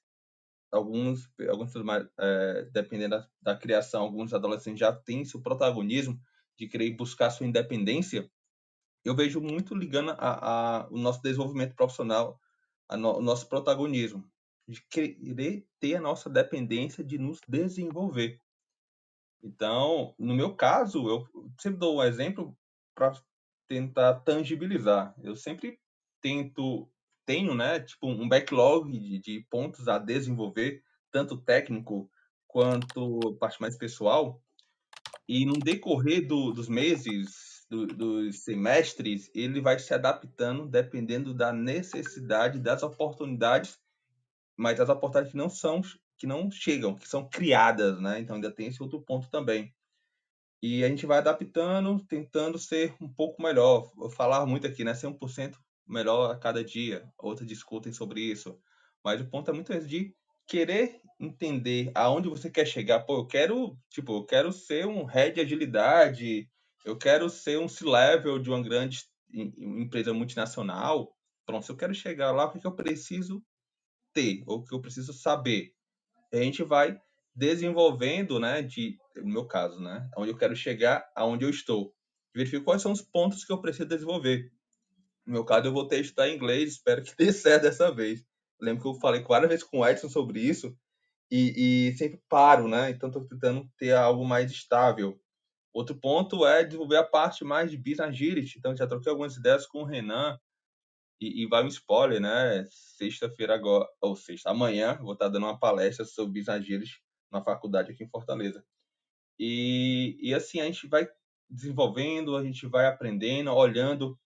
alguns, 0.74 1.30
alguns 1.48 1.72
é, 2.18 2.62
dependendo 2.72 3.16
da, 3.16 3.28
da, 3.40 3.56
criação, 3.56 4.02
alguns 4.02 4.34
adolescentes 4.34 4.80
já 4.80 4.92
têm 4.92 5.24
seu 5.24 5.40
protagonismo 5.40 6.20
de 6.58 6.66
querer 6.68 6.90
buscar 6.90 7.30
sua 7.30 7.46
independência. 7.46 8.30
Eu 9.04 9.14
vejo 9.14 9.40
muito 9.40 9.74
ligando 9.74 10.10
a, 10.10 10.16
a 10.82 10.88
o 10.88 10.98
nosso 10.98 11.22
desenvolvimento 11.22 11.74
profissional, 11.74 12.40
no, 12.90 13.18
o 13.18 13.22
nosso 13.22 13.48
protagonismo, 13.48 14.24
de 14.66 14.82
querer 14.88 15.66
ter 15.78 15.96
a 15.96 16.00
nossa 16.00 16.28
dependência 16.28 17.04
de 17.04 17.18
nos 17.18 17.40
desenvolver. 17.46 18.40
Então, 19.42 20.14
no 20.18 20.34
meu 20.34 20.56
caso, 20.56 21.06
eu 21.08 21.28
sempre 21.60 21.78
dou 21.78 21.98
um 21.98 22.02
exemplo 22.02 22.56
para 22.94 23.12
tentar 23.68 24.20
tangibilizar. 24.20 25.14
Eu 25.22 25.36
sempre 25.36 25.78
tento 26.22 26.88
tenho, 27.26 27.54
né, 27.54 27.80
tipo 27.80 28.08
um 28.08 28.28
backlog 28.28 28.90
de, 28.90 29.18
de 29.18 29.46
pontos 29.50 29.88
a 29.88 29.98
desenvolver, 29.98 30.82
tanto 31.10 31.36
técnico 31.36 32.10
quanto 32.46 33.34
parte 33.36 33.60
mais 33.60 33.76
pessoal. 33.76 34.40
E 35.28 35.44
no 35.46 35.54
decorrer 35.54 36.26
do, 36.26 36.52
dos 36.52 36.68
meses, 36.68 37.66
do, 37.68 37.86
dos 37.86 38.44
semestres, 38.44 39.30
ele 39.34 39.60
vai 39.60 39.78
se 39.78 39.92
adaptando 39.94 40.66
dependendo 40.66 41.34
da 41.34 41.52
necessidade, 41.52 42.60
das 42.60 42.82
oportunidades, 42.82 43.78
mas 44.56 44.80
as 44.80 44.88
oportunidades 44.88 45.32
que 45.32 45.38
não 45.38 45.48
são, 45.48 45.80
que 46.18 46.26
não 46.26 46.50
chegam, 46.50 46.94
que 46.94 47.08
são 47.08 47.28
criadas, 47.28 48.00
né? 48.00 48.20
Então 48.20 48.36
ainda 48.36 48.50
tem 48.50 48.68
esse 48.68 48.82
outro 48.82 49.00
ponto 49.00 49.28
também. 49.30 49.74
E 50.62 50.84
a 50.84 50.88
gente 50.88 51.06
vai 51.06 51.18
adaptando, 51.18 52.02
tentando 52.04 52.58
ser 52.58 52.94
um 53.00 53.08
pouco 53.08 53.42
melhor. 53.42 53.92
Eu 54.00 54.08
falar 54.08 54.46
muito 54.46 54.66
aqui, 54.66 54.84
né? 54.84 54.94
Ser 54.94 55.08
1% 55.08 55.56
melhor 55.86 56.30
a 56.30 56.38
cada 56.38 56.64
dia. 56.64 57.08
Outros 57.18 57.46
discutem 57.46 57.92
sobre 57.92 58.20
isso. 58.20 58.58
Mas 59.04 59.20
o 59.20 59.28
ponto 59.28 59.50
é 59.50 59.54
muito 59.54 59.72
esse 59.72 59.86
de 59.86 60.14
querer 60.46 61.00
entender 61.20 61.90
aonde 61.94 62.28
você 62.28 62.50
quer 62.50 62.66
chegar. 62.66 63.00
Pô, 63.00 63.18
eu 63.18 63.26
quero, 63.26 63.78
tipo, 63.90 64.16
eu 64.16 64.24
quero 64.24 64.52
ser 64.52 64.86
um 64.86 65.04
head 65.04 65.34
de 65.34 65.40
agilidade, 65.40 66.48
eu 66.84 66.96
quero 66.96 67.28
ser 67.28 67.58
um 67.58 67.68
C-level 67.68 68.38
de 68.38 68.50
uma 68.50 68.62
grande 68.62 69.04
empresa 69.32 70.12
multinacional. 70.12 71.14
Pronto, 71.46 71.64
se 71.64 71.72
eu 71.72 71.76
quero 71.76 71.94
chegar 71.94 72.32
lá, 72.32 72.44
o 72.44 72.58
que 72.58 72.66
eu 72.66 72.74
preciso 72.74 73.42
ter, 74.12 74.42
ou 74.46 74.58
o 74.58 74.64
que 74.64 74.74
eu 74.74 74.80
preciso 74.80 75.12
saber? 75.12 75.72
A 76.32 76.36
gente 76.36 76.62
vai 76.62 76.98
desenvolvendo, 77.34 78.38
né, 78.38 78.62
de, 78.62 78.96
no 79.16 79.32
meu 79.32 79.46
caso, 79.46 79.80
né, 79.80 80.08
onde 80.16 80.30
eu 80.30 80.36
quero 80.36 80.54
chegar, 80.54 81.04
aonde 81.16 81.44
eu 81.44 81.50
estou. 81.50 81.92
Verifico 82.34 82.64
quais 82.64 82.82
são 82.82 82.92
os 82.92 83.02
pontos 83.02 83.44
que 83.44 83.52
eu 83.52 83.60
preciso 83.60 83.88
desenvolver. 83.88 84.50
No 85.26 85.32
meu 85.32 85.44
caso, 85.44 85.66
eu 85.66 85.72
vou 85.72 85.88
que 85.88 85.96
estudar 85.96 86.28
inglês, 86.28 86.72
espero 86.72 87.02
que 87.02 87.16
dê 87.16 87.32
certo 87.32 87.62
dessa 87.62 87.90
vez. 87.90 88.24
Lembro 88.60 88.82
que 88.82 88.88
eu 88.88 88.94
falei 88.94 89.22
várias 89.22 89.48
vezes 89.48 89.64
com 89.64 89.78
o 89.78 89.86
Edson 89.86 90.08
sobre 90.08 90.40
isso 90.40 90.76
e, 91.30 91.88
e 91.88 91.96
sempre 91.96 92.20
paro, 92.28 92.68
né? 92.68 92.90
Então, 92.90 93.08
estou 93.08 93.26
tentando 93.26 93.68
ter 93.76 93.92
algo 93.92 94.24
mais 94.24 94.50
estável. 94.50 95.20
Outro 95.72 95.98
ponto 95.98 96.46
é 96.46 96.62
desenvolver 96.62 96.96
a 96.96 97.04
parte 97.04 97.44
mais 97.44 97.70
de 97.70 97.76
business 97.76 98.08
agility. 98.08 98.58
Então, 98.58 98.76
já 98.76 98.86
troquei 98.86 99.10
algumas 99.10 99.36
ideias 99.36 99.66
com 99.66 99.80
o 99.80 99.84
Renan 99.84 100.38
e, 101.20 101.42
e 101.42 101.46
vai 101.48 101.64
um 101.64 101.68
spoiler, 101.68 102.20
né? 102.20 102.64
Sexta-feira 102.70 103.54
agora, 103.54 103.88
ou 104.00 104.14
sexta, 104.14 104.50
amanhã, 104.50 104.96
vou 105.00 105.14
estar 105.14 105.28
dando 105.28 105.46
uma 105.46 105.58
palestra 105.58 106.04
sobre 106.04 106.40
business 106.40 106.60
agility 106.60 107.02
na 107.30 107.42
faculdade 107.42 107.90
aqui 107.90 108.04
em 108.04 108.08
Fortaleza. 108.08 108.64
E, 109.38 110.16
e 110.20 110.32
assim, 110.32 110.60
a 110.60 110.66
gente 110.66 110.86
vai 110.86 111.08
desenvolvendo, 111.50 112.36
a 112.36 112.44
gente 112.44 112.66
vai 112.66 112.86
aprendendo, 112.86 113.52
olhando 113.52 114.18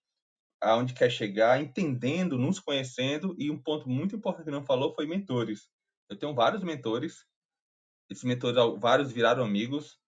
aonde 0.60 0.94
quer 0.94 1.10
chegar, 1.10 1.60
entendendo, 1.60 2.38
nos 2.38 2.58
conhecendo 2.58 3.34
e 3.38 3.50
um 3.50 3.60
ponto 3.60 3.88
muito 3.88 4.16
importante 4.16 4.46
que 4.46 4.50
não 4.50 4.64
falou 4.64 4.94
foi 4.94 5.06
mentores. 5.06 5.68
Eu 6.08 6.16
tenho 6.18 6.34
vários 6.34 6.62
mentores, 6.62 7.24
esses 8.10 8.24
mentores 8.24 8.56
vários 8.80 9.12
viraram 9.12 9.44
amigos. 9.44 9.98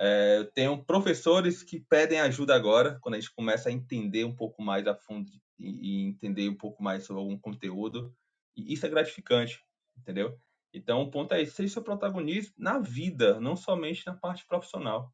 É, 0.00 0.38
eu 0.38 0.50
tenho 0.52 0.84
professores 0.84 1.62
que 1.62 1.80
pedem 1.80 2.20
ajuda 2.20 2.54
agora, 2.54 2.98
quando 3.00 3.16
a 3.16 3.20
gente 3.20 3.34
começa 3.34 3.68
a 3.68 3.72
entender 3.72 4.24
um 4.24 4.34
pouco 4.34 4.62
mais 4.62 4.86
a 4.86 4.94
fundo 4.94 5.30
e, 5.58 6.04
e 6.04 6.08
entender 6.08 6.48
um 6.48 6.56
pouco 6.56 6.82
mais 6.82 7.04
sobre 7.04 7.22
algum 7.22 7.38
conteúdo. 7.38 8.14
E 8.56 8.72
isso 8.72 8.86
é 8.86 8.88
gratificante, 8.88 9.60
entendeu? 9.96 10.38
Então, 10.74 11.02
o 11.02 11.10
ponto 11.10 11.34
é 11.34 11.42
esse, 11.42 11.52
seja 11.52 11.74
seu 11.74 11.82
protagonismo 11.82 12.54
na 12.56 12.78
vida, 12.78 13.38
não 13.38 13.56
somente 13.56 14.06
na 14.06 14.14
parte 14.14 14.46
profissional. 14.46 15.12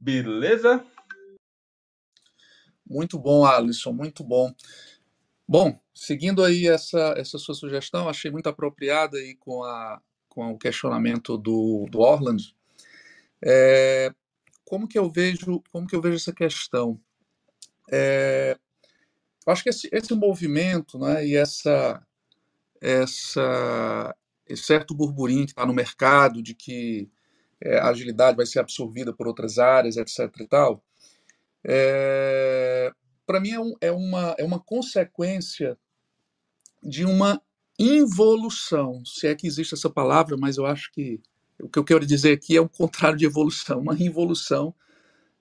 Beleza? 0.00 0.84
Muito 2.86 3.18
bom, 3.18 3.44
Alisson, 3.44 3.92
muito 3.92 4.22
bom. 4.22 4.54
Bom, 5.46 5.78
seguindo 5.94 6.42
aí 6.42 6.66
essa, 6.66 7.14
essa 7.16 7.38
sua 7.38 7.54
sugestão, 7.54 8.08
achei 8.08 8.30
muito 8.30 8.48
apropriada 8.48 9.18
aí 9.18 9.34
com, 9.36 9.62
a, 9.62 10.00
com 10.28 10.52
o 10.52 10.58
questionamento 10.58 11.36
do, 11.36 11.86
do 11.90 12.00
Orland. 12.00 12.54
É, 13.42 14.12
como 14.64 14.88
que 14.88 14.98
eu 14.98 15.10
vejo 15.10 15.62
como 15.70 15.86
que 15.86 15.94
eu 15.94 16.00
vejo 16.00 16.16
essa 16.16 16.32
questão? 16.32 16.98
É, 17.90 18.58
eu 19.46 19.52
acho 19.52 19.62
que 19.62 19.68
esse, 19.68 19.88
esse 19.92 20.14
movimento, 20.14 20.98
né, 20.98 21.26
e 21.26 21.36
essa 21.36 22.02
essa 22.80 24.16
esse 24.46 24.64
certo 24.64 24.94
burburinho 24.94 25.46
que 25.46 25.52
está 25.52 25.66
no 25.66 25.74
mercado 25.74 26.42
de 26.42 26.54
que 26.54 27.10
é, 27.62 27.78
a 27.78 27.88
agilidade 27.88 28.36
vai 28.36 28.46
ser 28.46 28.60
absorvida 28.60 29.12
por 29.12 29.26
outras 29.26 29.58
áreas, 29.58 29.96
etc. 29.96 30.30
e 30.40 30.46
tal, 30.46 30.84
é, 31.66 32.92
para 33.26 33.40
mim 33.40 33.52
é, 33.52 33.60
um, 33.60 33.74
é, 33.80 33.92
uma, 33.92 34.34
é 34.38 34.44
uma 34.44 34.60
consequência 34.60 35.78
de 36.82 37.04
uma 37.04 37.40
involução, 37.78 39.02
se 39.04 39.26
é 39.26 39.34
que 39.34 39.46
existe 39.46 39.74
essa 39.74 39.90
palavra, 39.90 40.36
mas 40.36 40.56
eu 40.58 40.66
acho 40.66 40.92
que 40.92 41.20
o 41.60 41.68
que 41.68 41.78
eu 41.78 41.84
quero 41.84 42.06
dizer 42.06 42.32
aqui 42.32 42.56
é 42.56 42.60
o 42.60 42.68
contrário 42.68 43.16
de 43.16 43.24
evolução, 43.24 43.80
uma 43.80 43.94
involução 43.94 44.74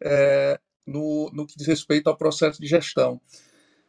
é, 0.02 0.60
no, 0.86 1.30
no 1.34 1.46
que 1.46 1.58
diz 1.58 1.68
respeito 1.68 2.08
ao 2.08 2.18
processo 2.18 2.62
de 2.62 2.68
gestão. 2.68 3.22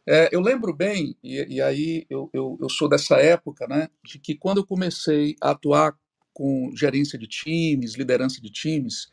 É, 0.07 0.29
eu 0.31 0.39
lembro 0.39 0.73
bem, 0.73 1.17
e, 1.23 1.55
e 1.55 1.61
aí 1.61 2.05
eu, 2.09 2.29
eu, 2.31 2.57
eu, 2.61 2.69
sou 2.69 2.87
dessa 2.87 3.17
época, 3.17 3.67
né, 3.67 3.89
de 4.03 4.19
que 4.19 4.35
quando 4.35 4.57
eu 4.57 4.65
comecei 4.65 5.35
a 5.41 5.51
atuar 5.51 5.97
com 6.31 6.69
gerência 6.75 7.17
de 7.17 7.27
times, 7.27 7.95
liderança 7.95 8.39
de 8.39 8.51
times, 8.51 9.09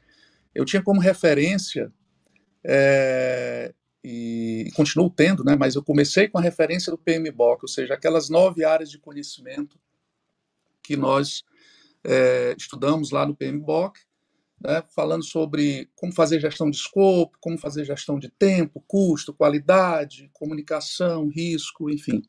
eu 0.55 0.65
tinha 0.65 0.83
como 0.83 1.01
referência, 1.01 1.91
é, 2.65 3.75
e, 4.05 4.71
continuo 4.75 5.11
tendo, 5.11 5.45
né, 5.45 5.57
mas 5.57 5.75
eu 5.75 5.83
comecei 5.83 6.29
com 6.29 6.39
a 6.39 6.43
referência 6.43 6.91
do 6.91 6.99
PMBOK, 6.99 7.63
ou 7.63 7.69
seja, 7.69 7.95
aquelas 7.95 8.29
nove 8.29 8.65
áreas 8.65 8.91
de 8.91 8.99
conhecimento 8.99 9.79
que 10.83 10.97
nós 10.97 11.45
é, 12.05 12.55
estudamos 12.59 13.11
lá 13.11 13.25
no 13.25 13.37
PMBOK, 13.37 14.01
né, 14.61 14.83
falando 14.95 15.25
sobre 15.25 15.91
como 15.95 16.13
fazer 16.13 16.41
gestão 16.41 16.71
de 16.71 16.77
escopo, 16.77 17.37
como 17.41 17.59
fazer 17.59 17.85
gestão 17.85 18.19
de 18.19 18.29
tempo, 18.29 18.83
custo, 18.87 19.35
qualidade, 19.35 20.31
comunicação, 20.33 21.29
risco, 21.29 21.91
enfim. 21.91 22.23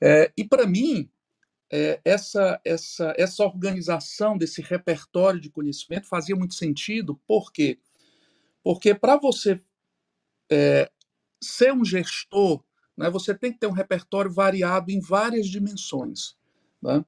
É, 0.00 0.30
e 0.36 0.44
para 0.44 0.66
mim, 0.66 1.08
é, 1.70 2.00
essa, 2.04 2.60
essa, 2.64 3.14
essa 3.16 3.44
organização 3.44 4.38
desse 4.38 4.62
repertório 4.62 5.40
de 5.40 5.50
conhecimento 5.50 6.06
fazia 6.06 6.36
muito 6.36 6.54
sentido, 6.54 7.18
por 7.26 7.52
quê? 7.52 7.78
Porque 8.68 8.94
para 8.94 9.16
você 9.16 9.62
é, 10.52 10.92
ser 11.42 11.72
um 11.72 11.82
gestor, 11.82 12.62
né, 12.94 13.08
você 13.08 13.34
tem 13.34 13.50
que 13.50 13.58
ter 13.58 13.66
um 13.66 13.72
repertório 13.72 14.30
variado 14.30 14.90
em 14.90 15.00
várias 15.00 15.48
dimensões. 15.48 16.36
Né? 16.82 17.02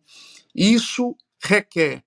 Isso 0.55 1.15
requer 1.39 2.03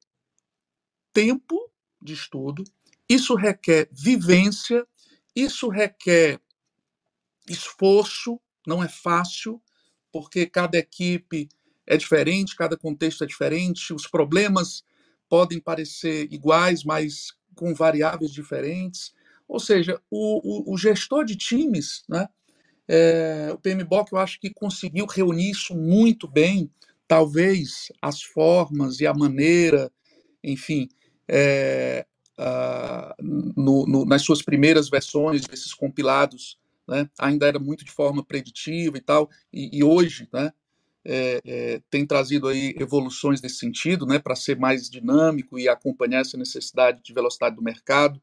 tempo 1.14 1.72
de 2.02 2.14
estudo, 2.14 2.64
isso 3.08 3.36
requer 3.36 3.88
vivência, 3.92 4.88
isso 5.36 5.70
requer 5.70 6.42
esforço, 7.48 8.42
não 8.66 8.84
é 8.84 8.90
fácil, 8.90 9.62
porque 10.12 10.48
cada 10.48 10.80
equipe 10.80 11.48
é 11.86 11.96
diferente, 11.96 12.56
cada 12.56 12.76
contexto 12.76 13.24
é 13.24 13.28
diferente, 13.28 13.94
os 13.94 14.08
problemas 14.08 14.84
podem 15.30 15.60
parecer 15.60 16.28
iguais, 16.34 16.84
mas 16.84 17.38
com 17.54 17.72
variáveis 17.76 18.32
diferentes. 18.32 19.14
Ou 19.48 19.60
seja, 19.60 20.00
o, 20.10 20.72
o, 20.72 20.74
o 20.74 20.78
gestor 20.78 21.26
de 21.26 21.36
times, 21.36 22.04
né, 22.08 22.28
é, 22.88 23.50
o 23.54 23.58
PMBOK, 23.58 24.12
eu 24.12 24.20
acho 24.20 24.40
que 24.40 24.50
conseguiu 24.50 25.06
reunir 25.06 25.52
isso 25.52 25.76
muito 25.76 26.28
bem, 26.28 26.70
talvez 27.08 27.92
as 28.02 28.22
formas 28.22 29.00
e 29.00 29.08
a 29.08 29.14
maneira, 29.14 29.92
enfim, 30.44 30.90
é, 31.28 32.06
no, 33.20 33.86
no, 33.86 34.06
nas 34.06 34.24
suas 34.24 34.42
primeiras 34.42 34.90
versões 34.90 35.42
desses 35.42 35.74
compilados, 35.74 36.58
né, 36.88 37.10
ainda 37.18 37.48
era 37.48 37.60
muito 37.60 37.86
de 37.86 37.92
forma 37.92 38.24
preditiva 38.24 38.98
e 38.98 39.02
tal, 39.02 39.30
e, 39.52 39.78
e 39.78 39.84
hoje, 39.84 40.28
né, 40.34 40.52
é, 41.06 41.42
é, 41.46 41.82
tem 41.90 42.06
trazido 42.06 42.48
aí 42.48 42.74
evoluções 42.80 43.42
nesse 43.42 43.58
sentido, 43.58 44.06
né, 44.06 44.20
para 44.20 44.36
ser 44.36 44.58
mais 44.58 44.90
dinâmico 44.90 45.60
e 45.60 45.68
acompanhar 45.68 46.22
essa 46.22 46.38
necessidade 46.38 47.02
de 47.04 47.14
velocidade 47.14 47.56
do 47.56 47.62
mercado 47.62 48.22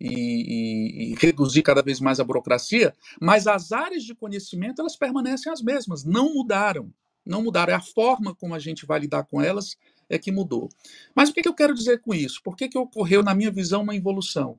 e, 0.00 0.08
e, 0.08 1.12
e, 1.12 1.14
reduzir 1.14 1.62
cada 1.62 1.82
vez 1.82 2.00
mais 2.00 2.20
a 2.20 2.24
burocracia, 2.24 2.94
mas 3.20 3.46
as 3.46 3.72
áreas 3.72 4.04
de 4.04 4.14
conhecimento 4.14 4.80
elas 4.80 4.96
permanecem 4.96 5.52
as 5.52 5.60
mesmas, 5.60 6.04
não 6.04 6.32
mudaram, 6.34 6.92
não 7.24 7.42
mudaram. 7.42 7.72
É 7.72 7.76
a 7.76 7.80
forma 7.80 8.34
como 8.34 8.54
a 8.54 8.58
gente 8.58 8.86
vai 8.86 9.00
lidar 9.00 9.24
com 9.24 9.40
elas 9.42 9.76
é 10.08 10.18
que 10.18 10.32
mudou. 10.32 10.68
Mas 11.14 11.28
o 11.28 11.34
que, 11.34 11.42
que 11.42 11.48
eu 11.48 11.54
quero 11.54 11.74
dizer 11.74 12.00
com 12.00 12.14
isso? 12.14 12.42
Por 12.42 12.56
que, 12.56 12.68
que 12.68 12.78
ocorreu, 12.78 13.22
na 13.22 13.34
minha 13.34 13.50
visão, 13.50 13.82
uma 13.82 13.94
evolução? 13.94 14.58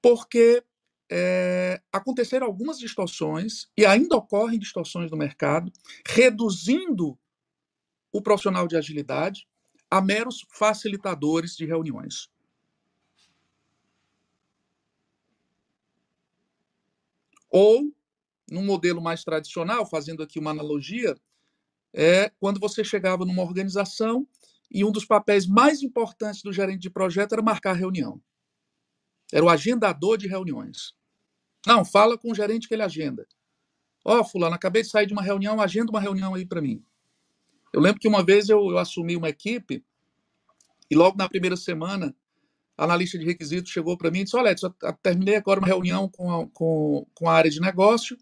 Porque 0.00 0.62
é, 1.10 1.80
aconteceram 1.92 2.46
algumas 2.46 2.78
distorções, 2.78 3.68
e 3.76 3.84
ainda 3.84 4.16
ocorrem 4.16 4.58
distorções 4.58 5.10
no 5.10 5.16
mercado, 5.16 5.70
reduzindo 6.06 7.18
o 8.10 8.22
profissional 8.22 8.66
de 8.66 8.76
agilidade 8.76 9.46
a 9.90 10.00
meros 10.00 10.46
facilitadores 10.48 11.54
de 11.54 11.66
reuniões. 11.66 12.30
Ou, 17.52 17.94
num 18.50 18.64
modelo 18.64 19.02
mais 19.02 19.22
tradicional, 19.22 19.84
fazendo 19.84 20.22
aqui 20.22 20.38
uma 20.38 20.50
analogia, 20.50 21.14
é 21.92 22.30
quando 22.40 22.58
você 22.58 22.82
chegava 22.82 23.26
numa 23.26 23.42
organização 23.42 24.26
e 24.70 24.82
um 24.82 24.90
dos 24.90 25.04
papéis 25.04 25.46
mais 25.46 25.82
importantes 25.82 26.42
do 26.42 26.50
gerente 26.50 26.80
de 26.80 26.90
projeto 26.90 27.34
era 27.34 27.42
marcar 27.42 27.74
reunião. 27.74 28.18
Era 29.30 29.44
o 29.44 29.50
agendador 29.50 30.16
de 30.16 30.26
reuniões. 30.26 30.94
Não, 31.66 31.84
fala 31.84 32.16
com 32.16 32.32
o 32.32 32.34
gerente 32.34 32.66
que 32.66 32.74
ele 32.74 32.82
agenda. 32.82 33.26
Ó, 34.02 34.20
oh, 34.20 34.24
fulano, 34.24 34.54
acabei 34.54 34.82
de 34.82 34.88
sair 34.88 35.06
de 35.06 35.12
uma 35.12 35.22
reunião, 35.22 35.60
agenda 35.60 35.92
uma 35.92 36.00
reunião 36.00 36.34
aí 36.34 36.46
para 36.46 36.62
mim. 36.62 36.82
Eu 37.70 37.80
lembro 37.80 38.00
que 38.00 38.08
uma 38.08 38.24
vez 38.24 38.48
eu, 38.48 38.70
eu, 38.70 38.78
assumi 38.78 39.14
uma 39.14 39.28
equipe 39.28 39.84
e 40.90 40.94
logo 40.94 41.16
na 41.16 41.28
primeira 41.28 41.56
semana 41.56 42.14
analista 42.82 43.18
de 43.18 43.24
requisitos 43.24 43.70
chegou 43.70 43.96
para 43.96 44.10
mim 44.10 44.20
e 44.20 44.24
disse, 44.24 44.36
olha, 44.36 44.54
eu 44.82 44.92
terminei 45.02 45.36
agora 45.36 45.60
uma 45.60 45.66
reunião 45.66 46.08
com 46.08 46.30
a, 46.30 46.46
com, 46.48 47.06
com 47.14 47.28
a 47.28 47.34
área 47.34 47.50
de 47.50 47.60
negócio 47.60 48.16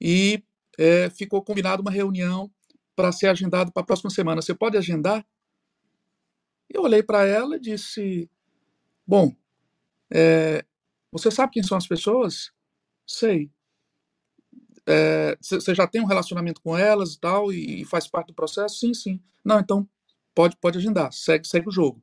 e 0.00 0.42
é, 0.78 1.10
ficou 1.10 1.42
combinado 1.42 1.82
uma 1.82 1.90
reunião 1.90 2.50
para 2.94 3.12
ser 3.12 3.28
agendado 3.28 3.72
para 3.72 3.82
a 3.82 3.86
próxima 3.86 4.10
semana. 4.10 4.42
Você 4.42 4.54
pode 4.54 4.76
agendar? 4.76 5.24
Eu 6.68 6.82
olhei 6.82 7.02
para 7.02 7.24
ela 7.24 7.56
e 7.56 7.60
disse: 7.60 8.30
Bom, 9.06 9.34
é, 10.12 10.64
você 11.10 11.30
sabe 11.30 11.52
quem 11.52 11.62
são 11.62 11.76
as 11.76 11.86
pessoas? 11.86 12.52
Sei. 13.06 13.50
Você 15.40 15.70
é, 15.70 15.74
já 15.74 15.86
tem 15.86 16.00
um 16.00 16.06
relacionamento 16.06 16.62
com 16.62 16.76
elas 16.76 17.14
e 17.14 17.20
tal, 17.20 17.52
e, 17.52 17.82
e, 17.82 17.84
faz 17.84 18.06
parte 18.06 18.28
do 18.28 18.34
processo? 18.34 18.78
Sim, 18.78 18.94
sim. 18.94 19.20
Não, 19.44 19.60
então 19.60 19.88
pode, 20.34 20.56
pode 20.56 20.78
agendar, 20.78 21.12
segue, 21.12 21.46
segue 21.46 21.68
o 21.68 21.72
jogo. 21.72 22.02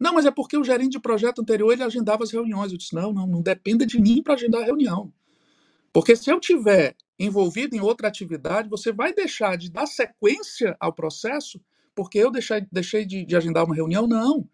Não, 0.00 0.14
mas 0.14 0.26
é 0.26 0.30
porque 0.30 0.56
o 0.56 0.64
gerente 0.64 0.92
de 0.92 1.00
projeto 1.00 1.40
anterior 1.40 1.72
ele 1.72 1.82
agendava 1.82 2.24
as 2.24 2.30
reuniões. 2.30 2.72
Eu 2.72 2.78
disse: 2.78 2.94
não, 2.94 3.12
não, 3.12 3.26
não 3.26 3.42
dependa 3.42 3.86
de 3.86 4.00
mim 4.00 4.22
para 4.22 4.34
agendar 4.34 4.62
a 4.62 4.64
reunião. 4.64 5.12
Porque 5.92 6.14
se 6.14 6.30
eu 6.30 6.38
tiver 6.38 6.94
envolvido 7.18 7.74
em 7.74 7.80
outra 7.80 8.08
atividade, 8.08 8.68
você 8.68 8.92
vai 8.92 9.14
deixar 9.14 9.56
de 9.56 9.70
dar 9.70 9.86
sequência 9.86 10.76
ao 10.78 10.92
processo 10.92 11.60
porque 11.94 12.18
eu 12.18 12.30
deixei, 12.30 12.66
deixei 12.70 13.06
de, 13.06 13.24
de 13.24 13.34
agendar 13.34 13.64
uma 13.64 13.74
reunião. 13.74 14.06
Não. 14.06 14.46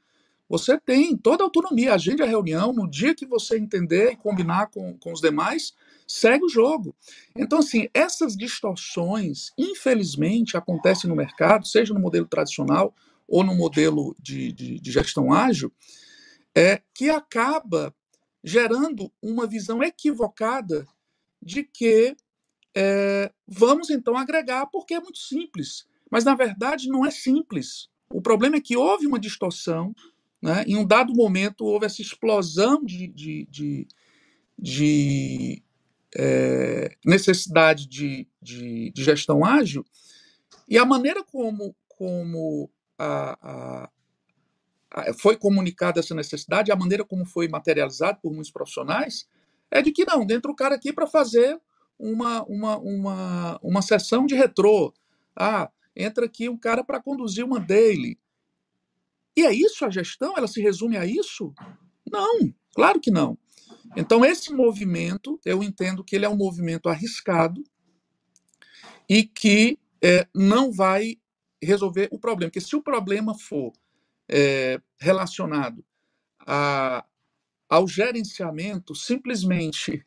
Você 0.48 0.78
tem 0.78 1.16
toda 1.16 1.42
a 1.42 1.46
autonomia. 1.46 1.94
Agende 1.94 2.22
a 2.22 2.26
reunião 2.26 2.72
no 2.72 2.88
dia 2.88 3.14
que 3.14 3.26
você 3.26 3.58
entender 3.58 4.12
e 4.12 4.16
combinar 4.16 4.68
com, 4.68 4.96
com 4.98 5.12
os 5.12 5.20
demais, 5.20 5.74
segue 6.06 6.44
o 6.44 6.48
jogo. 6.48 6.94
Então, 7.34 7.58
assim, 7.58 7.88
essas 7.92 8.36
distorções, 8.36 9.50
infelizmente, 9.58 10.56
acontecem 10.56 11.10
no 11.10 11.16
mercado, 11.16 11.66
seja 11.66 11.92
no 11.92 12.00
modelo 12.00 12.28
tradicional 12.28 12.94
ou 13.32 13.42
no 13.42 13.54
modelo 13.54 14.14
de, 14.20 14.52
de, 14.52 14.78
de 14.78 14.92
gestão 14.92 15.32
ágil, 15.32 15.72
é, 16.54 16.82
que 16.94 17.08
acaba 17.08 17.94
gerando 18.44 19.10
uma 19.22 19.46
visão 19.46 19.82
equivocada 19.82 20.86
de 21.40 21.64
que 21.64 22.14
é, 22.76 23.32
vamos 23.48 23.88
então 23.88 24.18
agregar, 24.18 24.66
porque 24.66 24.92
é 24.92 25.00
muito 25.00 25.18
simples. 25.18 25.86
Mas, 26.10 26.24
na 26.24 26.34
verdade, 26.34 26.90
não 26.90 27.06
é 27.06 27.10
simples. 27.10 27.88
O 28.10 28.20
problema 28.20 28.56
é 28.56 28.60
que 28.60 28.76
houve 28.76 29.06
uma 29.06 29.18
distorção, 29.18 29.94
né? 30.42 30.62
em 30.66 30.76
um 30.76 30.84
dado 30.84 31.14
momento 31.14 31.64
houve 31.64 31.86
essa 31.86 32.02
explosão 32.02 32.84
de, 32.84 33.08
de, 33.08 33.48
de, 33.50 33.88
de 34.58 35.62
é, 36.14 36.94
necessidade 37.02 37.86
de, 37.88 38.28
de, 38.42 38.90
de, 38.90 39.02
gestão 39.02 39.42
ágil, 39.42 39.86
e 40.68 40.76
a 40.76 40.84
maneira 40.84 41.24
como, 41.24 41.74
como 41.88 42.70
a, 43.02 43.38
a, 43.42 43.90
a, 44.90 45.14
foi 45.14 45.36
comunicada 45.36 46.00
essa 46.00 46.14
necessidade, 46.14 46.70
a 46.70 46.76
maneira 46.76 47.04
como 47.04 47.24
foi 47.24 47.48
materializado 47.48 48.18
por 48.22 48.32
muitos 48.32 48.50
profissionais, 48.50 49.26
é 49.70 49.82
de 49.82 49.90
que 49.90 50.04
não, 50.04 50.24
dentro 50.24 50.52
o 50.52 50.56
cara 50.56 50.74
aqui 50.74 50.92
para 50.92 51.06
fazer 51.06 51.60
uma, 51.98 52.42
uma, 52.44 52.78
uma, 52.78 53.60
uma 53.62 53.82
sessão 53.82 54.26
de 54.26 54.34
retrô. 54.34 54.92
Ah, 55.34 55.70
entra 55.96 56.26
aqui 56.26 56.48
um 56.48 56.58
cara 56.58 56.84
para 56.84 57.02
conduzir 57.02 57.44
uma 57.44 57.58
daily. 57.58 58.18
E 59.36 59.46
é 59.46 59.52
isso 59.52 59.84
a 59.84 59.90
gestão? 59.90 60.34
Ela 60.36 60.46
se 60.46 60.60
resume 60.60 60.96
a 60.96 61.06
isso? 61.06 61.54
Não, 62.10 62.52
claro 62.74 63.00
que 63.00 63.10
não. 63.10 63.38
Então, 63.96 64.24
esse 64.24 64.52
movimento, 64.52 65.40
eu 65.44 65.62
entendo 65.62 66.04
que 66.04 66.16
ele 66.16 66.24
é 66.24 66.28
um 66.28 66.36
movimento 66.36 66.88
arriscado 66.88 67.62
e 69.08 69.24
que 69.24 69.78
é, 70.02 70.26
não 70.34 70.72
vai 70.72 71.16
resolver 71.62 72.08
o 72.10 72.18
problema. 72.18 72.50
Porque 72.50 72.60
se 72.60 72.76
o 72.76 72.82
problema 72.82 73.34
for 73.38 73.72
é, 74.28 74.80
relacionado 74.98 75.84
a, 76.46 77.04
ao 77.68 77.86
gerenciamento 77.86 78.94
simplesmente 78.94 80.04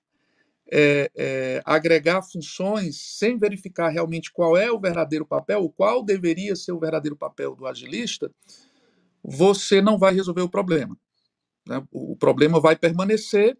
é, 0.71 1.11
é, 1.15 1.61
agregar 1.63 2.23
funções 2.23 2.99
sem 3.17 3.37
verificar 3.37 3.89
realmente 3.89 4.31
qual 4.31 4.57
é 4.57 4.71
o 4.71 4.79
verdadeiro 4.79 5.25
papel, 5.25 5.61
ou 5.61 5.71
qual 5.71 6.03
deveria 6.03 6.55
ser 6.55 6.71
o 6.71 6.79
verdadeiro 6.79 7.15
papel 7.15 7.55
do 7.55 7.67
agilista, 7.67 8.31
você 9.23 9.81
não 9.81 9.97
vai 9.97 10.13
resolver 10.13 10.41
o 10.41 10.49
problema. 10.49 10.97
Né? 11.67 11.83
O 11.91 12.15
problema 12.15 12.59
vai 12.59 12.75
permanecer 12.75 13.57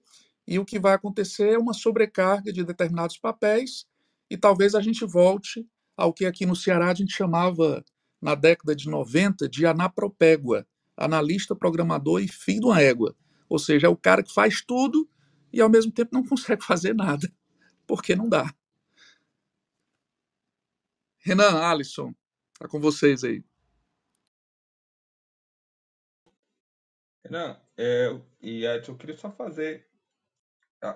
e 0.47 0.59
o 0.59 0.65
que 0.65 0.79
vai 0.79 0.93
acontecer 0.93 1.53
é 1.53 1.57
uma 1.57 1.73
sobrecarga 1.73 2.51
de 2.51 2.63
determinados 2.63 3.17
papéis 3.17 3.85
e 4.29 4.37
talvez 4.37 4.75
a 4.75 4.81
gente 4.81 5.05
volte 5.05 5.67
ao 5.95 6.13
que 6.13 6.25
aqui 6.25 6.45
no 6.45 6.55
Ceará 6.55 6.91
a 6.91 6.93
gente 6.93 7.13
chamava, 7.13 7.83
na 8.21 8.35
década 8.35 8.75
de 8.75 8.89
90, 8.89 9.47
de 9.47 9.65
anapropégua, 9.65 10.67
analista, 10.97 11.55
programador 11.55 12.21
e 12.21 12.27
filho 12.27 12.61
de 12.61 12.65
uma 12.67 12.81
égua. 12.81 13.15
Ou 13.49 13.59
seja, 13.59 13.87
é 13.87 13.89
o 13.89 13.97
cara 13.97 14.23
que 14.23 14.33
faz 14.33 14.61
tudo 14.61 15.09
e 15.51 15.61
ao 15.61 15.69
mesmo 15.69 15.91
tempo 15.91 16.11
não 16.13 16.23
consegue 16.27 16.63
fazer 16.63 16.93
nada, 16.93 17.31
porque 17.87 18.15
não 18.15 18.27
dá. 18.27 18.53
Renan, 21.19 21.59
Alisson, 21.59 22.13
tá 22.59 22.67
com 22.67 22.79
vocês 22.79 23.23
aí. 23.23 23.43
Renan, 27.23 27.59
é, 27.77 28.19
e 28.41 28.63
eu 28.63 28.95
queria 28.97 29.17
só 29.17 29.31
fazer 29.31 29.87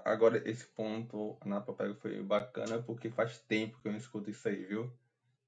agora 0.06 0.42
esse 0.50 0.66
ponto 0.68 1.38
na 1.46 1.62
papel 1.62 1.96
foi 1.96 2.22
bacana 2.22 2.82
porque 2.82 3.10
faz 3.10 3.40
tempo 3.40 3.80
que 3.82 3.88
eu 3.88 3.92
não 3.92 4.00
escuto 4.00 4.30
isso 4.30 4.48
aí, 4.48 4.66
viu? 4.66 4.92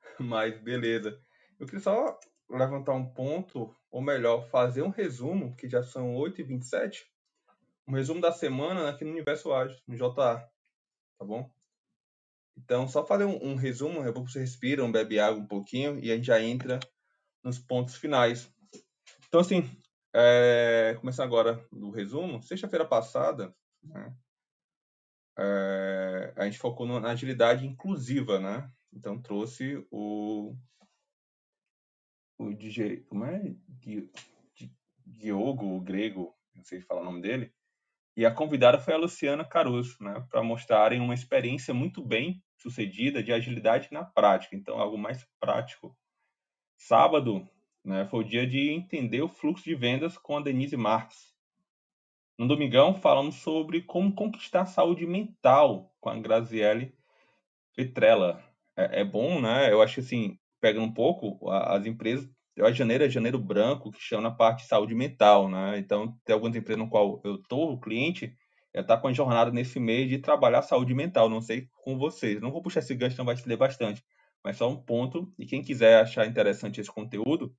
Mas 0.19 0.59
beleza. 0.59 1.19
Eu 1.59 1.65
queria 1.65 1.81
só 1.81 2.19
levantar 2.49 2.93
um 2.93 3.05
ponto, 3.05 3.73
ou 3.89 4.01
melhor, 4.01 4.49
fazer 4.49 4.81
um 4.81 4.89
resumo, 4.89 5.55
que 5.55 5.69
já 5.69 5.83
são 5.83 6.13
8h27, 6.15 7.05
um 7.87 7.93
resumo 7.93 8.21
da 8.21 8.31
semana 8.31 8.89
aqui 8.89 9.05
no 9.05 9.11
Universo 9.11 9.53
Ágil, 9.53 9.77
no 9.87 9.95
JA, 9.95 10.49
tá 11.17 11.25
bom? 11.25 11.49
Então, 12.57 12.87
só 12.87 13.05
fazer 13.05 13.25
um, 13.25 13.51
um 13.51 13.55
resumo, 13.55 14.03
é 14.03 14.11
bom 14.11 14.23
que 14.23 14.31
você 14.31 14.39
respira, 14.39 14.85
bebe 14.87 15.19
água 15.19 15.41
um 15.41 15.47
pouquinho 15.47 15.99
e 15.99 16.11
a 16.11 16.15
gente 16.15 16.25
já 16.25 16.41
entra 16.41 16.79
nos 17.43 17.57
pontos 17.57 17.95
finais. 17.95 18.51
Então, 19.27 19.39
assim, 19.39 19.69
é, 20.13 20.97
agora 21.19 21.65
do 21.71 21.89
resumo, 21.89 22.41
sexta-feira 22.43 22.85
passada, 22.85 23.53
né, 23.83 24.13
é, 25.37 26.33
a 26.35 26.45
gente 26.45 26.57
focou 26.57 26.85
na 26.85 27.11
agilidade 27.11 27.65
inclusiva, 27.65 28.39
né? 28.39 28.71
Então 28.93 29.21
trouxe 29.21 29.85
o 29.89 30.55
o 32.37 32.53
DJ, 32.53 33.01
como 33.01 33.25
é? 33.25 33.53
Diogo, 35.05 35.75
o 35.75 35.81
grego, 35.81 36.35
não 36.55 36.63
sei 36.63 36.81
falar 36.81 37.01
o 37.01 37.05
nome 37.05 37.21
dele. 37.21 37.53
E 38.15 38.25
a 38.25 38.33
convidada 38.33 38.79
foi 38.79 38.93
a 38.93 38.97
Luciana 38.97 39.45
Caruso, 39.45 39.95
né, 40.01 40.25
para 40.29 40.43
mostrarem 40.43 40.99
uma 40.99 41.13
experiência 41.13 41.73
muito 41.73 42.03
bem 42.03 42.43
sucedida 42.57 43.23
de 43.23 43.31
agilidade 43.31 43.87
na 43.91 44.03
prática, 44.03 44.55
então 44.55 44.79
algo 44.79 44.97
mais 44.97 45.25
prático. 45.39 45.95
Sábado, 46.77 47.47
né, 47.85 48.05
foi 48.07 48.19
o 48.19 48.27
dia 48.27 48.45
de 48.45 48.69
entender 48.69 49.21
o 49.21 49.29
fluxo 49.29 49.63
de 49.63 49.75
vendas 49.75 50.17
com 50.17 50.37
a 50.37 50.41
Denise 50.41 50.75
Marques. 50.75 51.30
No 52.37 52.47
domingão, 52.47 52.93
falamos 52.95 53.35
sobre 53.35 53.81
como 53.81 54.13
conquistar 54.13 54.61
a 54.61 54.65
saúde 54.65 55.05
mental 55.05 55.93
com 55.99 56.09
a 56.09 56.19
Graziele 56.19 56.93
Petrella. 57.75 58.43
É, 58.75 59.01
é 59.01 59.05
bom, 59.05 59.41
né? 59.41 59.71
Eu 59.71 59.81
acho 59.81 59.95
que, 59.95 59.99
assim, 60.01 60.37
pegando 60.59 60.85
um 60.85 60.93
pouco, 60.93 61.49
as 61.49 61.85
empresas, 61.85 62.29
eu 62.55 62.65
que 62.65 62.73
janeiro 62.73 63.03
é 63.03 63.09
janeiro 63.09 63.39
branco, 63.39 63.91
que 63.91 64.01
chama 64.01 64.23
na 64.23 64.31
parte 64.31 64.63
de 64.63 64.67
saúde 64.67 64.95
mental, 64.95 65.49
né? 65.49 65.77
Então, 65.79 66.17
tem 66.25 66.33
algumas 66.33 66.55
empresas 66.55 66.83
no 66.83 66.89
qual 66.89 67.21
eu 67.23 67.35
estou, 67.35 67.73
o 67.73 67.79
cliente, 67.79 68.35
já 68.73 68.81
está 68.81 68.97
com 68.97 69.07
a 69.07 69.13
jornada 69.13 69.51
nesse 69.51 69.79
mês 69.79 70.09
de 70.09 70.17
trabalhar 70.19 70.59
a 70.59 70.63
saúde 70.63 70.93
mental. 70.93 71.29
Não 71.29 71.41
sei 71.41 71.67
com 71.83 71.97
vocês. 71.97 72.41
Não 72.41 72.51
vou 72.51 72.61
puxar 72.61 72.79
esse 72.79 72.95
gancho, 72.95 73.17
não 73.17 73.25
vai 73.25 73.37
se 73.37 73.47
ler 73.47 73.57
bastante. 73.57 74.03
Mas 74.43 74.57
só 74.57 74.69
um 74.69 74.77
ponto. 74.81 75.31
E 75.37 75.45
quem 75.45 75.61
quiser 75.61 76.01
achar 76.01 76.25
interessante 76.25 76.79
esse 76.81 76.91
conteúdo, 76.91 77.53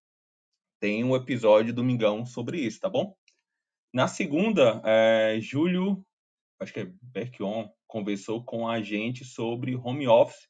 tem 0.80 1.04
um 1.04 1.16
episódio 1.16 1.74
domingão 1.74 2.26
sobre 2.26 2.58
isso, 2.60 2.80
tá 2.80 2.88
bom? 2.88 3.14
Na 3.92 4.08
segunda, 4.08 4.80
é, 4.84 5.38
Júlio, 5.40 6.04
acho 6.58 6.72
que 6.72 6.80
é 6.80 6.92
Berquion, 7.02 7.68
conversou 7.86 8.42
com 8.42 8.66
a 8.66 8.80
gente 8.80 9.24
sobre 9.24 9.76
home 9.76 10.08
office 10.08 10.48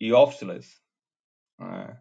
e 0.00 0.12
officeless. 0.12 0.80
É. 1.60 1.98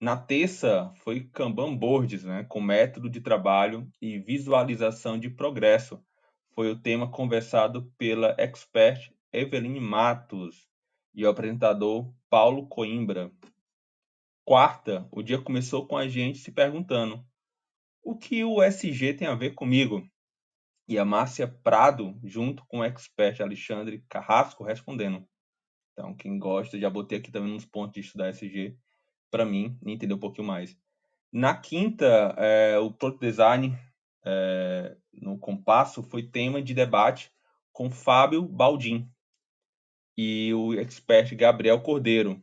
Na 0.00 0.16
terça, 0.16 0.92
foi 0.98 1.24
Kanban 1.32 1.76
Boards, 1.76 2.24
né, 2.24 2.44
com 2.44 2.60
método 2.60 3.08
de 3.08 3.20
trabalho 3.20 3.90
e 4.00 4.18
visualização 4.18 5.18
de 5.18 5.30
progresso. 5.30 6.00
Foi 6.52 6.70
o 6.70 6.78
tema 6.78 7.10
conversado 7.10 7.90
pela 7.98 8.36
expert 8.38 9.10
Eveline 9.32 9.80
Matos 9.80 10.68
e 11.12 11.24
o 11.24 11.28
apresentador 11.28 12.12
Paulo 12.30 12.68
Coimbra. 12.68 13.32
Quarta, 14.44 15.08
o 15.10 15.22
dia 15.22 15.40
começou 15.40 15.86
com 15.86 15.96
a 15.96 16.06
gente 16.06 16.38
se 16.38 16.52
perguntando: 16.52 17.24
o 18.04 18.16
que 18.16 18.44
o 18.44 18.62
SG 18.62 19.14
tem 19.14 19.26
a 19.26 19.34
ver 19.34 19.54
comigo? 19.54 20.06
E 20.86 20.98
a 20.98 21.04
Márcia 21.04 21.48
Prado, 21.48 22.18
junto 22.22 22.64
com 22.66 22.80
o 22.80 22.84
expert 22.84 23.40
Alexandre 23.40 24.04
Carrasco, 24.08 24.62
respondendo. 24.62 25.26
Então, 25.92 26.14
quem 26.14 26.38
gosta, 26.38 26.78
já 26.78 26.90
botei 26.90 27.18
aqui 27.18 27.32
também 27.32 27.52
nos 27.52 27.64
pontos 27.64 27.94
de 27.94 28.00
estudar 28.00 28.28
SG 28.28 28.76
para 29.30 29.46
mim 29.46 29.78
entender 29.86 30.12
um 30.12 30.18
pouquinho 30.18 30.46
mais. 30.46 30.76
Na 31.32 31.56
quinta, 31.56 32.34
é, 32.36 32.78
o 32.78 32.92
Product 32.92 33.24
Design 33.24 33.76
é, 34.24 34.96
no 35.12 35.38
Compasso 35.38 36.02
foi 36.02 36.22
tema 36.22 36.62
de 36.62 36.74
debate 36.74 37.32
com 37.72 37.90
Fábio 37.90 38.42
Baldin 38.42 39.10
e 40.16 40.52
o 40.54 40.74
expert 40.74 41.34
Gabriel 41.34 41.80
Cordeiro. 41.80 42.42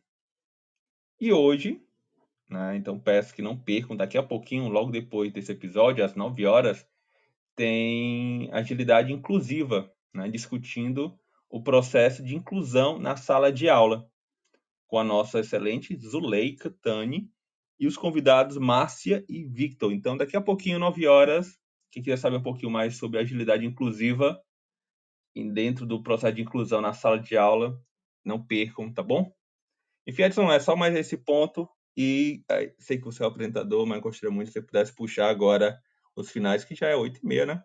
E 1.19 1.31
hoje, 1.31 1.81
né? 2.51 2.75
Então 2.75 2.99
peço 2.99 3.33
que 3.33 3.41
não 3.41 3.57
percam, 3.57 3.95
daqui 3.95 4.17
a 4.17 4.23
pouquinho, 4.23 4.67
logo 4.67 4.91
depois 4.91 5.31
desse 5.31 5.53
episódio, 5.53 6.03
às 6.03 6.15
9 6.15 6.45
horas, 6.45 6.85
tem 7.55 8.49
agilidade 8.51 9.13
inclusiva, 9.13 9.89
né? 10.13 10.29
discutindo 10.29 11.17
o 11.49 11.63
processo 11.63 12.21
de 12.21 12.35
inclusão 12.35 12.99
na 12.99 13.15
sala 13.15 13.51
de 13.53 13.69
aula, 13.69 14.05
com 14.85 14.99
a 14.99 15.03
nossa 15.03 15.39
excelente 15.39 15.95
Zuleika 15.97 16.69
Tani 16.81 17.31
e 17.79 17.87
os 17.87 17.95
convidados 17.95 18.57
Márcia 18.57 19.23
e 19.29 19.45
Victor. 19.45 19.93
Então, 19.93 20.17
daqui 20.17 20.35
a 20.35 20.41
pouquinho, 20.41 20.77
9 20.77 21.07
horas, 21.07 21.57
quem 21.89 22.03
quiser 22.03 22.17
saber 22.17 22.37
um 22.37 22.43
pouquinho 22.43 22.71
mais 22.71 22.97
sobre 22.97 23.19
agilidade 23.19 23.65
inclusiva 23.65 24.37
dentro 25.53 25.85
do 25.85 26.03
processo 26.03 26.35
de 26.35 26.41
inclusão 26.41 26.81
na 26.81 26.91
sala 26.91 27.17
de 27.17 27.37
aula, 27.37 27.81
não 28.25 28.45
percam, 28.45 28.91
tá 28.91 29.01
bom? 29.01 29.33
Enfim, 30.05 30.23
Edson, 30.23 30.51
é 30.51 30.59
só 30.59 30.75
mais 30.75 30.93
esse 30.95 31.17
ponto 31.17 31.69
e 31.95 32.43
é, 32.49 32.73
sei 32.79 32.97
que 32.97 33.05
você 33.05 33.23
é 33.23 33.25
o 33.25 33.29
apresentador, 33.29 33.85
mas 33.85 34.01
gostaria 34.01 34.33
muito 34.33 34.47
que 34.47 34.53
você 34.53 34.61
pudesse 34.61 34.93
puxar 34.93 35.29
agora 35.29 35.81
os 36.15 36.29
finais, 36.29 36.63
que 36.63 36.75
já 36.75 36.87
é 36.87 36.95
8 36.95 37.19
e 37.21 37.25
meia, 37.25 37.45
né? 37.45 37.63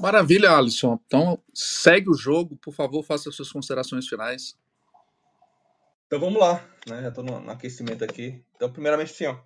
Maravilha, 0.00 0.50
Alisson. 0.50 1.00
Então, 1.06 1.42
segue 1.52 2.10
o 2.10 2.14
jogo, 2.14 2.56
por 2.56 2.72
favor, 2.72 3.02
faça 3.02 3.28
as 3.28 3.34
suas 3.34 3.50
considerações 3.50 4.06
finais. 4.06 4.56
Então 6.06 6.20
vamos 6.20 6.40
lá, 6.40 6.66
né? 6.86 7.02
Já 7.02 7.08
estou 7.08 7.24
no, 7.24 7.40
no, 7.40 7.50
aquecimento 7.50 8.04
aqui. 8.04 8.42
Então, 8.56 8.72
primeiramente, 8.72 9.12
assim, 9.12 9.26
ó, 9.26 9.38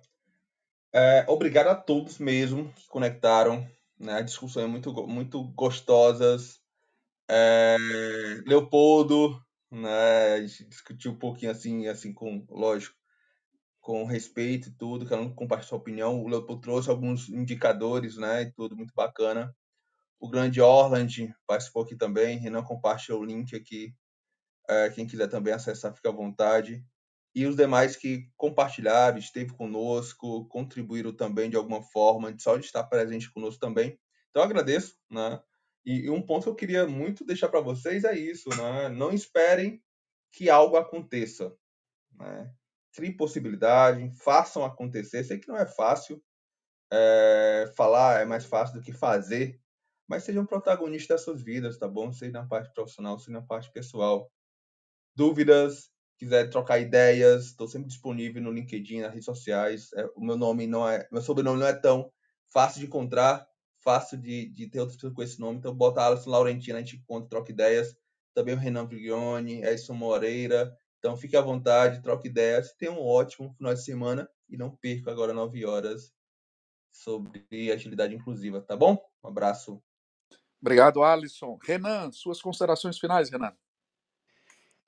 é, 0.93 1.25
obrigado 1.27 1.67
a 1.67 1.75
todos 1.75 2.19
mesmo 2.19 2.71
que 2.73 2.87
conectaram. 2.87 3.67
Né? 3.99 4.25
É 4.57 4.67
muito, 4.67 4.93
muito 5.07 5.43
gostosas. 5.55 6.61
É, 7.27 7.77
Leopoldo, 8.45 9.42
né? 9.73 10.33
A 10.33 10.41
gente 10.41 10.65
discutiu 10.65 11.11
um 11.11 11.17
pouquinho 11.17 11.51
assim, 11.51 11.87
assim 11.87 12.13
com, 12.13 12.45
lógico, 12.49 12.95
com 13.81 14.05
respeito 14.05 14.69
e 14.69 14.71
tudo, 14.71 15.05
cada 15.05 15.21
um 15.21 15.33
compartilhou 15.33 15.69
sua 15.69 15.77
opinião. 15.77 16.23
O 16.23 16.27
Leopoldo 16.27 16.61
trouxe 16.61 16.89
alguns 16.89 17.29
indicadores, 17.29 18.17
né? 18.17 18.43
E 18.43 18.51
tudo 18.53 18.77
muito 18.77 18.93
bacana. 18.95 19.53
O 20.19 20.29
grande 20.29 20.61
Orland 20.61 21.35
participou 21.45 21.83
aqui 21.83 21.95
também. 21.95 22.37
Renan 22.37 22.63
compartilhou 22.63 23.21
o 23.21 23.25
link 23.25 23.55
aqui. 23.55 23.93
É, 24.69 24.89
quem 24.89 25.05
quiser 25.05 25.27
também 25.27 25.53
acessar, 25.53 25.93
fica 25.93 26.09
à 26.09 26.13
vontade. 26.13 26.81
E 27.35 27.45
os 27.45 27.55
demais 27.55 27.97
que 27.97 28.29
compartilharam, 28.37 29.17
esteve 29.17 29.51
conosco, 29.53 30.47
contribuíram 30.47 31.11
também 31.11 31.49
de 31.49 31.57
alguma 31.57 31.81
forma, 31.81 32.33
só 32.39 32.57
de 32.57 32.65
estar 32.65 32.83
presente 32.85 33.31
conosco 33.33 33.59
também. 33.59 33.99
Então, 34.29 34.43
agradeço, 34.43 34.95
né? 35.09 35.41
E, 35.85 36.05
e 36.05 36.09
um 36.09 36.21
ponto 36.21 36.43
que 36.43 36.49
eu 36.49 36.55
queria 36.55 36.87
muito 36.87 37.25
deixar 37.25 37.49
para 37.49 37.59
vocês 37.59 38.03
é 38.03 38.17
isso, 38.17 38.49
né? 38.49 38.89
Não 38.89 39.11
esperem 39.11 39.81
que 40.31 40.49
algo 40.49 40.77
aconteça, 40.77 41.55
né? 42.13 42.53
Criem 42.93 43.15
possibilidade, 43.15 44.11
façam 44.23 44.63
acontecer. 44.63 45.23
Sei 45.23 45.39
que 45.39 45.47
não 45.47 45.57
é 45.57 45.65
fácil, 45.65 46.23
é, 46.91 47.71
falar 47.75 48.21
é 48.21 48.25
mais 48.25 48.45
fácil 48.45 48.75
do 48.75 48.83
que 48.83 48.93
fazer, 48.93 49.59
mas 50.07 50.23
sejam 50.23 50.45
protagonistas 50.45 51.17
das 51.17 51.21
suas 51.21 51.41
vidas, 51.41 51.77
tá 51.77 51.87
bom? 51.87 52.11
Seja 52.11 52.31
na 52.31 52.45
parte 52.45 52.73
profissional, 52.73 53.17
seja 53.17 53.31
na 53.31 53.41
parte 53.41 53.71
pessoal. 53.71 54.31
Dúvidas, 55.15 55.91
quiser 56.17 56.49
trocar 56.49 56.79
ideias, 56.79 57.45
estou 57.45 57.67
sempre 57.67 57.87
disponível 57.87 58.41
no 58.41 58.51
LinkedIn, 58.51 59.01
nas 59.01 59.11
redes 59.11 59.25
sociais. 59.25 59.91
É, 59.93 60.05
o 60.15 60.23
meu 60.23 60.37
nome 60.37 60.67
não 60.67 60.87
é, 60.87 61.07
meu 61.11 61.21
sobrenome 61.21 61.59
não 61.59 61.67
é 61.67 61.73
tão 61.73 62.11
fácil 62.51 62.79
de 62.79 62.85
encontrar, 62.85 63.47
fácil 63.83 64.17
de, 64.17 64.47
de 64.49 64.67
ter 64.67 64.79
outras 64.79 64.95
pessoas 64.95 65.13
com 65.13 65.23
esse 65.23 65.39
nome. 65.39 65.59
Então, 65.59 65.73
bota 65.73 66.01
Alisson 66.01 66.29
Laurentino, 66.29 66.77
a 66.77 66.81
gente 66.81 66.97
encontra, 66.97 67.29
troca 67.29 67.51
ideias. 67.51 67.95
Também 68.33 68.55
o 68.55 68.57
Renan 68.57 68.87
Viglione, 68.87 69.63
Edson 69.63 69.93
Moreira. 69.93 70.75
Então, 70.97 71.15
fique 71.17 71.35
à 71.35 71.41
vontade, 71.41 72.01
troque 72.01 72.27
ideias. 72.27 72.73
Tenha 72.73 72.91
um 72.91 73.01
ótimo 73.01 73.53
final 73.53 73.73
de 73.73 73.83
semana 73.83 74.29
e 74.49 74.57
não 74.57 74.71
perca 74.71 75.11
agora 75.11 75.33
9 75.33 75.65
horas 75.65 76.13
sobre 76.91 77.71
agilidade 77.71 78.15
inclusiva, 78.15 78.61
tá 78.61 78.75
bom? 78.75 78.97
Um 79.23 79.27
abraço. 79.27 79.81
Obrigado, 80.61 81.03
Alisson. 81.03 81.57
Renan, 81.61 82.11
suas 82.11 82.41
considerações 82.41 82.97
finais, 82.97 83.29
Renan. 83.29 83.53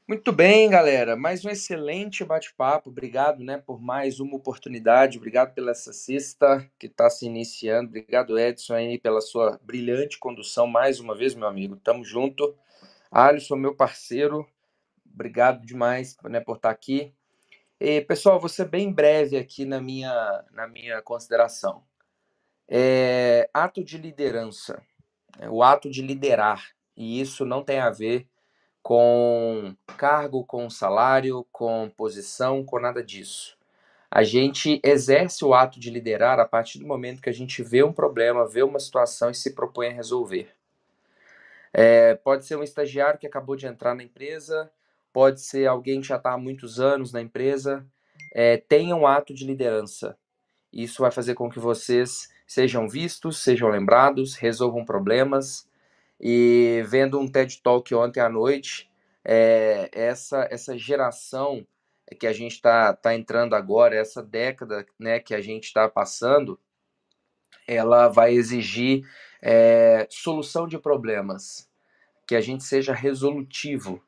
Muito 0.08 0.32
bem, 0.32 0.70
galera. 0.70 1.16
Mais 1.16 1.44
um 1.44 1.50
excelente 1.50 2.24
bate-papo. 2.24 2.92
Obrigado, 2.92 3.44
né, 3.44 3.58
por 3.58 3.82
mais 3.82 4.20
uma 4.20 4.36
oportunidade. 4.36 5.18
Obrigado 5.18 5.56
pela 5.56 5.72
essa 5.72 5.92
sexta 5.92 6.70
que 6.78 6.86
está 6.86 7.10
se 7.10 7.26
iniciando. 7.26 7.90
Obrigado, 7.90 8.38
Edson, 8.38 8.76
aí, 8.76 9.00
pela 9.00 9.20
sua 9.20 9.60
brilhante 9.64 10.20
condução 10.20 10.68
mais 10.68 11.00
uma 11.00 11.16
vez, 11.16 11.34
meu 11.34 11.48
amigo. 11.48 11.76
Tamo 11.78 12.06
junto. 12.06 12.56
Alisson, 13.10 13.56
meu 13.56 13.76
parceiro. 13.76 14.48
Obrigado 15.12 15.66
demais 15.66 16.16
né, 16.26 16.40
por 16.40 16.58
estar 16.58 16.70
tá 16.70 16.74
aqui. 16.76 17.12
E, 17.80 18.02
pessoal, 18.02 18.40
vou 18.40 18.48
ser 18.48 18.66
bem 18.66 18.94
breve 18.94 19.38
aqui 19.38 19.66
na 19.66 19.82
minha, 19.82 20.46
na 20.52 20.68
minha 20.68 21.02
consideração. 21.02 21.84
É, 22.70 23.50
ato 23.52 23.84
de 23.84 23.98
liderança, 23.98 24.84
é, 25.40 25.50
o 25.50 25.64
ato 25.64 25.90
de 25.90 26.04
liderar, 26.04 26.64
e 26.96 27.20
isso 27.20 27.44
não 27.44 27.64
tem 27.64 27.80
a 27.80 27.90
ver 27.90 28.30
com 28.86 29.76
cargo, 29.98 30.46
com 30.46 30.70
salário, 30.70 31.44
com 31.52 31.92
posição, 31.98 32.64
com 32.64 32.80
nada 32.80 33.04
disso. 33.04 33.58
A 34.12 34.22
gente 34.22 34.80
exerce 34.84 35.44
o 35.44 35.56
ato 35.56 35.80
de 35.80 35.90
liderar 35.90 36.40
a 36.40 36.46
partir 36.46 36.78
do 36.78 36.86
momento 36.86 37.20
que 37.20 37.30
a 37.30 37.34
gente 37.34 37.64
vê 37.64 37.84
um 37.84 37.92
problema, 37.92 38.48
vê 38.48 38.62
uma 38.62 38.80
situação 38.80 39.32
e 39.32 39.34
se 39.34 39.56
propõe 39.56 39.88
a 39.88 39.92
resolver. 39.92 40.50
É, 41.74 42.14
pode 42.14 42.46
ser 42.46 42.58
um 42.58 42.62
estagiário 42.62 43.18
que 43.20 43.26
acabou 43.26 43.56
de 43.56 43.66
entrar 43.66 43.96
na 43.96 44.04
empresa, 44.04 44.72
pode 45.12 45.42
ser 45.42 45.66
alguém 45.66 46.00
que 46.00 46.08
já 46.08 46.18
está 46.18 46.34
há 46.34 46.38
muitos 46.38 46.80
anos 46.80 47.12
na 47.12 47.24
empresa. 47.24 47.84
É, 48.36 48.58
tenha 48.58 48.96
um 48.96 49.08
ato 49.08 49.34
de 49.34 49.48
liderança. 49.48 50.16
Isso 50.72 51.02
vai 51.02 51.10
fazer 51.10 51.34
com 51.34 51.50
que 51.50 51.58
vocês 51.58 52.30
sejam 52.46 52.88
vistos, 52.88 53.42
sejam 53.42 53.68
lembrados, 53.68 54.36
resolvam 54.36 54.86
problemas 54.86 55.68
e 56.20 56.84
vendo 56.88 57.20
um 57.20 57.28
TED 57.28 57.62
Talk 57.62 57.94
ontem 57.94 58.20
à 58.20 58.30
noite, 58.30 58.90
é, 59.24 59.90
essa, 59.92 60.48
essa 60.52 60.78
geração 60.78 61.66
que 62.20 62.28
a 62.28 62.34
gente 62.34 62.54
está 62.54 62.94
tá 62.94 63.16
entrando 63.16 63.56
agora, 63.56 63.96
essa 63.96 64.22
década 64.22 64.86
né, 65.00 65.20
que 65.20 65.34
a 65.34 65.42
gente 65.42 65.66
está 65.66 65.90
passando, 65.90 66.60
ela 67.68 68.08
vai 68.08 68.34
exigir 68.34 69.08
é, 69.42 70.08
solução 70.10 70.68
de 70.68 70.78
problemas, 70.78 71.70
que 72.28 72.36
a 72.36 72.42
gente 72.42 72.64
seja 72.64 72.94
resolutivo. 72.94 74.02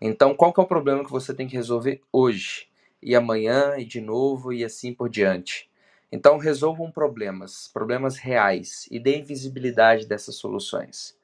Então, 0.00 0.34
qual 0.34 0.52
que 0.52 0.60
é 0.60 0.62
o 0.62 0.66
problema 0.66 1.04
que 1.04 1.10
você 1.10 1.34
tem 1.34 1.46
que 1.46 1.56
resolver 1.56 2.00
hoje? 2.12 2.68
E 3.02 3.14
amanhã, 3.14 3.76
e 3.78 3.84
de 3.84 4.00
novo, 4.00 4.52
e 4.52 4.64
assim 4.64 4.92
por 4.94 5.08
diante. 5.08 5.70
Então, 6.10 6.38
resolvam 6.38 6.90
problemas, 6.90 7.68
problemas 7.68 8.16
reais, 8.16 8.88
e 8.90 8.98
deem 8.98 9.22
visibilidade 9.22 10.06
dessas 10.06 10.36
soluções. 10.36 11.16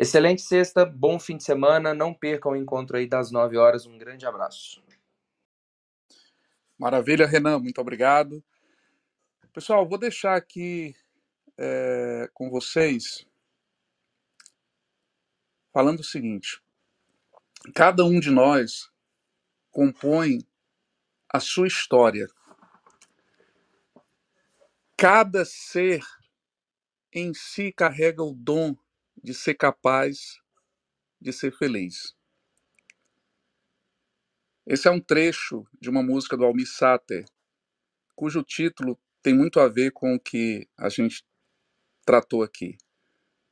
Excelente 0.00 0.42
sexta, 0.42 0.86
bom 0.86 1.18
fim 1.18 1.36
de 1.36 1.42
semana. 1.42 1.92
Não 1.92 2.14
percam 2.14 2.52
o 2.52 2.56
encontro 2.56 2.96
aí 2.96 3.08
das 3.08 3.32
9 3.32 3.56
horas. 3.56 3.84
Um 3.84 3.98
grande 3.98 4.24
abraço. 4.24 4.80
Maravilha, 6.78 7.26
Renan, 7.26 7.58
muito 7.58 7.80
obrigado. 7.80 8.40
Pessoal, 9.52 9.88
vou 9.88 9.98
deixar 9.98 10.36
aqui 10.36 10.94
é, 11.56 12.30
com 12.32 12.48
vocês 12.48 13.26
falando 15.72 15.98
o 15.98 16.04
seguinte: 16.04 16.62
cada 17.74 18.04
um 18.04 18.20
de 18.20 18.30
nós 18.30 18.92
compõe 19.72 20.46
a 21.28 21.40
sua 21.40 21.66
história. 21.66 22.28
Cada 24.96 25.44
ser 25.44 26.04
em 27.12 27.34
si 27.34 27.72
carrega 27.72 28.22
o 28.22 28.32
dom 28.32 28.76
de 29.28 29.34
ser 29.34 29.52
capaz 29.56 30.40
de 31.20 31.34
ser 31.34 31.52
feliz. 31.52 32.16
Esse 34.66 34.88
é 34.88 34.90
um 34.90 34.98
trecho 34.98 35.66
de 35.78 35.90
uma 35.90 36.02
música 36.02 36.34
do 36.34 36.46
Almir 36.46 36.66
Sater, 36.66 37.26
cujo 38.16 38.42
título 38.42 38.98
tem 39.20 39.34
muito 39.34 39.60
a 39.60 39.68
ver 39.68 39.90
com 39.90 40.14
o 40.14 40.18
que 40.18 40.66
a 40.78 40.88
gente 40.88 41.22
tratou 42.06 42.42
aqui. 42.42 42.78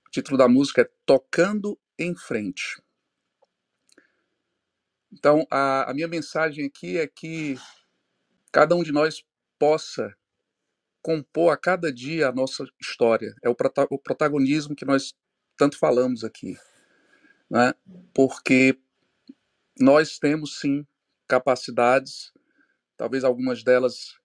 O 0.06 0.10
título 0.10 0.38
da 0.38 0.48
música 0.48 0.80
é 0.80 0.90
Tocando 1.04 1.78
em 1.98 2.16
Frente. 2.16 2.82
Então, 5.12 5.46
a, 5.50 5.90
a 5.90 5.92
minha 5.92 6.08
mensagem 6.08 6.64
aqui 6.64 6.96
é 6.96 7.06
que 7.06 7.56
cada 8.50 8.74
um 8.74 8.82
de 8.82 8.92
nós 8.92 9.22
possa 9.58 10.16
compor 11.02 11.52
a 11.52 11.56
cada 11.58 11.92
dia 11.92 12.28
a 12.28 12.32
nossa 12.32 12.64
história. 12.80 13.36
É 13.42 13.50
o, 13.50 13.54
prota 13.54 13.86
o 13.90 13.98
protagonismo 13.98 14.74
que 14.74 14.86
nós 14.86 15.12
tanto 15.56 15.78
falamos 15.78 16.22
aqui, 16.24 16.56
né? 17.50 17.74
porque 18.14 18.78
nós 19.78 20.18
temos 20.18 20.60
sim 20.60 20.86
capacidades, 21.28 22.32
talvez 22.96 23.24
algumas 23.24 23.62
delas 23.62 24.18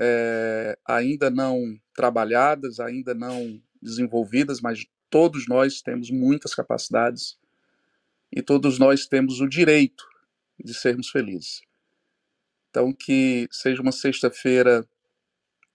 é, 0.00 0.78
ainda 0.86 1.30
não 1.30 1.78
trabalhadas, 1.94 2.80
ainda 2.80 3.14
não 3.14 3.60
desenvolvidas, 3.80 4.60
mas 4.60 4.86
todos 5.10 5.46
nós 5.46 5.82
temos 5.82 6.10
muitas 6.10 6.54
capacidades 6.54 7.38
e 8.32 8.42
todos 8.42 8.78
nós 8.78 9.06
temos 9.06 9.40
o 9.40 9.48
direito 9.48 10.04
de 10.58 10.74
sermos 10.74 11.08
felizes. 11.10 11.62
Então, 12.70 12.92
que 12.92 13.46
seja 13.50 13.80
uma 13.80 13.92
sexta-feira 13.92 14.88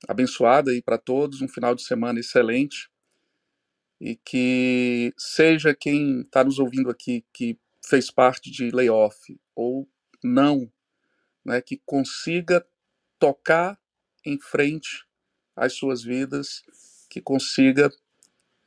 abençoada 0.07 0.71
aí 0.71 0.81
para 0.81 0.97
todos, 0.97 1.41
um 1.41 1.47
final 1.47 1.73
de 1.73 1.83
semana 1.83 2.19
excelente 2.19 2.89
e 3.99 4.15
que 4.15 5.13
seja 5.17 5.75
quem 5.75 6.21
está 6.21 6.43
nos 6.43 6.59
ouvindo 6.59 6.89
aqui 6.89 7.25
que 7.33 7.59
fez 7.85 8.09
parte 8.09 8.49
de 8.49 8.71
layoff 8.71 9.37
ou 9.55 9.89
não, 10.23 10.71
né, 11.43 11.61
que 11.61 11.81
consiga 11.85 12.65
tocar 13.17 13.79
em 14.25 14.39
frente 14.39 15.05
às 15.55 15.73
suas 15.73 16.03
vidas, 16.03 16.63
que 17.09 17.19
consiga 17.19 17.89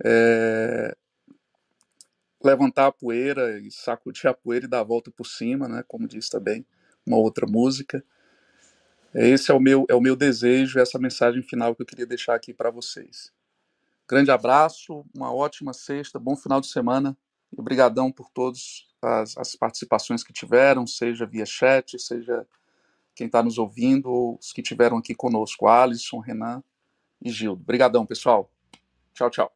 é, 0.04 0.96
levantar 2.44 2.86
a 2.86 2.92
poeira 2.92 3.58
e 3.60 3.70
sacudir 3.70 4.26
a 4.26 4.34
poeira 4.34 4.66
e 4.66 4.68
dar 4.68 4.80
a 4.80 4.84
volta 4.84 5.10
por 5.10 5.26
cima, 5.26 5.68
né, 5.68 5.84
como 5.86 6.08
diz 6.08 6.28
também 6.28 6.66
uma 7.06 7.16
outra 7.16 7.46
música. 7.46 8.04
Esse 9.14 9.50
é 9.50 9.54
o 9.54 9.60
meu 9.60 9.84
é 9.88 9.94
o 9.94 10.00
meu 10.00 10.16
desejo, 10.16 10.78
essa 10.78 10.98
mensagem 10.98 11.42
final 11.42 11.74
que 11.74 11.82
eu 11.82 11.86
queria 11.86 12.06
deixar 12.06 12.34
aqui 12.34 12.52
para 12.52 12.70
vocês. 12.70 13.32
Grande 14.12 14.30
abraço, 14.30 15.06
uma 15.16 15.32
ótima 15.32 15.72
sexta, 15.72 16.18
bom 16.18 16.36
final 16.36 16.60
de 16.60 16.66
semana 16.66 17.16
e 17.50 17.58
obrigadão 17.58 18.12
por 18.12 18.28
todas 18.28 18.86
as, 19.00 19.56
participações 19.56 20.22
que 20.22 20.34
tiveram, 20.34 20.86
seja 20.86 21.24
via 21.24 21.46
chat, 21.46 21.98
seja 21.98 22.46
quem 23.14 23.26
está 23.26 23.42
nos 23.42 23.56
ouvindo, 23.56 24.10
ou 24.10 24.38
os 24.38 24.52
que 24.52 24.60
tiveram 24.60 24.98
aqui 24.98 25.14
conosco, 25.14 25.66
Alisson, 25.66 26.18
Renan 26.18 26.62
e 27.24 27.30
Gildo. 27.30 27.62
Obrigadão, 27.62 28.04
pessoal. 28.04 28.50
Tchau, 29.14 29.30
tchau. 29.30 29.50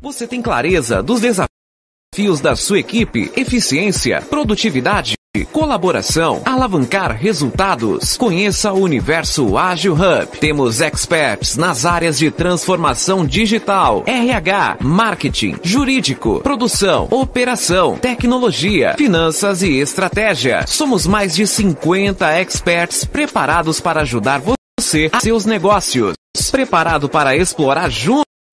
Você 0.00 0.28
tem 0.28 0.40
clareza 0.40 1.02
dos 1.02 1.20
desafios 1.20 2.40
da 2.40 2.54
sua 2.54 2.78
equipe, 2.78 3.32
eficiência, 3.34 4.22
produtividade? 4.22 5.16
Colaboração, 5.42 6.42
alavancar 6.44 7.16
resultados. 7.16 8.16
Conheça 8.16 8.72
o 8.72 8.80
Universo 8.80 9.58
Ágil 9.58 9.94
Hub. 9.94 10.38
Temos 10.38 10.80
experts 10.80 11.56
nas 11.56 11.84
áreas 11.84 12.18
de 12.18 12.30
transformação 12.30 13.26
digital, 13.26 14.04
RH, 14.06 14.76
marketing, 14.80 15.56
jurídico, 15.60 16.40
produção, 16.40 17.08
operação, 17.10 17.96
tecnologia, 17.96 18.94
finanças 18.96 19.62
e 19.62 19.80
estratégia. 19.80 20.64
Somos 20.68 21.04
mais 21.04 21.34
de 21.34 21.48
50 21.48 22.40
experts 22.40 23.04
preparados 23.04 23.80
para 23.80 24.02
ajudar 24.02 24.40
você 24.40 25.10
a 25.12 25.18
seus 25.18 25.44
negócios. 25.44 26.14
Preparado 26.52 27.08
para 27.08 27.36
explorar 27.36 27.90
juntos 27.90 28.33